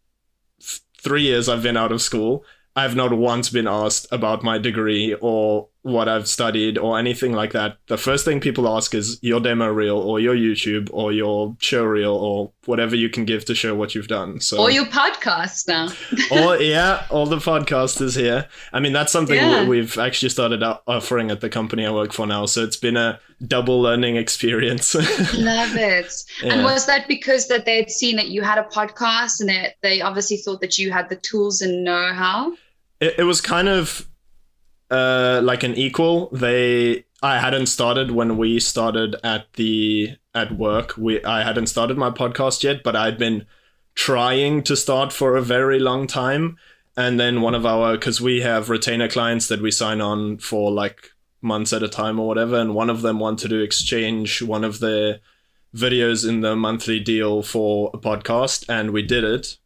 three 1.03 1.23
years 1.23 1.49
I've 1.49 1.63
been 1.63 1.77
out 1.77 1.93
of 1.93 2.03
school, 2.03 2.45
I've 2.75 2.97
not 2.97 3.13
once 3.13 3.51
been 3.51 3.69
asked 3.69 4.07
about 4.11 4.43
my 4.43 4.57
degree 4.57 5.15
or 5.21 5.69
what 5.83 6.09
I've 6.09 6.29
studied 6.29 6.79
or 6.79 6.99
anything 6.99 7.33
like 7.33 7.53
that. 7.53 7.77
The 7.89 7.99
first 7.99 8.25
thing 8.25 8.41
people 8.41 8.69
ask 8.69 8.95
is 8.95 9.19
your 9.21 9.41
demo 9.41 9.69
reel 9.69 9.99
or 9.99 10.21
your 10.21 10.35
YouTube 10.35 10.89
or 10.93 11.13
your 11.13 11.55
show 11.59 11.85
reel 11.85 12.15
or 12.15 12.53
whatever 12.65 12.97
you 12.97 13.11
can 13.11 13.25
give 13.25 13.45
to 13.47 13.55
show 13.55 13.75
what 13.75 13.95
you've 13.95 14.09
done. 14.09 14.41
So 14.41 14.59
or 14.59 14.71
your 14.71 14.87
podcast 14.87 15.69
now. 15.69 15.89
or 16.31 16.57
yeah, 16.57 17.05
all 17.11 17.27
the 17.27 17.37
podcasters 17.37 18.17
here. 18.17 18.49
I 18.73 18.81
mean, 18.81 18.93
that's 18.93 19.13
something 19.13 19.37
yeah. 19.37 19.67
we've 19.67 19.99
actually 19.99 20.31
started 20.31 20.63
offering 20.63 21.31
at 21.31 21.41
the 21.41 21.51
company 21.51 21.85
I 21.85 21.91
work 21.91 22.13
for 22.13 22.27
now. 22.27 22.47
So 22.47 22.63
it's 22.63 22.77
been 22.77 22.97
a 22.97 23.19
double 23.47 23.81
learning 23.81 24.17
experience. 24.17 24.95
Love 25.35 25.77
it. 25.77 26.13
Yeah. 26.43 26.55
And 26.55 26.65
was 26.65 26.87
that 26.87 27.09
because 27.09 27.49
that 27.49 27.65
they 27.65 27.77
had 27.77 27.91
seen 27.91 28.17
that 28.17 28.29
you 28.29 28.43
had 28.43 28.59
a 28.59 28.65
podcast 28.65 29.41
and 29.41 29.49
that 29.49 29.77
they 29.83 30.01
obviously 30.01 30.37
thought 30.37 30.61
that 30.61 30.79
you 30.79 30.93
had 30.93 31.09
the 31.09 31.17
tools 31.17 31.61
and 31.61 31.85
know 31.85 32.13
how? 32.13 32.53
It, 33.01 33.19
it 33.19 33.25
was 33.25 33.41
kind 33.41 33.69
of 33.69 34.09
uh, 34.91 35.41
like 35.43 35.63
an 35.63 35.75
equal. 35.75 36.29
They 36.31 37.05
I 37.23 37.39
hadn't 37.39 37.67
started 37.67 38.11
when 38.11 38.37
we 38.37 38.61
started 38.61 39.17
at 39.23 39.53
the 39.55 40.17
at 40.35 40.53
work. 40.53 40.95
We 40.97 41.25
I 41.25 41.43
hadn't 41.43 41.67
started 41.67 41.97
my 41.97 42.11
podcast 42.11 42.63
yet, 42.63 42.83
but 42.83 42.97
I'd 42.97 43.19
been 43.19 43.47
trying 43.95 44.63
to 44.65 44.77
start 44.77 45.13
for 45.13 45.37
a 45.37 45.43
very 45.43 45.79
long 45.79 46.07
time. 46.07 46.59
And 46.97 47.19
then 47.19 47.41
one 47.41 47.55
of 47.55 47.65
our 47.65 47.93
because 47.93 48.21
we 48.21 48.43
have 48.43 48.69
retainer 48.69 49.09
clients 49.09 49.49
that 49.49 49.63
we 49.63 49.71
sign 49.71 50.01
on 50.01 50.39
for 50.39 50.71
like 50.71 51.12
months 51.43 51.73
at 51.73 51.83
a 51.83 51.89
time 51.89 52.19
or 52.19 52.27
whatever, 52.27 52.59
and 52.59 52.75
one 52.75 52.91
of 52.91 53.03
them 53.03 53.19
wanted 53.19 53.49
to 53.49 53.61
exchange 53.61 54.43
one 54.43 54.65
of 54.65 54.81
their 54.81 55.21
videos 55.75 56.29
in 56.29 56.41
the 56.41 56.55
monthly 56.55 57.01
deal 57.01 57.43
for 57.43 57.91
a 57.95 57.99
podcast, 57.99 58.69
and 58.69 58.91
we 58.91 59.03
did 59.03 59.25
it. 59.25 59.57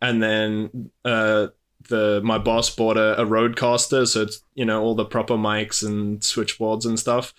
And 0.00 0.22
then 0.22 0.90
uh, 1.04 1.48
the 1.88 2.20
my 2.22 2.38
boss 2.38 2.70
bought 2.70 2.96
a, 2.96 3.20
a 3.20 3.24
Rodecaster, 3.24 4.06
so 4.06 4.22
it's 4.22 4.42
you 4.54 4.64
know 4.64 4.82
all 4.82 4.94
the 4.94 5.04
proper 5.04 5.34
mics 5.34 5.86
and 5.86 6.22
switchboards 6.22 6.86
and 6.86 6.98
stuff. 6.98 7.34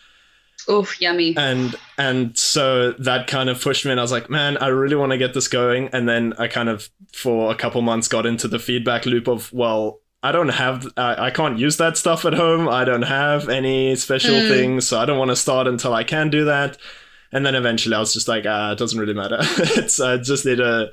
Oh, 0.67 0.88
yummy. 1.00 1.36
And 1.38 1.76
and 1.97 2.38
so 2.38 2.91
that 2.93 3.28
kind 3.28 3.50
of 3.50 3.62
pushed 3.62 3.86
me, 3.86 3.91
and 3.91 4.00
I 4.00 4.04
was 4.04 4.12
like, 4.12 4.30
man, 4.30 4.58
I 4.58 4.67
really 4.67 4.95
want 4.95 5.12
to 5.12 5.17
get 5.17 5.34
this 5.34 5.47
going. 5.47 5.89
And 5.93 6.10
then 6.10 6.34
I 6.38 6.47
kind 6.47 6.69
of 6.69 6.89
for 7.13 7.52
a 7.52 7.56
couple 7.56 7.82
months 7.82 8.08
got 8.08 8.26
into 8.26 8.47
the 8.47 8.60
feedback 8.60 9.06
loop 9.06 9.28
of, 9.28 9.54
well, 9.54 10.02
I 10.24 10.32
don't 10.32 10.50
have, 10.50 10.88
I, 10.98 11.28
I 11.28 11.32
can't 11.32 11.60
use 11.60 11.78
that 11.78 11.98
stuff 11.98 12.26
at 12.26 12.34
home. 12.34 12.68
I 12.68 12.84
don't 12.86 13.04
have 13.04 13.50
any 13.50 13.96
special 13.96 14.36
mm. 14.36 14.50
things, 14.50 14.88
so 14.88 15.00
I 15.00 15.06
don't 15.06 15.20
want 15.20 15.30
to 15.30 15.36
start 15.36 15.68
until 15.68 15.94
I 15.94 16.04
can 16.04 16.30
do 16.30 16.46
that. 16.46 16.78
And 17.32 17.46
then 17.46 17.56
eventually, 17.56 17.96
I 17.96 18.00
was 18.00 18.14
just 18.14 18.28
like, 18.28 18.46
ah, 18.48 18.72
it 18.72 18.78
doesn't 18.78 19.00
really 19.00 19.14
matter. 19.14 19.38
it's 19.42 20.00
I 20.00 20.18
just 20.18 20.46
need 20.46 20.60
a. 20.60 20.90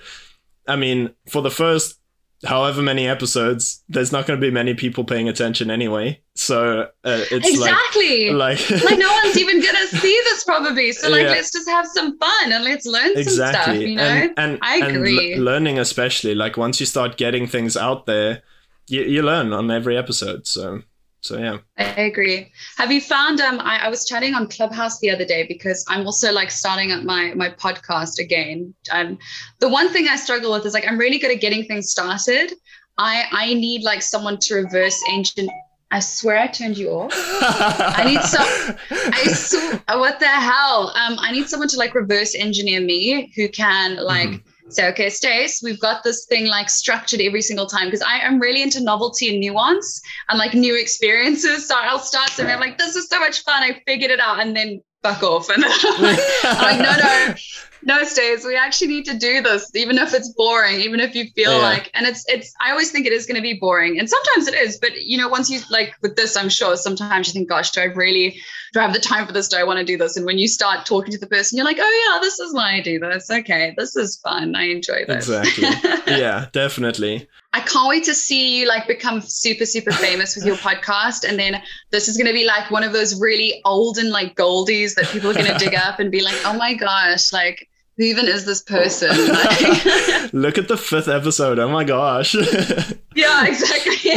I 0.66 0.76
mean, 0.76 1.14
for 1.28 1.42
the 1.42 1.50
first 1.50 1.98
however 2.44 2.82
many 2.82 3.06
episodes, 3.06 3.82
there's 3.88 4.12
not 4.12 4.26
going 4.26 4.38
to 4.38 4.44
be 4.44 4.50
many 4.50 4.74
people 4.74 5.04
paying 5.04 5.28
attention 5.28 5.70
anyway. 5.70 6.20
So 6.34 6.82
uh, 7.04 7.24
it's 7.30 7.48
exactly 7.48 8.30
like 8.30 8.58
like, 8.70 8.84
like 8.84 8.98
no 8.98 9.12
one's 9.24 9.38
even 9.38 9.60
going 9.60 9.74
to 9.74 9.96
see 9.96 10.20
this 10.24 10.44
probably. 10.44 10.92
So 10.92 11.08
like 11.08 11.22
yeah. 11.22 11.30
let's 11.30 11.52
just 11.52 11.68
have 11.68 11.86
some 11.86 12.18
fun 12.18 12.52
and 12.52 12.64
let's 12.64 12.86
learn 12.86 13.16
exactly. 13.16 13.32
some 13.32 13.62
stuff. 13.62 13.76
You 13.76 13.96
know, 13.96 14.02
and, 14.02 14.32
and 14.36 14.58
I 14.62 14.76
agree. 14.78 15.32
And 15.32 15.40
l- 15.40 15.44
learning 15.44 15.78
especially 15.78 16.34
like 16.34 16.56
once 16.56 16.80
you 16.80 16.86
start 16.86 17.16
getting 17.16 17.46
things 17.46 17.76
out 17.76 18.06
there, 18.06 18.42
you 18.88 19.02
you 19.02 19.22
learn 19.22 19.52
on 19.52 19.70
every 19.70 19.96
episode. 19.96 20.46
So 20.46 20.82
so 21.20 21.38
yeah. 21.38 21.58
I 21.78 22.02
agree. 22.02 22.52
Have 22.76 22.92
you 22.92 23.00
found 23.00 23.40
um 23.40 23.58
I, 23.60 23.86
I, 23.86 23.88
was 23.88 24.06
chatting 24.06 24.34
on 24.34 24.46
Clubhouse 24.46 24.98
the 25.00 25.10
other 25.10 25.24
day 25.24 25.46
because 25.46 25.82
I'm 25.88 26.04
also 26.04 26.30
like 26.32 26.50
starting 26.50 26.92
up 26.92 27.02
my 27.02 27.32
my 27.34 27.48
podcast 27.48 28.18
again. 28.18 28.74
And 28.92 29.18
the 29.60 29.68
one 29.68 29.90
thing 29.90 30.06
I 30.08 30.16
struggle 30.16 30.52
with 30.52 30.66
is 30.66 30.74
like 30.74 30.86
I'm 30.86 30.98
really 30.98 31.18
good 31.18 31.30
at 31.30 31.40
getting 31.40 31.64
things 31.64 31.90
started. 31.90 32.52
I 32.98 33.24
I 33.32 33.54
need 33.54 33.82
like 33.82 34.02
someone 34.02 34.38
to 34.40 34.54
reverse 34.54 35.02
engine 35.10 35.48
I 35.90 36.00
swear 36.00 36.38
I 36.38 36.48
turned 36.48 36.76
you 36.76 36.90
off. 36.90 37.12
I 37.14 38.02
need 38.04 38.20
some. 38.22 39.80
I 39.86 39.94
what 39.96 40.18
the 40.18 40.26
hell? 40.26 40.92
Um, 40.96 41.16
I 41.20 41.30
need 41.30 41.48
someone 41.48 41.68
to 41.68 41.78
like 41.78 41.94
reverse 41.94 42.34
engineer 42.34 42.80
me 42.80 43.32
who 43.36 43.48
can 43.48 43.96
like 43.96 44.30
mm-hmm 44.30 44.53
say, 44.68 44.88
okay, 44.88 45.10
Stace, 45.10 45.62
we've 45.62 45.80
got 45.80 46.02
this 46.04 46.26
thing 46.26 46.46
like 46.46 46.70
structured 46.70 47.20
every 47.20 47.42
single 47.42 47.66
time 47.66 47.86
because 47.86 48.02
I 48.02 48.18
am 48.18 48.38
really 48.38 48.62
into 48.62 48.82
novelty 48.82 49.30
and 49.30 49.40
nuance 49.40 50.00
and 50.28 50.38
like 50.38 50.54
new 50.54 50.78
experiences. 50.78 51.68
So 51.68 51.74
I'll 51.76 51.98
start 51.98 52.30
something 52.30 52.52
I'm 52.52 52.60
like, 52.60 52.78
this 52.78 52.96
is 52.96 53.08
so 53.08 53.20
much 53.20 53.42
fun. 53.42 53.62
I 53.62 53.82
figured 53.86 54.10
it 54.10 54.20
out. 54.20 54.40
And 54.40 54.56
then 54.56 54.82
fuck 55.02 55.22
off. 55.22 55.48
And 55.50 55.64
I'm 55.68 56.62
like, 56.62 56.78
no, 56.78 56.96
no, 56.96 57.34
no, 57.84 58.02
Stace, 58.04 58.44
we 58.46 58.56
actually 58.56 58.88
need 58.88 59.04
to 59.04 59.18
do 59.18 59.42
this, 59.42 59.70
even 59.74 59.98
if 59.98 60.14
it's 60.14 60.30
boring, 60.30 60.80
even 60.80 61.00
if 61.00 61.14
you 61.14 61.26
feel 61.34 61.52
yeah. 61.52 61.58
like, 61.58 61.90
and 61.94 62.06
it's, 62.06 62.24
it's, 62.28 62.54
I 62.60 62.70
always 62.70 62.90
think 62.90 63.06
it 63.06 63.12
is 63.12 63.26
going 63.26 63.36
to 63.36 63.42
be 63.42 63.54
boring. 63.54 63.98
And 63.98 64.08
sometimes 64.08 64.48
it 64.48 64.54
is, 64.54 64.78
but 64.78 65.02
you 65.02 65.18
know, 65.18 65.28
once 65.28 65.50
you 65.50 65.60
like 65.70 65.94
with 66.00 66.16
this, 66.16 66.36
I'm 66.36 66.48
sure 66.48 66.76
sometimes 66.76 67.28
you 67.28 67.34
think, 67.34 67.48
gosh, 67.48 67.72
do 67.72 67.82
I 67.82 67.84
really, 67.84 68.40
do 68.72 68.80
I 68.80 68.82
have 68.84 68.94
the 68.94 69.00
time 69.00 69.26
for 69.26 69.32
this? 69.32 69.48
Do 69.48 69.58
I 69.58 69.64
want 69.64 69.78
to 69.80 69.84
do 69.84 69.98
this? 69.98 70.16
And 70.16 70.24
when 70.24 70.38
you 70.38 70.48
start 70.48 70.86
talking 70.86 71.12
to 71.12 71.18
the 71.18 71.26
person, 71.26 71.56
you're 71.58 71.66
like, 71.66 71.78
oh 71.78 72.12
yeah, 72.14 72.20
this 72.20 72.38
is 72.38 72.54
why 72.54 72.74
I 72.74 72.80
do 72.80 72.98
this. 72.98 73.30
Okay, 73.30 73.74
this 73.76 73.96
is 73.96 74.16
fun. 74.16 74.56
I 74.56 74.64
enjoy 74.64 75.04
this. 75.06 75.28
Exactly. 75.28 75.64
yeah, 76.06 76.46
definitely. 76.52 77.28
I 77.52 77.60
can't 77.60 77.88
wait 77.88 78.04
to 78.04 78.14
see 78.14 78.58
you 78.58 78.66
like 78.66 78.88
become 78.88 79.20
super, 79.20 79.66
super 79.66 79.92
famous 79.92 80.34
with 80.34 80.44
your 80.44 80.56
podcast. 80.56 81.28
And 81.28 81.38
then 81.38 81.62
this 81.90 82.08
is 82.08 82.16
going 82.16 82.26
to 82.26 82.32
be 82.32 82.46
like 82.46 82.70
one 82.70 82.82
of 82.82 82.92
those 82.92 83.20
really 83.20 83.60
old 83.64 83.98
and 83.98 84.10
like 84.10 84.34
goldies 84.36 84.94
that 84.94 85.04
people 85.06 85.30
are 85.30 85.34
going 85.34 85.52
to 85.52 85.58
dig 85.58 85.74
up 85.86 86.00
and 86.00 86.10
be 86.10 86.22
like, 86.22 86.36
oh 86.44 86.54
my 86.54 86.74
gosh, 86.74 87.32
like 87.32 87.68
who 87.96 88.04
even 88.04 88.26
is 88.26 88.44
this 88.44 88.62
person? 88.62 89.08
Like, 89.10 90.32
Look 90.32 90.58
at 90.58 90.68
the 90.68 90.76
fifth 90.76 91.08
episode. 91.08 91.58
Oh 91.58 91.68
my 91.68 91.84
gosh. 91.84 92.34
yeah, 93.14 93.46
exactly. 93.46 94.12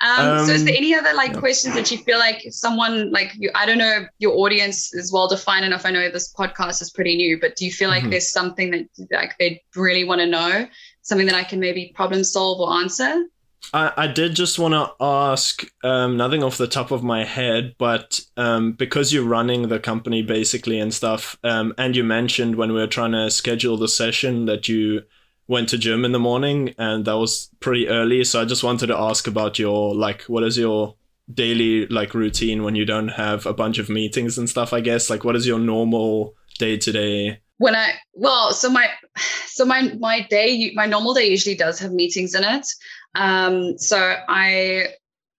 um, 0.00 0.28
um, 0.28 0.46
so 0.46 0.52
is 0.52 0.64
there 0.64 0.74
um, 0.74 0.78
any 0.78 0.94
other 0.94 1.14
like 1.14 1.36
questions 1.38 1.74
that 1.74 1.90
you 1.90 1.98
feel 1.98 2.18
like 2.18 2.42
someone 2.50 3.10
like 3.10 3.32
you, 3.36 3.50
I 3.54 3.64
don't 3.64 3.78
know, 3.78 4.06
your 4.18 4.36
audience 4.36 4.92
is 4.92 5.10
well 5.12 5.28
defined 5.28 5.64
enough. 5.64 5.86
I 5.86 5.90
know 5.90 6.10
this 6.10 6.32
podcast 6.34 6.82
is 6.82 6.90
pretty 6.90 7.16
new, 7.16 7.40
but 7.40 7.56
do 7.56 7.64
you 7.64 7.72
feel 7.72 7.88
like 7.88 8.02
mm-hmm. 8.02 8.10
there's 8.10 8.30
something 8.30 8.70
that 8.72 8.88
like 9.10 9.38
they 9.38 9.62
really 9.74 10.04
want 10.04 10.20
to 10.20 10.26
know? 10.26 10.66
Something 11.00 11.26
that 11.26 11.36
I 11.36 11.44
can 11.44 11.60
maybe 11.60 11.92
problem 11.94 12.24
solve 12.24 12.60
or 12.60 12.74
answer? 12.80 13.24
I, 13.72 13.92
I 13.96 14.06
did 14.06 14.34
just 14.34 14.58
want 14.58 14.74
to 14.74 14.92
ask 15.00 15.64
um, 15.82 16.16
nothing 16.16 16.42
off 16.42 16.58
the 16.58 16.66
top 16.66 16.90
of 16.90 17.02
my 17.02 17.24
head, 17.24 17.74
but 17.78 18.20
um, 18.36 18.72
because 18.72 19.12
you're 19.12 19.24
running 19.24 19.68
the 19.68 19.78
company 19.78 20.22
basically 20.22 20.78
and 20.78 20.92
stuff, 20.92 21.38
um, 21.44 21.74
and 21.78 21.96
you 21.96 22.04
mentioned 22.04 22.56
when 22.56 22.72
we 22.72 22.80
were 22.80 22.86
trying 22.86 23.12
to 23.12 23.30
schedule 23.30 23.76
the 23.76 23.88
session 23.88 24.46
that 24.46 24.68
you 24.68 25.02
went 25.46 25.68
to 25.70 25.78
gym 25.78 26.04
in 26.04 26.12
the 26.12 26.18
morning, 26.18 26.74
and 26.78 27.04
that 27.04 27.18
was 27.18 27.50
pretty 27.60 27.88
early. 27.88 28.24
So 28.24 28.40
I 28.40 28.44
just 28.44 28.64
wanted 28.64 28.88
to 28.88 28.98
ask 28.98 29.26
about 29.26 29.58
your 29.58 29.94
like, 29.94 30.22
what 30.22 30.42
is 30.42 30.58
your 30.58 30.94
daily 31.32 31.86
like 31.86 32.12
routine 32.14 32.62
when 32.62 32.74
you 32.74 32.84
don't 32.84 33.08
have 33.08 33.46
a 33.46 33.54
bunch 33.54 33.78
of 33.78 33.88
meetings 33.88 34.38
and 34.38 34.48
stuff? 34.48 34.72
I 34.72 34.80
guess 34.80 35.10
like, 35.10 35.24
what 35.24 35.36
is 35.36 35.46
your 35.46 35.58
normal 35.58 36.34
day 36.58 36.76
to 36.78 36.92
day? 36.92 37.40
When 37.58 37.76
I 37.76 37.94
well, 38.14 38.52
so 38.52 38.70
my 38.70 38.88
so 39.46 39.64
my 39.64 39.92
my 39.98 40.26
day 40.28 40.72
my 40.74 40.86
normal 40.86 41.14
day 41.14 41.28
usually 41.28 41.56
does 41.56 41.78
have 41.78 41.92
meetings 41.92 42.34
in 42.34 42.44
it. 42.44 42.66
Um, 43.14 43.78
so 43.78 44.16
I 44.28 44.88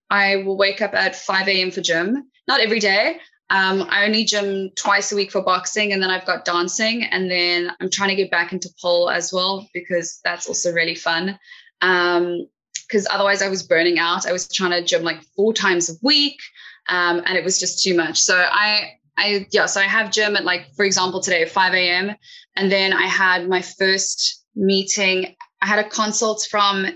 I 0.09 0.38
will 0.38 0.57
wake 0.57 0.81
up 0.81 0.93
at 0.93 1.15
5 1.15 1.47
a.m. 1.47 1.71
for 1.71 1.81
gym. 1.81 2.29
Not 2.47 2.61
every 2.61 2.79
day. 2.79 3.17
Um, 3.49 3.85
I 3.89 4.05
only 4.05 4.23
gym 4.23 4.71
twice 4.75 5.11
a 5.11 5.15
week 5.15 5.31
for 5.31 5.41
boxing, 5.41 5.93
and 5.93 6.01
then 6.01 6.09
I've 6.09 6.25
got 6.25 6.45
dancing, 6.45 7.03
and 7.03 7.29
then 7.29 7.71
I'm 7.79 7.89
trying 7.89 8.09
to 8.09 8.15
get 8.15 8.31
back 8.31 8.53
into 8.53 8.69
pole 8.81 9.09
as 9.09 9.31
well 9.31 9.67
because 9.73 10.19
that's 10.23 10.47
also 10.47 10.71
really 10.71 10.95
fun. 10.95 11.38
Um, 11.81 12.47
because 12.88 13.07
otherwise 13.09 13.41
I 13.41 13.49
was 13.49 13.63
burning 13.63 13.97
out. 13.99 14.27
I 14.27 14.31
was 14.31 14.47
trying 14.47 14.71
to 14.71 14.83
gym 14.83 15.03
like 15.03 15.23
four 15.35 15.53
times 15.53 15.89
a 15.89 15.93
week, 16.01 16.38
um, 16.89 17.21
and 17.25 17.38
it 17.38 17.43
was 17.43 17.59
just 17.59 17.83
too 17.83 17.95
much. 17.95 18.19
So 18.19 18.35
I, 18.38 18.91
I 19.17 19.47
yeah, 19.51 19.65
so 19.65 19.81
I 19.81 19.85
have 19.85 20.11
gym 20.11 20.35
at 20.35 20.45
like, 20.45 20.67
for 20.75 20.85
example, 20.85 21.21
today 21.21 21.41
at 21.41 21.49
5 21.49 21.73
a.m. 21.73 22.15
And 22.55 22.71
then 22.71 22.93
I 22.93 23.07
had 23.07 23.49
my 23.49 23.61
first 23.61 24.45
meeting. 24.55 25.35
I 25.61 25.65
had 25.65 25.79
a 25.79 25.89
consult 25.89 26.47
from 26.49 26.88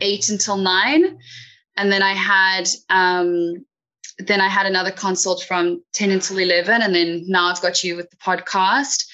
eight 0.00 0.28
until 0.28 0.56
nine. 0.56 1.18
And 1.76 1.92
then 1.92 2.02
I 2.02 2.12
had 2.12 2.68
um, 2.90 3.64
then 4.18 4.40
I 4.40 4.48
had 4.48 4.66
another 4.66 4.90
consult 4.90 5.44
from 5.44 5.82
10 5.94 6.10
until 6.10 6.38
11. 6.38 6.82
And 6.82 6.94
then 6.94 7.24
now 7.26 7.46
I've 7.46 7.62
got 7.62 7.84
you 7.84 7.96
with 7.96 8.10
the 8.10 8.16
podcast. 8.16 9.04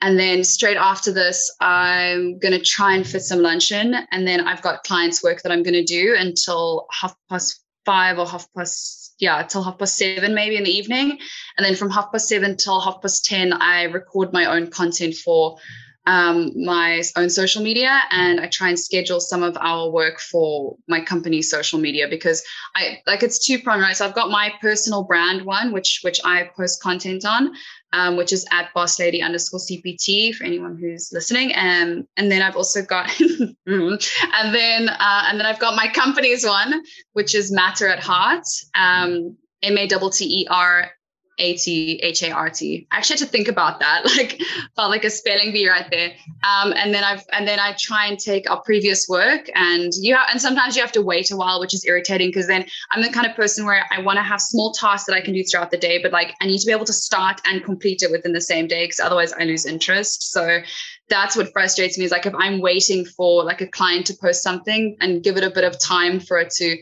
And 0.00 0.18
then 0.18 0.42
straight 0.44 0.76
after 0.76 1.12
this, 1.12 1.54
I'm 1.60 2.38
going 2.38 2.52
to 2.52 2.60
try 2.60 2.94
and 2.94 3.06
fit 3.06 3.22
some 3.22 3.40
lunch 3.40 3.72
in. 3.72 3.94
And 4.10 4.26
then 4.26 4.46
I've 4.46 4.62
got 4.62 4.84
clients' 4.84 5.22
work 5.22 5.42
that 5.42 5.52
I'm 5.52 5.62
going 5.62 5.74
to 5.74 5.84
do 5.84 6.16
until 6.18 6.86
half 6.90 7.14
past 7.28 7.60
five 7.84 8.18
or 8.18 8.26
half 8.26 8.46
past, 8.56 9.14
yeah, 9.18 9.42
till 9.42 9.62
half 9.62 9.78
past 9.78 9.96
seven, 9.96 10.34
maybe 10.34 10.56
in 10.56 10.64
the 10.64 10.70
evening. 10.70 11.18
And 11.56 11.64
then 11.64 11.76
from 11.76 11.90
half 11.90 12.10
past 12.12 12.28
seven 12.28 12.56
till 12.56 12.80
half 12.80 13.00
past 13.02 13.24
10, 13.24 13.52
I 13.52 13.84
record 13.84 14.32
my 14.32 14.46
own 14.46 14.70
content 14.70 15.14
for 15.14 15.58
um, 16.06 16.52
my 16.56 17.02
own 17.16 17.30
social 17.30 17.62
media 17.62 18.00
and 18.10 18.40
I 18.40 18.48
try 18.48 18.68
and 18.68 18.78
schedule 18.78 19.20
some 19.20 19.42
of 19.42 19.56
our 19.60 19.90
work 19.90 20.18
for 20.20 20.76
my 20.88 21.00
company's 21.00 21.48
social 21.48 21.78
media 21.78 22.08
because 22.08 22.42
I 22.74 22.98
like 23.06 23.22
it's 23.22 23.44
two 23.44 23.60
pronged, 23.60 23.82
right? 23.82 23.96
So 23.96 24.06
I've 24.06 24.14
got 24.14 24.30
my 24.30 24.52
personal 24.60 25.04
brand 25.04 25.44
one, 25.44 25.72
which 25.72 26.00
which 26.02 26.20
I 26.24 26.50
post 26.56 26.82
content 26.82 27.24
on, 27.24 27.52
um, 27.92 28.16
which 28.16 28.32
is 28.32 28.44
at 28.50 28.74
boss 28.74 28.98
lady 28.98 29.22
underscore 29.22 29.60
CPT 29.60 30.34
for 30.34 30.44
anyone 30.44 30.76
who's 30.76 31.10
listening. 31.12 31.52
Um, 31.54 32.08
and 32.16 32.30
then 32.30 32.42
I've 32.42 32.56
also 32.56 32.82
got 32.82 33.08
and 33.20 34.54
then 34.54 34.88
uh, 34.88 35.22
and 35.26 35.38
then 35.38 35.46
I've 35.46 35.60
got 35.60 35.76
my 35.76 35.88
company's 35.88 36.44
one, 36.44 36.82
which 37.12 37.34
is 37.34 37.52
Matter 37.52 37.86
at 37.86 38.00
Heart. 38.00 38.46
Um, 38.74 39.36
M 39.62 39.78
A 39.78 39.86
T 39.86 39.96
T 40.10 40.42
E 40.42 40.46
R 40.50 40.90
a 41.38 41.56
T 41.56 42.00
H 42.02 42.22
A 42.22 42.30
R 42.30 42.50
T. 42.50 42.86
I 42.90 42.96
actually 42.96 43.18
had 43.18 43.26
to 43.26 43.32
think 43.32 43.48
about 43.48 43.80
that, 43.80 44.04
like 44.16 44.40
felt 44.76 44.90
like 44.90 45.04
a 45.04 45.10
spelling 45.10 45.52
bee 45.52 45.68
right 45.68 45.86
there. 45.90 46.12
Um, 46.44 46.72
and 46.76 46.94
then 46.94 47.04
I've 47.04 47.24
and 47.32 47.46
then 47.46 47.58
I 47.58 47.74
try 47.78 48.06
and 48.06 48.18
take 48.18 48.50
our 48.50 48.60
previous 48.62 49.08
work, 49.08 49.48
and 49.54 49.92
you 50.00 50.14
have, 50.14 50.28
and 50.30 50.40
sometimes 50.40 50.76
you 50.76 50.82
have 50.82 50.92
to 50.92 51.02
wait 51.02 51.30
a 51.30 51.36
while, 51.36 51.60
which 51.60 51.74
is 51.74 51.84
irritating 51.84 52.28
because 52.28 52.46
then 52.46 52.64
I'm 52.90 53.02
the 53.02 53.10
kind 53.10 53.26
of 53.26 53.34
person 53.34 53.64
where 53.64 53.86
I 53.90 54.00
want 54.00 54.18
to 54.18 54.22
have 54.22 54.40
small 54.40 54.72
tasks 54.72 55.06
that 55.06 55.16
I 55.16 55.20
can 55.20 55.34
do 55.34 55.42
throughout 55.42 55.70
the 55.70 55.78
day, 55.78 56.00
but 56.02 56.12
like 56.12 56.34
I 56.40 56.46
need 56.46 56.58
to 56.58 56.66
be 56.66 56.72
able 56.72 56.86
to 56.86 56.92
start 56.92 57.40
and 57.46 57.64
complete 57.64 58.02
it 58.02 58.10
within 58.10 58.32
the 58.32 58.40
same 58.40 58.66
day 58.66 58.84
because 58.84 59.00
otherwise 59.00 59.32
I 59.32 59.44
lose 59.44 59.66
interest. 59.66 60.32
So 60.32 60.60
that's 61.08 61.36
what 61.36 61.52
frustrates 61.52 61.98
me 61.98 62.04
is 62.04 62.10
like 62.10 62.26
if 62.26 62.34
I'm 62.34 62.60
waiting 62.60 63.04
for 63.04 63.44
like 63.44 63.60
a 63.60 63.66
client 63.66 64.06
to 64.06 64.14
post 64.14 64.42
something 64.42 64.96
and 65.00 65.22
give 65.22 65.36
it 65.36 65.44
a 65.44 65.50
bit 65.50 65.64
of 65.64 65.78
time 65.78 66.20
for 66.20 66.38
it 66.38 66.50
to 66.50 66.76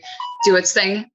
do 0.45 0.55
its 0.55 0.73
thing, 0.73 1.09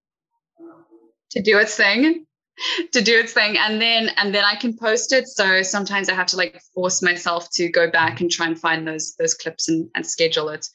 to 1.31 1.43
do 1.43 1.59
its 1.59 1.75
thing 1.75 2.26
to 2.93 3.03
do 3.03 3.19
its 3.19 3.33
thing 3.33 3.57
and 3.59 3.81
then 3.81 4.11
and 4.17 4.35
then 4.35 4.45
I 4.45 4.57
can 4.57 4.77
post 4.77 5.13
it. 5.13 5.29
So 5.29 5.63
sometimes 5.63 6.09
I 6.09 6.15
have 6.15 6.27
to 6.29 6.37
like 6.37 6.61
force 6.75 7.03
myself 7.03 7.51
to 7.53 7.69
go 7.69 7.91
back 7.91 8.21
and 8.21 8.31
try 8.31 8.47
and 8.47 8.59
find 8.59 8.87
those 8.87 9.15
those 9.17 9.35
clips 9.35 9.69
and, 9.69 9.89
and 9.95 10.07
schedule 10.07 10.49
it. 10.49 10.69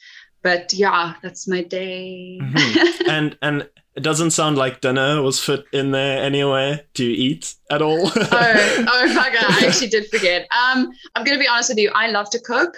But 0.43 0.73
yeah, 0.73 1.15
that's 1.21 1.47
my 1.47 1.61
day. 1.63 2.39
mm-hmm. 2.41 3.01
And 3.09 3.37
and 3.41 3.69
it 3.95 4.03
doesn't 4.03 4.31
sound 4.31 4.57
like 4.57 4.81
dinner 4.81 5.21
was 5.21 5.39
fit 5.39 5.65
in 5.73 5.91
there 5.91 6.23
anyway. 6.23 6.85
Do 6.93 7.05
you 7.05 7.11
eat 7.11 7.55
at 7.69 7.81
all? 7.81 8.07
oh, 8.07 8.11
oh 8.15 9.13
fuck! 9.13 9.33
I 9.33 9.63
actually 9.67 9.89
did 9.89 10.07
forget. 10.09 10.47
Um, 10.51 10.91
I'm 11.15 11.23
gonna 11.25 11.39
be 11.39 11.47
honest 11.47 11.69
with 11.69 11.77
you. 11.77 11.91
I 11.93 12.09
love 12.09 12.29
to 12.29 12.39
cook, 12.39 12.77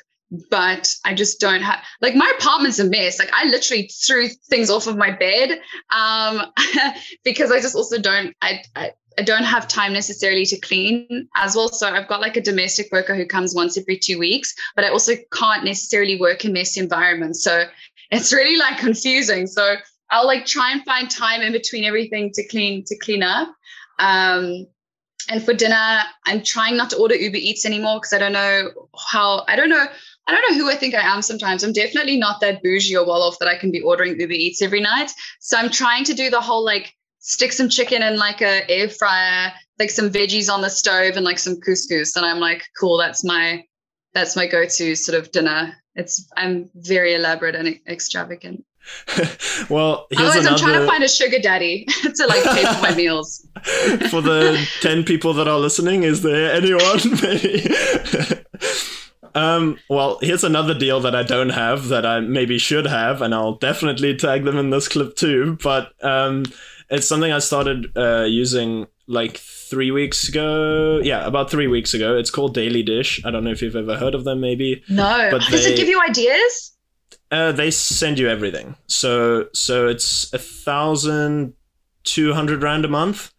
but 0.49 0.93
I 1.05 1.13
just 1.13 1.39
don't 1.39 1.61
have 1.61 1.79
like 2.01 2.15
my 2.15 2.31
apartment's 2.39 2.79
a 2.79 2.85
mess. 2.85 3.19
Like 3.19 3.31
I 3.33 3.45
literally 3.45 3.89
threw 4.05 4.27
things 4.49 4.69
off 4.69 4.87
of 4.87 4.97
my 4.97 5.11
bed 5.11 5.59
um, 5.95 6.41
because 7.23 7.51
I 7.51 7.59
just 7.59 7.75
also 7.75 7.99
don't 7.99 8.35
I, 8.41 8.63
I 8.75 8.91
I 9.17 9.21
don't 9.21 9.43
have 9.43 9.67
time 9.67 9.93
necessarily 9.93 10.45
to 10.45 10.59
clean 10.59 11.27
as 11.35 11.55
well. 11.55 11.69
So 11.69 11.87
I've 11.87 12.07
got 12.07 12.19
like 12.19 12.35
a 12.35 12.41
domestic 12.41 12.91
worker 12.91 13.15
who 13.15 13.27
comes 13.27 13.53
once 13.53 13.77
every 13.77 13.97
two 13.97 14.17
weeks, 14.17 14.55
but 14.75 14.85
I 14.85 14.89
also 14.89 15.13
can't 15.31 15.63
necessarily 15.63 16.19
work 16.19 16.45
in 16.45 16.53
messy 16.53 16.79
environments. 16.79 17.43
So 17.43 17.65
it's 18.09 18.33
really 18.33 18.57
like 18.57 18.79
confusing. 18.79 19.45
So 19.45 19.75
I'll 20.09 20.25
like 20.25 20.45
try 20.45 20.71
and 20.71 20.83
find 20.83 21.11
time 21.11 21.41
in 21.41 21.51
between 21.51 21.83
everything 21.83 22.31
to 22.33 22.47
clean 22.47 22.83
to 22.85 22.97
clean 22.97 23.21
up. 23.21 23.53
Um, 23.99 24.65
and 25.29 25.43
for 25.43 25.53
dinner, 25.53 26.01
I'm 26.25 26.43
trying 26.43 26.75
not 26.75 26.89
to 26.89 26.97
order 26.97 27.15
Uber 27.15 27.37
Eats 27.37 27.65
anymore 27.65 27.99
because 27.99 28.13
I 28.13 28.17
don't 28.17 28.33
know 28.33 28.71
how 29.11 29.43
I 29.47 29.55
don't 29.55 29.69
know 29.69 29.85
I 30.27 30.31
don't 30.31 30.51
know 30.51 30.63
who 30.63 30.71
I 30.71 30.75
think 30.75 30.95
I 30.95 31.01
am 31.01 31.21
sometimes. 31.21 31.63
I'm 31.63 31.73
definitely 31.73 32.17
not 32.17 32.39
that 32.41 32.63
bougie 32.63 32.95
or 32.95 33.05
well 33.05 33.23
off 33.23 33.39
that 33.39 33.47
I 33.49 33.57
can 33.57 33.71
be 33.71 33.81
ordering 33.81 34.19
Uber 34.19 34.33
Eats 34.33 34.61
every 34.61 34.79
night. 34.79 35.11
So 35.39 35.57
I'm 35.57 35.69
trying 35.69 36.05
to 36.05 36.13
do 36.13 36.29
the 36.29 36.39
whole 36.39 36.63
like 36.63 36.93
stick 37.19 37.51
some 37.51 37.69
chicken 37.69 38.01
in 38.01 38.17
like 38.17 38.41
a 38.41 38.69
air 38.69 38.89
fryer, 38.89 39.51
like 39.79 39.89
some 39.89 40.09
veggies 40.09 40.51
on 40.51 40.61
the 40.61 40.69
stove 40.69 41.15
and 41.15 41.25
like 41.25 41.39
some 41.39 41.59
couscous. 41.59 42.15
And 42.15 42.25
I'm 42.25 42.39
like, 42.39 42.63
cool, 42.79 42.97
that's 42.97 43.23
my 43.23 43.65
that's 44.13 44.35
my 44.35 44.47
go-to 44.47 44.95
sort 44.95 45.17
of 45.17 45.31
dinner. 45.31 45.75
It's 45.95 46.29
I'm 46.37 46.69
very 46.75 47.15
elaborate 47.15 47.55
and 47.55 47.79
extravagant. 47.87 48.63
well, 49.69 50.07
otherwise 50.15 50.35
another... 50.35 50.49
I'm 50.49 50.57
trying 50.57 50.79
to 50.79 50.85
find 50.85 51.03
a 51.03 51.07
sugar 51.07 51.39
daddy 51.39 51.85
to 52.15 52.27
like 52.27 52.43
pay 52.43 52.65
for 52.65 52.81
my 52.81 52.95
meals. 52.95 53.45
for 54.09 54.21
the 54.21 54.67
ten 54.81 55.03
people 55.03 55.33
that 55.33 55.47
are 55.47 55.59
listening, 55.59 56.03
is 56.03 56.21
there 56.21 56.53
anyone 56.53 56.99
maybe? 57.21 57.69
Um, 59.35 59.79
well, 59.89 60.19
here's 60.21 60.43
another 60.43 60.73
deal 60.77 60.99
that 61.01 61.15
I 61.15 61.23
don't 61.23 61.49
have 61.49 61.87
that 61.89 62.05
I 62.05 62.19
maybe 62.19 62.57
should 62.57 62.85
have, 62.85 63.21
and 63.21 63.33
I'll 63.33 63.55
definitely 63.55 64.15
tag 64.15 64.43
them 64.43 64.57
in 64.57 64.69
this 64.69 64.87
clip 64.87 65.15
too. 65.15 65.57
But 65.63 65.91
um, 66.03 66.45
it's 66.89 67.07
something 67.07 67.31
I 67.31 67.39
started 67.39 67.95
uh, 67.97 68.23
using 68.23 68.87
like 69.07 69.37
three 69.37 69.91
weeks 69.91 70.29
ago. 70.29 70.99
Yeah, 71.03 71.25
about 71.25 71.49
three 71.49 71.67
weeks 71.67 71.93
ago. 71.93 72.15
It's 72.17 72.29
called 72.29 72.53
Daily 72.53 72.83
Dish. 72.83 73.19
I 73.25 73.31
don't 73.31 73.43
know 73.43 73.51
if 73.51 73.61
you've 73.61 73.75
ever 73.75 73.97
heard 73.97 74.15
of 74.15 74.23
them, 74.23 74.39
maybe. 74.39 74.83
No. 74.87 75.29
But 75.31 75.41
Does 75.49 75.63
they- 75.65 75.73
it 75.73 75.77
give 75.77 75.87
you 75.89 76.01
ideas? 76.01 76.71
Uh, 77.31 77.51
they 77.51 77.71
send 77.71 78.19
you 78.19 78.29
everything. 78.29 78.75
So 78.85 79.47
so 79.53 79.87
it's 79.87 80.31
a 80.33 80.37
thousand 80.37 81.53
two 82.03 82.33
hundred 82.33 82.61
rand 82.61 82.85
a 82.85 82.87
month, 82.87 83.32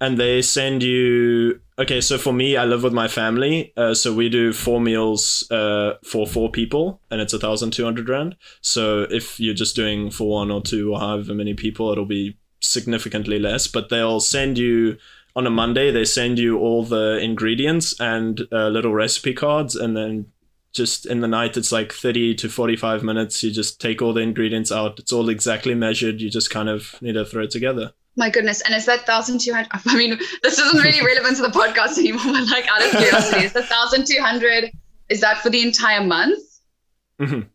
and 0.00 0.18
they 0.18 0.42
send 0.42 0.82
you. 0.82 1.60
Okay, 1.78 2.00
so 2.00 2.18
for 2.18 2.32
me, 2.32 2.56
I 2.56 2.64
live 2.64 2.82
with 2.82 2.92
my 2.92 3.06
family, 3.06 3.72
uh, 3.76 3.94
so 3.94 4.12
we 4.12 4.28
do 4.28 4.52
four 4.52 4.80
meals 4.80 5.48
uh, 5.50 5.94
for 6.04 6.26
four 6.26 6.50
people, 6.50 7.00
and 7.10 7.20
it's 7.20 7.32
a 7.32 7.38
thousand 7.38 7.72
two 7.72 7.84
hundred 7.84 8.08
rand. 8.08 8.36
So 8.60 9.06
if 9.10 9.38
you're 9.38 9.54
just 9.54 9.76
doing 9.76 10.10
for 10.10 10.28
one 10.28 10.50
or 10.50 10.60
two 10.60 10.92
or 10.92 11.00
however 11.00 11.34
many 11.34 11.54
people, 11.54 11.90
it'll 11.92 12.04
be 12.04 12.36
significantly 12.60 13.38
less. 13.38 13.66
But 13.66 13.88
they'll 13.88 14.20
send 14.20 14.58
you 14.58 14.98
on 15.36 15.46
a 15.46 15.50
Monday. 15.50 15.90
They 15.90 16.04
send 16.04 16.38
you 16.38 16.58
all 16.58 16.84
the 16.84 17.18
ingredients 17.18 17.98
and 18.00 18.40
uh, 18.50 18.68
little 18.68 18.92
recipe 18.92 19.34
cards, 19.34 19.76
and 19.76 19.96
then 19.96 20.26
just 20.72 21.06
in 21.06 21.20
the 21.20 21.28
night 21.28 21.56
it's 21.56 21.72
like 21.72 21.92
30 21.92 22.34
to 22.36 22.48
45 22.48 23.02
minutes 23.02 23.42
you 23.42 23.50
just 23.50 23.80
take 23.80 24.02
all 24.02 24.12
the 24.12 24.20
ingredients 24.20 24.70
out 24.70 24.98
it's 24.98 25.12
all 25.12 25.28
exactly 25.28 25.74
measured 25.74 26.20
you 26.20 26.30
just 26.30 26.50
kind 26.50 26.68
of 26.68 27.00
need 27.00 27.14
to 27.14 27.24
throw 27.24 27.44
it 27.44 27.50
together 27.50 27.92
My 28.18 28.30
goodness. 28.30 28.60
And 28.62 28.74
is 28.74 28.84
that 28.86 29.06
1,200? 29.06 29.68
I 29.86 29.96
mean, 29.96 30.18
this 30.42 30.58
isn't 30.58 30.82
really 30.82 31.00
relevant 31.06 31.36
to 31.36 31.42
the 31.42 31.48
podcast 31.48 31.96
anymore, 31.98 32.24
but 32.24 32.48
like 32.50 32.66
out 32.68 32.82
of 32.84 32.90
curiosity, 32.90 33.44
is 33.46 33.52
the 33.52 33.60
1,200, 33.62 34.72
is 35.08 35.20
that 35.20 35.38
for 35.38 35.50
the 35.50 35.62
entire 35.62 36.02
month? 36.04 36.42
Mhm. 37.20 37.46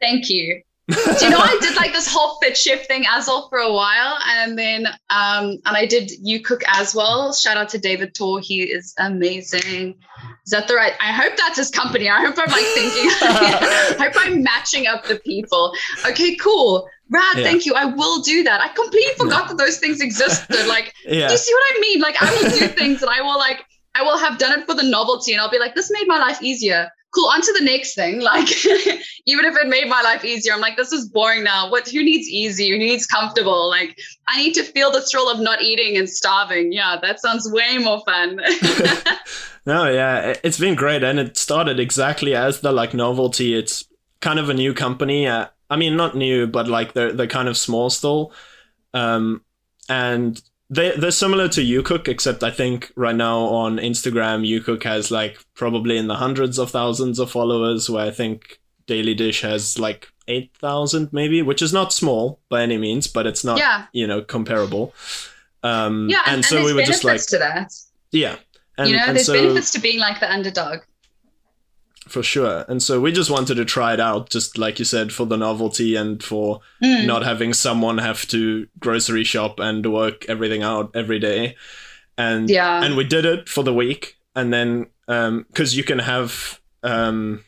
Thank 0.00 0.28
you. 0.28 0.62
Do 0.88 0.94
you 1.20 1.28
know 1.30 1.38
I 1.38 1.58
did 1.60 1.76
like 1.76 1.92
this 1.92 2.10
whole 2.10 2.38
fit 2.40 2.56
shift 2.56 2.86
thing 2.86 3.04
as 3.06 3.26
well 3.26 3.48
for 3.50 3.58
a 3.58 3.70
while, 3.70 4.16
and 4.26 4.58
then 4.58 4.86
um 5.10 5.58
and 5.66 5.76
I 5.76 5.84
did 5.84 6.10
UCOOK 6.24 6.62
as 6.66 6.94
well. 6.94 7.34
Shout 7.34 7.58
out 7.58 7.68
to 7.70 7.78
David 7.78 8.14
Tor, 8.14 8.40
he 8.40 8.62
is 8.62 8.94
amazing. 8.98 9.96
Is 10.46 10.52
that 10.52 10.66
the 10.66 10.74
right? 10.76 10.94
I 10.98 11.12
hope 11.12 11.36
that's 11.36 11.58
his 11.58 11.70
company. 11.70 12.08
I 12.08 12.24
hope 12.24 12.36
I'm 12.38 12.50
like 12.50 12.64
thinking. 12.74 13.10
I 13.20 13.96
hope 14.00 14.12
I'm 14.16 14.42
matching 14.42 14.86
up 14.86 15.04
the 15.04 15.16
people. 15.16 15.74
Okay, 16.06 16.36
cool. 16.36 16.88
Rad, 17.10 17.38
Yeah. 17.38 17.44
thank 17.44 17.64
you. 17.66 17.74
I 17.74 17.86
will 17.86 18.20
do 18.22 18.42
that. 18.44 18.60
I 18.60 18.68
completely 18.68 19.14
forgot 19.16 19.48
that 19.48 19.56
those 19.58 19.78
things 19.78 20.00
existed. 20.00 20.66
Like, 20.66 20.92
yeah 21.06 21.30
you 21.30 21.36
see 21.38 21.52
what 21.54 21.64
I 21.76 21.80
mean? 21.80 22.00
Like, 22.00 22.22
I 22.22 22.30
will 22.32 22.50
do 22.50 22.68
things 22.68 23.00
and 23.02 23.10
I 23.10 23.22
will 23.22 23.38
like, 23.38 23.64
I 23.94 24.02
will 24.02 24.18
have 24.18 24.38
done 24.38 24.58
it 24.58 24.66
for 24.66 24.74
the 24.74 24.82
novelty, 24.84 25.32
and 25.32 25.40
I'll 25.40 25.50
be 25.50 25.58
like, 25.58 25.74
this 25.74 25.90
made 25.90 26.06
my 26.06 26.18
life 26.18 26.40
easier. 26.42 26.88
Cool. 27.14 27.30
On 27.30 27.40
to 27.40 27.52
the 27.58 27.64
next 27.64 27.94
thing. 27.94 28.20
Like, 28.30 28.48
even 29.26 29.44
if 29.46 29.56
it 29.56 29.66
made 29.66 29.88
my 29.88 30.02
life 30.02 30.24
easier, 30.24 30.52
I'm 30.52 30.60
like, 30.60 30.76
this 30.76 30.92
is 30.92 31.08
boring 31.08 31.42
now. 31.42 31.70
What? 31.70 31.88
Who 31.88 32.04
needs 32.04 32.28
easy? 32.28 32.68
Who 32.70 32.76
needs 32.78 33.06
comfortable? 33.06 33.68
Like, 33.70 33.98
I 34.28 34.36
need 34.42 34.52
to 34.54 34.62
feel 34.62 34.90
the 34.92 35.00
thrill 35.00 35.30
of 35.30 35.40
not 35.40 35.62
eating 35.62 35.96
and 35.96 36.08
starving. 36.08 36.70
Yeah, 36.72 36.96
that 37.00 37.18
sounds 37.20 37.50
way 37.50 37.78
more 37.78 38.02
fun. 38.04 38.38
no 39.66 39.90
yeah 39.90 40.20
it- 40.30 40.40
it's 40.44 40.58
been 40.58 40.74
great 40.74 41.02
and 41.02 41.18
it 41.18 41.36
started 41.36 41.78
exactly 41.80 42.34
as 42.34 42.60
the 42.60 42.72
like 42.72 42.94
novelty 42.94 43.54
it's 43.54 43.84
kind 44.20 44.38
of 44.38 44.48
a 44.48 44.54
new 44.54 44.72
company 44.72 45.26
uh, 45.26 45.46
i 45.70 45.76
mean 45.76 45.96
not 45.96 46.16
new 46.16 46.46
but 46.46 46.68
like 46.68 46.92
they're, 46.92 47.12
they're 47.12 47.26
kind 47.26 47.48
of 47.48 47.56
small 47.56 47.90
still 47.90 48.32
um 48.94 49.42
and 49.88 50.42
they, 50.70 50.94
they're 50.96 51.10
similar 51.10 51.48
to 51.48 51.62
UCOOK, 51.62 52.08
except 52.08 52.42
I 52.42 52.50
think 52.50 52.92
right 52.94 53.16
now 53.16 53.38
on 53.38 53.78
Instagram, 53.78 54.46
UCOOK 54.46 54.82
has 54.82 55.10
like 55.10 55.38
probably 55.54 55.96
in 55.96 56.08
the 56.08 56.16
hundreds 56.16 56.58
of 56.58 56.70
thousands 56.70 57.18
of 57.18 57.30
followers, 57.30 57.88
where 57.88 58.06
I 58.06 58.10
think 58.10 58.60
Daily 58.86 59.14
Dish 59.14 59.40
has 59.42 59.78
like 59.78 60.08
8,000 60.26 61.10
maybe, 61.12 61.40
which 61.40 61.62
is 61.62 61.72
not 61.72 61.92
small 61.92 62.40
by 62.50 62.62
any 62.62 62.76
means, 62.76 63.06
but 63.06 63.26
it's 63.26 63.44
not, 63.44 63.58
yeah, 63.58 63.86
you 63.92 64.06
know, 64.06 64.20
comparable. 64.20 64.94
Um, 65.62 66.08
yeah, 66.10 66.22
and, 66.26 66.36
and 66.36 66.44
so 66.44 66.56
and 66.58 66.66
we 66.66 66.74
were 66.74 66.82
just 66.82 67.04
like, 67.04 67.24
to 67.26 67.38
that. 67.38 67.72
yeah. 68.12 68.36
And, 68.76 68.90
you 68.90 68.96
know, 68.96 69.04
and 69.06 69.16
there's 69.16 69.26
so, 69.26 69.32
benefits 69.32 69.72
to 69.72 69.80
being 69.80 69.98
like 69.98 70.20
the 70.20 70.30
underdog. 70.30 70.80
For 72.08 72.22
sure. 72.22 72.64
And 72.68 72.82
so 72.82 73.00
we 73.00 73.12
just 73.12 73.30
wanted 73.30 73.54
to 73.56 73.64
try 73.64 73.92
it 73.94 74.00
out, 74.00 74.30
just 74.30 74.58
like 74.58 74.78
you 74.78 74.84
said, 74.84 75.12
for 75.12 75.26
the 75.26 75.36
novelty 75.36 75.94
and 75.96 76.22
for 76.22 76.60
Mm. 76.82 77.06
not 77.06 77.22
having 77.24 77.52
someone 77.54 77.98
have 77.98 78.26
to 78.28 78.66
grocery 78.80 79.24
shop 79.24 79.60
and 79.60 79.84
work 79.92 80.24
everything 80.28 80.62
out 80.62 80.90
every 80.94 81.18
day. 81.18 81.56
And 82.16 82.50
Yeah. 82.50 82.82
and 82.82 82.96
we 82.96 83.04
did 83.04 83.24
it 83.24 83.48
for 83.48 83.62
the 83.62 83.72
week, 83.74 84.16
and 84.34 84.52
then 84.52 84.86
um, 85.08 85.44
because 85.48 85.76
you 85.76 85.84
can 85.84 85.98
have 86.00 86.60
um, 86.82 87.44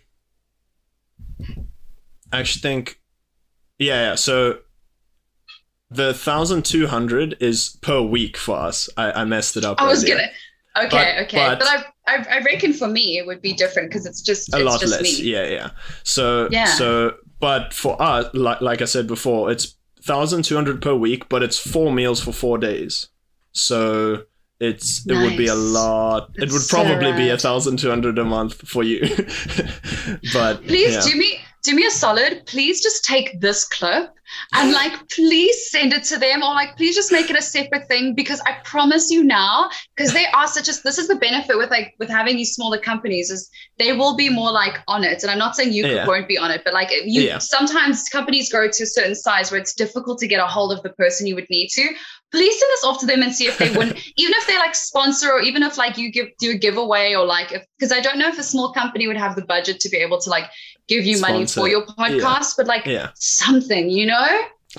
I 2.33 2.39
actually 2.41 2.61
think, 2.61 3.01
yeah, 3.79 4.11
yeah. 4.11 4.15
So 4.15 4.59
the 5.91 6.15
thousand 6.15 6.65
two 6.65 6.87
hundred 6.87 7.37
is 7.41 7.77
per 7.83 8.01
week 8.01 8.37
for 8.37 8.57
us. 8.57 8.89
I, 8.97 9.13
I 9.13 9.25
messed 9.25 9.57
it 9.57 9.65
up. 9.65 9.81
I 9.81 9.87
was 9.89 10.05
earlier. 10.05 10.17
gonna. 10.17 10.87
Okay, 10.87 10.89
But- 11.17 11.25
okay, 11.25 11.37
but- 11.37 11.59
but, 11.59 11.69
I, 11.69 11.85
I, 12.11 12.37
I 12.37 12.39
reckon 12.41 12.73
for 12.73 12.89
me 12.89 13.19
it 13.19 13.27
would 13.27 13.41
be 13.43 13.53
different 13.53 13.89
because 13.91 14.07
it's 14.07 14.23
just 14.23 14.53
a 14.55 14.57
it's 14.59 14.65
lot 14.65 14.81
just 14.81 14.93
less. 14.93 15.03
me. 15.21 15.31
Yeah, 15.33 15.47
yeah. 15.47 15.71
So 16.05 16.49
Yeah. 16.51 16.67
so 16.67 17.15
but 17.41 17.73
for 17.73 18.01
us, 18.01 18.27
like 18.35 18.61
like 18.61 18.83
I 18.83 18.87
said 18.87 19.07
before, 19.07 19.51
it's 19.51 19.77
thousand 20.03 20.45
two 20.45 20.55
hundred 20.57 20.83
per 20.83 20.95
week, 20.95 21.29
but 21.29 21.43
it's 21.43 21.59
four 21.59 21.93
meals 21.93 22.21
for 22.23 22.33
four 22.33 22.59
days. 22.59 23.09
So 23.53 24.25
it's 24.61 25.07
it 25.07 25.15
would 25.15 25.37
be 25.39 25.47
a 25.49 25.55
Nice. 25.55 25.73
lot. 25.73 26.31
it 26.35 26.41
That's 26.41 26.53
would 26.53 26.63
so 26.63 26.77
probably 26.85 27.13
be 27.13 27.29
a 27.31 27.39
thousand 27.39 27.79
two 27.79 27.89
hundred 27.91 28.19
a 28.19 28.25
month 28.25 28.55
for 28.69 28.83
you. 28.85 29.01
but 30.35 30.63
Please 30.67 31.07
yeah. 31.09 31.15
me 31.19 31.39
do 31.63 31.75
me 31.75 31.85
a 31.87 31.91
solid. 31.91 32.47
Please 32.47 32.83
just 32.83 33.05
take 33.05 33.41
this 33.41 33.67
clip 33.67 34.11
and 34.55 34.73
like 34.73 35.09
please 35.09 35.71
send 35.71 35.93
it 35.93 36.05
to 36.05 36.19
them 36.19 36.43
or 36.43 36.55
like 36.55 36.77
please 36.77 36.95
just 36.95 37.11
make 37.13 37.31
it 37.31 37.37
a 37.37 37.43
separate 37.43 37.87
thing 37.89 38.15
because 38.15 38.41
I 38.43 38.57
promise 38.65 39.11
you 39.11 39.25
now 39.25 39.69
because 39.97 40.13
they 40.13 40.27
are 40.27 40.47
such 40.47 40.69
a 40.69 40.73
this 40.85 40.99
is 40.99 41.09
the 41.09 41.17
benefit 41.17 41.57
with 41.59 41.71
like 41.71 41.95
with 41.99 42.09
having 42.09 42.37
these 42.37 42.55
smaller 42.55 42.79
companies 42.79 43.31
is 43.31 43.51
they 43.79 43.93
will 43.93 44.17
be 44.17 44.29
more 44.29 44.53
like 44.53 44.79
on 44.89 45.05
it 45.05 45.23
and 45.23 45.31
I'm 45.31 45.39
not 45.39 45.57
saying 45.57 45.73
you 45.73 45.87
Yeah. 45.87 46.07
won't 46.07 46.29
be 46.29 46.39
on 46.39 46.51
it 46.51 46.63
but 46.65 46.75
like 46.75 46.91
you 47.05 47.23
Yeah. 47.23 47.39
sometimes 47.39 48.09
companies 48.09 48.51
grow 48.51 48.69
to 48.69 48.83
a 48.83 48.87
certain 48.87 49.15
size 49.17 49.51
where 49.51 49.61
it's 49.61 49.75
difficult 49.75 50.19
to 50.21 50.29
get 50.29 50.41
a 50.41 50.47
hold 50.47 50.73
of 50.73 50.83
the 50.83 50.91
person 50.91 51.27
you 51.27 51.35
would 51.35 51.51
need 51.51 51.69
to 51.71 51.89
please 52.31 52.57
send 52.59 52.71
this 52.71 52.85
off 52.85 53.01
to 53.01 53.07
them 53.07 53.23
and 53.23 53.35
see 53.35 53.47
if 53.49 53.59
they 53.59 53.71
wouldn't 53.71 53.97
even 54.17 54.33
if 54.37 54.47
they 54.47 54.57
like 54.59 54.75
sponsor 54.77 55.33
or 55.33 55.41
even 55.41 55.63
if 55.65 55.77
like 55.77 55.99
you 55.99 56.11
give 56.13 56.29
do 56.39 56.53
a 56.53 56.55
giveaway 56.55 57.15
or 57.15 57.27
like 57.27 57.51
if 57.53 57.65
because 57.79 57.91
I 57.93 58.01
don't 58.01 58.19
know 58.19 58.29
if 58.29 58.39
a 58.39 58.45
small 58.45 58.73
company 58.73 59.09
would 59.09 59.17
have 59.17 59.35
the 59.35 59.45
budget 59.45 59.81
to 59.81 59.89
be 59.89 59.97
able 59.97 60.21
to 60.21 60.31
like 60.31 60.49
give 60.91 61.05
you 61.11 61.17
money 61.21 61.47
for 61.47 61.67
your 61.75 61.83
podcast 61.87 62.51
but 62.59 62.67
like 62.67 62.85
yeah, 62.87 63.09
something 63.15 63.89
you 63.99 64.07
know 64.07 64.29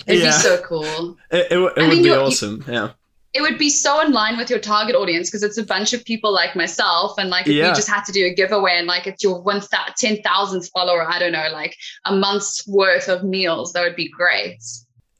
it'd 0.08 0.22
Yeah. 0.22 0.28
be 0.28 0.32
so 0.48 0.54
cool 0.72 1.18
it, 1.32 1.48
it, 1.52 1.58
it 1.58 1.58
I 1.58 1.62
would 1.62 1.76
be 1.92 1.96
you're- 1.98 2.20
you- 2.20 2.26
awesome. 2.28 2.64
yeah, 2.68 2.90
it 3.34 3.42
would 3.46 3.58
be 3.58 3.70
so 3.70 3.92
in 4.06 4.12
line 4.12 4.36
with 4.38 4.50
your 4.50 4.60
target 4.60 4.94
audience 5.02 5.30
because 5.30 5.44
it's 5.48 5.58
a 5.58 5.64
bunch 5.76 5.94
of 5.94 6.04
people 6.12 6.32
like 6.42 6.54
myself 6.64 7.18
and 7.18 7.30
like 7.36 7.48
if 7.48 7.54
Yeah. 7.54 7.70
you 7.70 7.74
just 7.82 7.88
had 7.96 8.04
to 8.10 8.12
do 8.12 8.26
a 8.26 8.34
giveaway 8.42 8.74
and 8.80 8.88
like 8.88 9.08
it's 9.08 9.24
your 9.24 9.38
one 9.42 9.62
10,000th 9.62 10.70
follower 10.76 11.04
I 11.10 11.18
don't 11.20 11.32
know 11.32 11.48
like 11.54 11.76
a 12.06 12.14
month's 12.16 12.68
worth 12.68 13.08
of 13.08 13.24
meals 13.24 13.72
that 13.74 13.84
would 13.84 13.96
be 13.96 14.10
great 14.10 14.62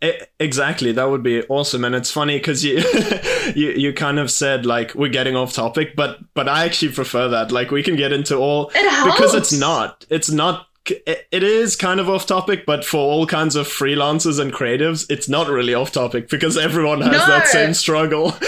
E- 0.04 0.20
exactly. 0.40 0.92
That 0.94 1.12
would 1.12 1.22
be 1.22 1.44
awesome. 1.44 1.86
And 1.86 1.94
it's 1.94 2.10
funny 2.10 2.40
because 2.40 2.66
you, 2.66 2.78
you 3.56 3.70
you 3.84 3.94
kind 3.94 4.18
of 4.18 4.32
said 4.32 4.66
like 4.66 4.96
we're 4.96 5.10
getting 5.20 5.36
off 5.36 5.54
topic, 5.54 5.96
but 5.96 6.18
but 6.34 6.50
I 6.50 6.66
actually 6.66 6.92
prefer 6.92 7.28
that. 7.30 7.52
Like 7.52 7.70
we 7.70 7.84
can 7.84 7.96
get 7.96 8.12
into 8.12 8.36
all 8.38 8.72
it 8.74 9.06
because 9.14 9.36
it's 9.36 9.54
not 9.54 10.04
it's 10.10 10.32
not 10.32 10.66
it 10.88 11.44
is 11.44 11.76
kind 11.76 12.00
of 12.00 12.10
off 12.10 12.26
topic 12.26 12.66
but 12.66 12.84
for 12.84 12.98
all 12.98 13.28
kinds 13.28 13.56
of 13.56 13.68
freelancers 13.68 14.40
and 14.40 14.52
creatives 14.52 15.06
it's 15.12 15.30
not 15.30 15.48
really 15.48 15.76
off 15.76 15.92
topic 15.92 16.28
because 16.28 16.58
everyone 16.58 17.02
has 17.02 17.12
No. 17.12 17.28
that 17.28 17.48
same 17.48 17.76
struggle. 17.76 18.32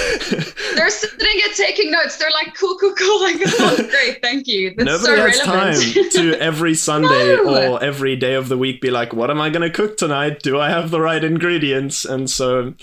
They're 0.75 0.89
sitting 0.89 1.27
here 1.39 1.47
taking 1.55 1.91
notes. 1.91 2.17
They're 2.17 2.31
like 2.31 2.55
cool 2.55 2.75
cool 2.79 2.95
cool. 2.95 3.19
Like 3.21 3.39
sounds 3.47 3.81
great 3.87 4.19
thank 4.23 4.47
you. 4.47 4.73
That's 4.75 5.03
nobody 5.03 5.31
so 5.31 5.45
has 5.45 5.47
relevant. 5.47 5.93
time 5.93 6.09
to 6.33 6.33
every 6.41 6.73
sunday 6.73 7.35
No. 7.35 7.73
or 7.75 7.83
every 7.83 8.15
day 8.15 8.33
of 8.33 8.49
the 8.49 8.57
week 8.57 8.81
be 8.81 8.89
like 8.89 9.13
what 9.13 9.29
am 9.29 9.39
i 9.39 9.49
going 9.51 9.61
to 9.61 9.69
cook 9.69 9.97
tonight? 9.97 10.41
Do 10.41 10.59
i 10.59 10.69
have 10.69 10.89
the 10.89 11.01
right 11.01 11.23
ingredients? 11.23 12.03
And 12.03 12.27
so 12.29 12.73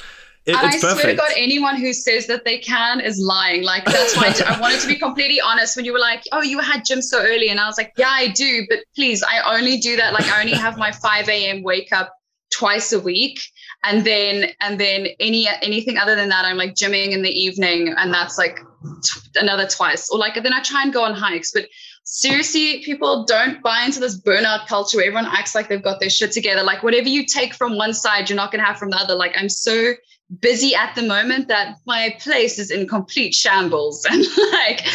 it, 0.47 0.57
and 0.57 0.67
I 0.67 0.71
it's 0.73 0.81
swear 0.81 0.95
to 0.97 1.15
God, 1.15 1.31
anyone 1.37 1.77
who 1.77 1.93
says 1.93 2.27
that 2.29 2.45
they 2.47 2.59
can 2.59 3.01
is 3.01 3.19
lying. 3.21 3.63
Like 3.63 3.85
that's 3.85 4.17
why 4.17 4.29
I, 4.29 4.57
I 4.57 4.61
wanted 4.61 4.81
to 4.81 4.87
be 4.87 4.97
completely 4.97 5.41
honest. 5.41 5.77
When 5.77 5.85
you 5.85 5.93
were 5.93 5.99
like, 5.99 6.23
"Oh, 6.33 6.41
you 6.41 6.59
had 6.61 6.85
gym 6.87 7.03
so 7.03 7.21
early," 7.21 7.49
and 7.51 7.61
I 7.61 7.67
was 7.67 7.77
like, 7.77 7.93
"Yeah, 7.99 8.09
I 8.09 8.29
do, 8.29 8.65
but 8.69 8.79
please, 8.97 9.23
I 9.23 9.55
only 9.55 9.77
do 9.79 9.97
that. 9.97 10.15
Like, 10.15 10.25
I 10.27 10.41
only 10.41 10.55
have 10.55 10.79
my 10.79 10.93
5 10.93 11.29
a.m. 11.29 11.63
wake 11.63 11.93
up 11.93 12.15
twice 12.51 12.91
a 12.93 13.01
week, 13.01 13.39
and 13.85 14.05
then 14.07 14.51
and 14.61 14.81
then 14.81 15.09
any 15.21 15.47
anything 15.61 15.99
other 15.99 16.17
than 16.17 16.31
that, 16.31 16.47
I'm 16.47 16.57
like 16.57 16.75
gymming 16.75 17.11
in 17.11 17.21
the 17.21 17.31
evening, 17.31 17.95
and 17.99 18.13
that's 18.13 18.39
like 18.39 18.61
t- 19.05 19.21
another 19.35 19.67
twice. 19.67 20.09
Or 20.11 20.19
like 20.19 20.43
then 20.43 20.55
I 20.55 20.63
try 20.63 20.83
and 20.83 20.93
go 20.93 21.05
on 21.05 21.15
hikes, 21.15 21.53
but." 21.53 21.67
Seriously, 22.03 22.83
people 22.83 23.25
don't 23.25 23.63
buy 23.63 23.85
into 23.85 24.01
this 24.01 24.21
burnout 24.21 24.67
culture 24.67 24.97
where 24.97 25.07
everyone 25.07 25.27
acts 25.27 25.55
like 25.55 25.69
they've 25.69 25.83
got 25.83 26.01
their 26.01 26.11
shit 26.11 26.33
together. 26.33 26.65
Like, 26.65 26.83
whatever 26.83 27.09
you 27.09 27.25
take 27.25 27.55
from 27.55 27.77
one 27.77 27.95
side, 27.95 28.29
you're 28.29 28.37
not 28.37 28.51
going 28.51 28.59
to 28.61 28.67
have 28.67 28.79
from 28.79 28.91
the 28.91 28.97
other. 28.97 29.15
Like, 29.15 29.37
I'm 29.37 29.51
so 29.51 29.93
busy 30.39 30.75
at 30.75 30.95
the 30.95 31.03
moment 31.03 31.49
that 31.49 31.79
my 31.87 32.15
place 32.21 32.59
is 32.59 32.71
in 32.71 32.87
complete 32.87 33.35
shambles. 33.35 34.07
And 34.11 34.25
like 34.53 34.87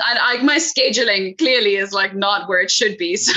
I, 0.00 0.38
I, 0.38 0.42
my 0.42 0.56
scheduling 0.56 1.36
clearly 1.38 1.76
is 1.76 1.92
like 1.92 2.14
not 2.14 2.48
where 2.48 2.60
it 2.60 2.70
should 2.70 2.96
be. 2.96 3.18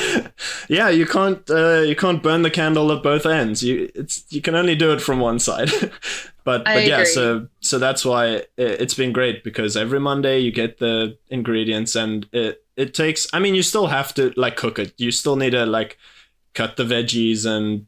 So 0.00 0.26
yeah 0.68 0.88
you 0.88 1.06
can't 1.06 1.48
uh, 1.50 1.80
you 1.80 1.94
can't 1.94 2.22
burn 2.22 2.42
the 2.42 2.50
candle 2.50 2.90
at 2.92 3.02
both 3.02 3.26
ends. 3.26 3.62
You 3.62 3.90
it's 3.94 4.24
you 4.30 4.40
can 4.40 4.54
only 4.54 4.74
do 4.74 4.92
it 4.92 5.00
from 5.00 5.20
one 5.20 5.38
side. 5.38 5.70
But 6.42 6.66
I 6.66 6.74
but 6.74 6.86
yeah 6.86 6.94
agree. 7.00 7.06
so 7.06 7.48
so 7.60 7.78
that's 7.78 8.04
why 8.04 8.44
it's 8.56 8.94
been 8.94 9.12
great 9.12 9.44
because 9.44 9.76
every 9.76 10.00
monday 10.00 10.38
you 10.38 10.50
get 10.50 10.78
the 10.78 11.18
ingredients 11.28 11.94
and 11.94 12.26
it 12.32 12.64
it 12.76 12.94
takes 12.94 13.28
i 13.34 13.38
mean 13.38 13.54
you 13.54 13.62
still 13.62 13.88
have 13.88 14.14
to 14.14 14.32
like 14.36 14.56
cook 14.56 14.78
it. 14.78 14.94
You 14.96 15.10
still 15.10 15.36
need 15.36 15.50
to 15.50 15.66
like 15.66 15.98
cut 16.54 16.76
the 16.76 16.84
veggies 16.84 17.44
and 17.44 17.86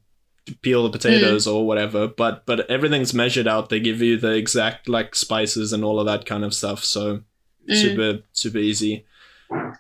peel 0.61 0.83
the 0.83 0.91
potatoes 0.91 1.47
mm. 1.47 1.55
or 1.55 1.67
whatever 1.67 2.09
but 2.09 2.45
but 2.47 2.69
everything's 2.69 3.15
measured 3.15 3.47
out 3.47 3.69
they 3.69 3.79
give 3.79 4.03
you 4.03 4.17
the 4.17 4.33
exact 4.33 4.89
like 4.89 5.15
spices 5.15 5.73
and 5.73 5.85
all 5.85 6.01
of 6.01 6.07
that 6.07 6.27
kind 6.27 6.45
of 6.45 6.53
stuff 6.53 6.85
so 6.85 7.21
mm. 7.69 7.75
super 7.75 8.23
super 8.33 8.59
easy 8.59 9.05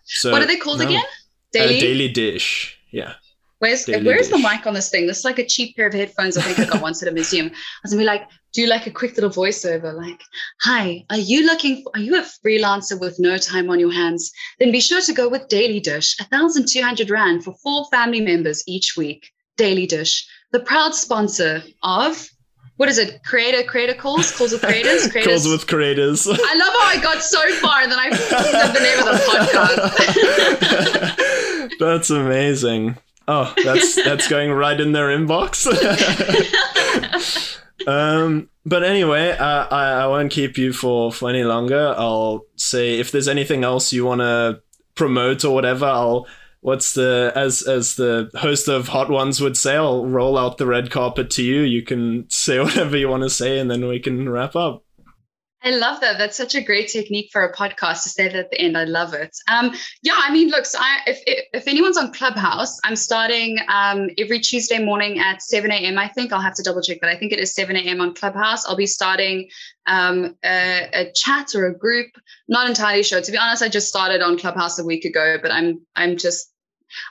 so 0.04 0.30
what 0.30 0.42
are 0.42 0.46
they 0.46 0.56
called 0.56 0.78
no, 0.78 0.86
again 0.86 1.04
daily? 1.52 1.80
daily 1.80 2.08
dish 2.08 2.78
yeah 2.90 3.14
Where's 3.62 3.84
Daily 3.84 4.04
where's 4.04 4.28
dish. 4.28 4.42
the 4.42 4.48
mic 4.48 4.66
on 4.66 4.74
this 4.74 4.90
thing? 4.90 5.06
This 5.06 5.20
is 5.20 5.24
like 5.24 5.38
a 5.38 5.46
cheap 5.46 5.76
pair 5.76 5.86
of 5.86 5.94
headphones 5.94 6.36
I 6.36 6.42
think 6.42 6.58
I 6.58 6.64
got 6.72 6.82
once 6.82 7.00
at 7.00 7.08
a 7.08 7.12
museum. 7.12 7.46
I 7.46 7.80
was 7.84 7.92
gonna 7.92 8.02
be 8.02 8.06
like, 8.06 8.28
do 8.52 8.66
like 8.66 8.88
a 8.88 8.90
quick 8.90 9.14
little 9.14 9.30
voiceover, 9.30 9.94
like, 9.94 10.20
"Hi, 10.62 11.04
are 11.10 11.18
you 11.18 11.46
looking? 11.46 11.84
For, 11.84 11.92
are 11.94 12.00
you 12.00 12.18
a 12.18 12.22
freelancer 12.24 12.98
with 12.98 13.20
no 13.20 13.38
time 13.38 13.70
on 13.70 13.78
your 13.78 13.92
hands? 13.92 14.32
Then 14.58 14.72
be 14.72 14.80
sure 14.80 15.00
to 15.00 15.12
go 15.12 15.28
with 15.28 15.46
Daily 15.46 15.78
Dish, 15.78 16.16
a 16.18 16.24
thousand 16.24 16.66
two 16.68 16.82
hundred 16.82 17.08
rand 17.08 17.44
for 17.44 17.54
four 17.62 17.86
family 17.92 18.20
members 18.20 18.64
each 18.66 18.96
week. 18.96 19.30
Daily 19.56 19.86
Dish, 19.86 20.26
the 20.52 20.60
proud 20.60 20.94
sponsor 20.94 21.62
of 21.82 22.28
what 22.76 22.88
is 22.88 22.98
it? 22.98 23.22
Creator 23.24 23.64
creator 23.64 23.94
calls 23.94 24.36
calls 24.36 24.52
with 24.52 24.62
creators. 24.62 25.06
creators. 25.10 25.42
Calls 25.42 25.48
with 25.48 25.66
creators. 25.66 26.26
I 26.26 26.32
love 26.32 26.40
how 26.40 26.86
I 26.86 27.00
got 27.02 27.22
so 27.22 27.40
far 27.56 27.82
and 27.82 27.92
then 27.92 27.98
I 27.98 28.10
said 28.10 28.72
the 28.72 28.80
name 28.80 28.98
of 28.98 29.06
the 29.06 29.12
podcast. 31.16 31.78
That's 31.78 32.10
amazing. 32.10 32.96
Oh, 33.28 33.54
that's 33.64 33.94
that's 33.94 34.28
going 34.28 34.50
right 34.50 34.78
in 34.80 34.90
their 34.92 35.06
inbox. 35.16 35.66
um, 37.86 38.50
but 38.66 38.82
anyway, 38.82 39.30
uh, 39.30 39.66
I 39.70 40.02
I 40.02 40.06
won't 40.08 40.32
keep 40.32 40.58
you 40.58 40.72
for 40.72 41.12
for 41.12 41.30
any 41.30 41.44
longer. 41.44 41.94
I'll 41.96 42.46
say 42.56 42.98
if 42.98 43.12
there's 43.12 43.28
anything 43.28 43.62
else 43.62 43.92
you 43.92 44.04
want 44.04 44.22
to 44.22 44.60
promote 44.96 45.44
or 45.44 45.54
whatever, 45.54 45.86
I'll 45.86 46.26
what's 46.62 46.94
the 46.94 47.32
as 47.36 47.62
as 47.62 47.96
the 47.96 48.30
host 48.34 48.68
of 48.68 48.88
Hot 48.88 49.10
Ones 49.10 49.40
would 49.40 49.56
say, 49.56 49.76
I'll 49.76 50.06
roll 50.06 50.38
out 50.38 50.56
the 50.56 50.66
red 50.66 50.90
carpet 50.90 51.28
to 51.32 51.42
you. 51.42 51.60
You 51.60 51.82
can 51.82 52.30
say 52.30 52.58
whatever 52.64 52.96
you 52.96 53.08
want 53.08 53.24
to 53.24 53.30
say, 53.30 53.58
and 53.58 53.70
then 53.70 53.86
we 53.86 54.00
can 54.00 54.28
wrap 54.28 54.56
up. 54.56 54.84
I 55.64 55.70
love 55.70 56.00
that. 56.00 56.18
That's 56.18 56.36
such 56.36 56.56
a 56.56 56.60
great 56.60 56.88
technique 56.88 57.30
for 57.30 57.44
a 57.44 57.54
podcast 57.54 58.02
to 58.02 58.08
say 58.08 58.24
that 58.24 58.34
at 58.34 58.50
the 58.50 58.60
end. 58.60 58.76
I 58.76 58.82
love 58.82 59.14
it. 59.14 59.36
Um, 59.46 59.72
yeah, 60.02 60.18
I 60.18 60.32
mean, 60.32 60.48
look, 60.48 60.66
so 60.66 60.78
I, 60.80 60.98
if, 61.06 61.22
if 61.24 61.68
anyone's 61.68 61.96
on 61.96 62.12
Clubhouse, 62.12 62.80
I'm 62.82 62.96
starting 62.96 63.58
um, 63.68 64.08
every 64.18 64.40
Tuesday 64.40 64.82
morning 64.82 65.20
at 65.20 65.40
7 65.40 65.70
a.m. 65.70 65.98
I 65.98 66.08
think 66.08 66.32
I'll 66.32 66.40
have 66.40 66.56
to 66.56 66.64
double 66.64 66.82
check, 66.82 66.98
but 67.00 67.10
I 67.10 67.16
think 67.16 67.32
it 67.32 67.38
is 67.38 67.54
7 67.54 67.76
a.m. 67.76 68.00
on 68.00 68.12
Clubhouse. 68.12 68.66
I'll 68.66 68.74
be 68.74 68.86
starting 68.86 69.50
um, 69.86 70.34
a, 70.44 70.88
a, 70.92 71.12
chat 71.12 71.54
or 71.54 71.66
a 71.66 71.78
group. 71.78 72.08
Not 72.48 72.68
entirely 72.68 73.04
sure. 73.04 73.20
To 73.20 73.30
be 73.30 73.38
honest, 73.38 73.62
I 73.62 73.68
just 73.68 73.86
started 73.86 74.20
on 74.20 74.38
Clubhouse 74.38 74.80
a 74.80 74.84
week 74.84 75.04
ago, 75.04 75.36
but 75.40 75.52
I'm 75.52 75.86
I'm 75.94 76.16
just 76.16 76.51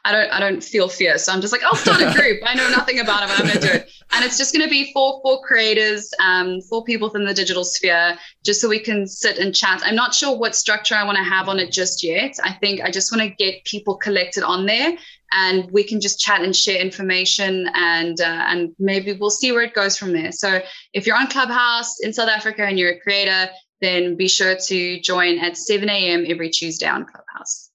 I 0.05 0.11
don't 0.11 0.32
I 0.32 0.39
don't 0.39 0.63
feel 0.63 0.89
fear. 0.89 1.17
So 1.17 1.32
I'm 1.32 1.41
just 1.41 1.53
like, 1.53 1.63
I'll 1.63 1.75
start 1.75 2.01
a 2.01 2.13
group. 2.17 2.41
I 2.45 2.55
know 2.55 2.69
nothing 2.69 2.99
about 2.99 3.23
it, 3.23 3.29
but 3.29 3.39
I'm 3.39 3.47
gonna 3.47 3.59
do 3.59 3.67
it. 3.67 3.89
And 4.11 4.25
it's 4.25 4.38
just 4.38 4.53
gonna 4.53 4.69
be 4.69 4.91
for 4.93 5.21
for 5.23 5.41
creators, 5.41 6.11
um, 6.19 6.61
for 6.61 6.84
people 6.84 7.07
within 7.07 7.25
the 7.25 7.34
digital 7.34 7.63
sphere, 7.63 8.17
just 8.43 8.61
so 8.61 8.67
we 8.67 8.79
can 8.79 9.07
sit 9.07 9.38
and 9.38 9.55
chat. 9.55 9.82
I'm 9.86 9.95
not 9.95 10.13
sure 10.13 10.38
what 10.38 10.55
structure 10.55 10.95
I 10.95 11.03
want 11.03 11.17
to 11.17 11.23
have 11.23 11.47
on 11.47 11.59
it 11.59 11.71
just 11.71 12.03
yet. 12.03 12.36
I 12.43 12.53
think 12.53 12.82
I 12.82 12.91
just 12.91 13.11
want 13.11 13.21
to 13.21 13.36
get 13.36 13.63
people 13.65 13.95
collected 13.95 14.43
on 14.43 14.65
there 14.65 14.97
and 15.32 15.69
we 15.71 15.84
can 15.84 16.01
just 16.01 16.19
chat 16.19 16.41
and 16.41 16.55
share 16.55 16.79
information 16.79 17.69
and 17.73 18.19
uh, 18.19 18.45
and 18.47 18.75
maybe 18.79 19.13
we'll 19.13 19.29
see 19.29 19.51
where 19.51 19.63
it 19.63 19.73
goes 19.73 19.97
from 19.97 20.13
there. 20.13 20.32
So 20.32 20.61
if 20.93 21.07
you're 21.07 21.17
on 21.17 21.27
Clubhouse 21.27 21.99
in 22.01 22.13
South 22.13 22.29
Africa 22.29 22.63
and 22.65 22.77
you're 22.77 22.91
a 22.91 22.99
creator, 22.99 23.49
then 23.82 24.15
be 24.15 24.27
sure 24.27 24.55
to 24.55 24.99
join 25.01 25.39
at 25.39 25.57
7 25.57 25.89
a.m. 25.89 26.25
every 26.27 26.49
Tuesday 26.49 26.88
on 26.88 27.05
Clubhouse. 27.05 27.70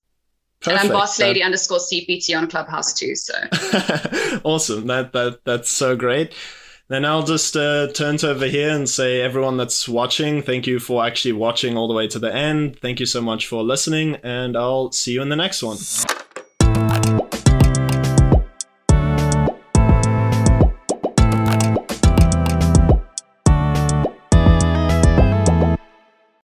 Perfect. 0.66 0.84
And 0.84 0.92
I'm 0.92 0.98
boss 0.98 1.18
lady 1.18 1.40
that... 1.40 1.46
underscore 1.46 1.78
CPT 1.78 2.36
on 2.36 2.48
Clubhouse 2.48 2.92
too. 2.92 3.14
So 3.14 3.34
awesome. 4.44 4.86
That 4.86 5.12
that 5.12 5.40
that's 5.44 5.70
so 5.70 5.96
great. 5.96 6.34
Then 6.88 7.04
I'll 7.04 7.24
just 7.24 7.56
uh, 7.56 7.88
turn 7.92 8.16
to 8.18 8.30
over 8.30 8.46
here 8.46 8.70
and 8.70 8.88
say, 8.88 9.20
everyone 9.20 9.56
that's 9.56 9.88
watching, 9.88 10.40
thank 10.40 10.68
you 10.68 10.78
for 10.78 11.04
actually 11.04 11.32
watching 11.32 11.76
all 11.76 11.88
the 11.88 11.94
way 11.94 12.06
to 12.06 12.20
the 12.20 12.32
end. 12.32 12.78
Thank 12.78 13.00
you 13.00 13.06
so 13.06 13.20
much 13.20 13.48
for 13.48 13.64
listening, 13.64 14.16
and 14.22 14.56
I'll 14.56 14.92
see 14.92 15.12
you 15.12 15.22
in 15.22 15.28
the 15.28 15.34
next 15.34 15.64
one. 15.64 15.78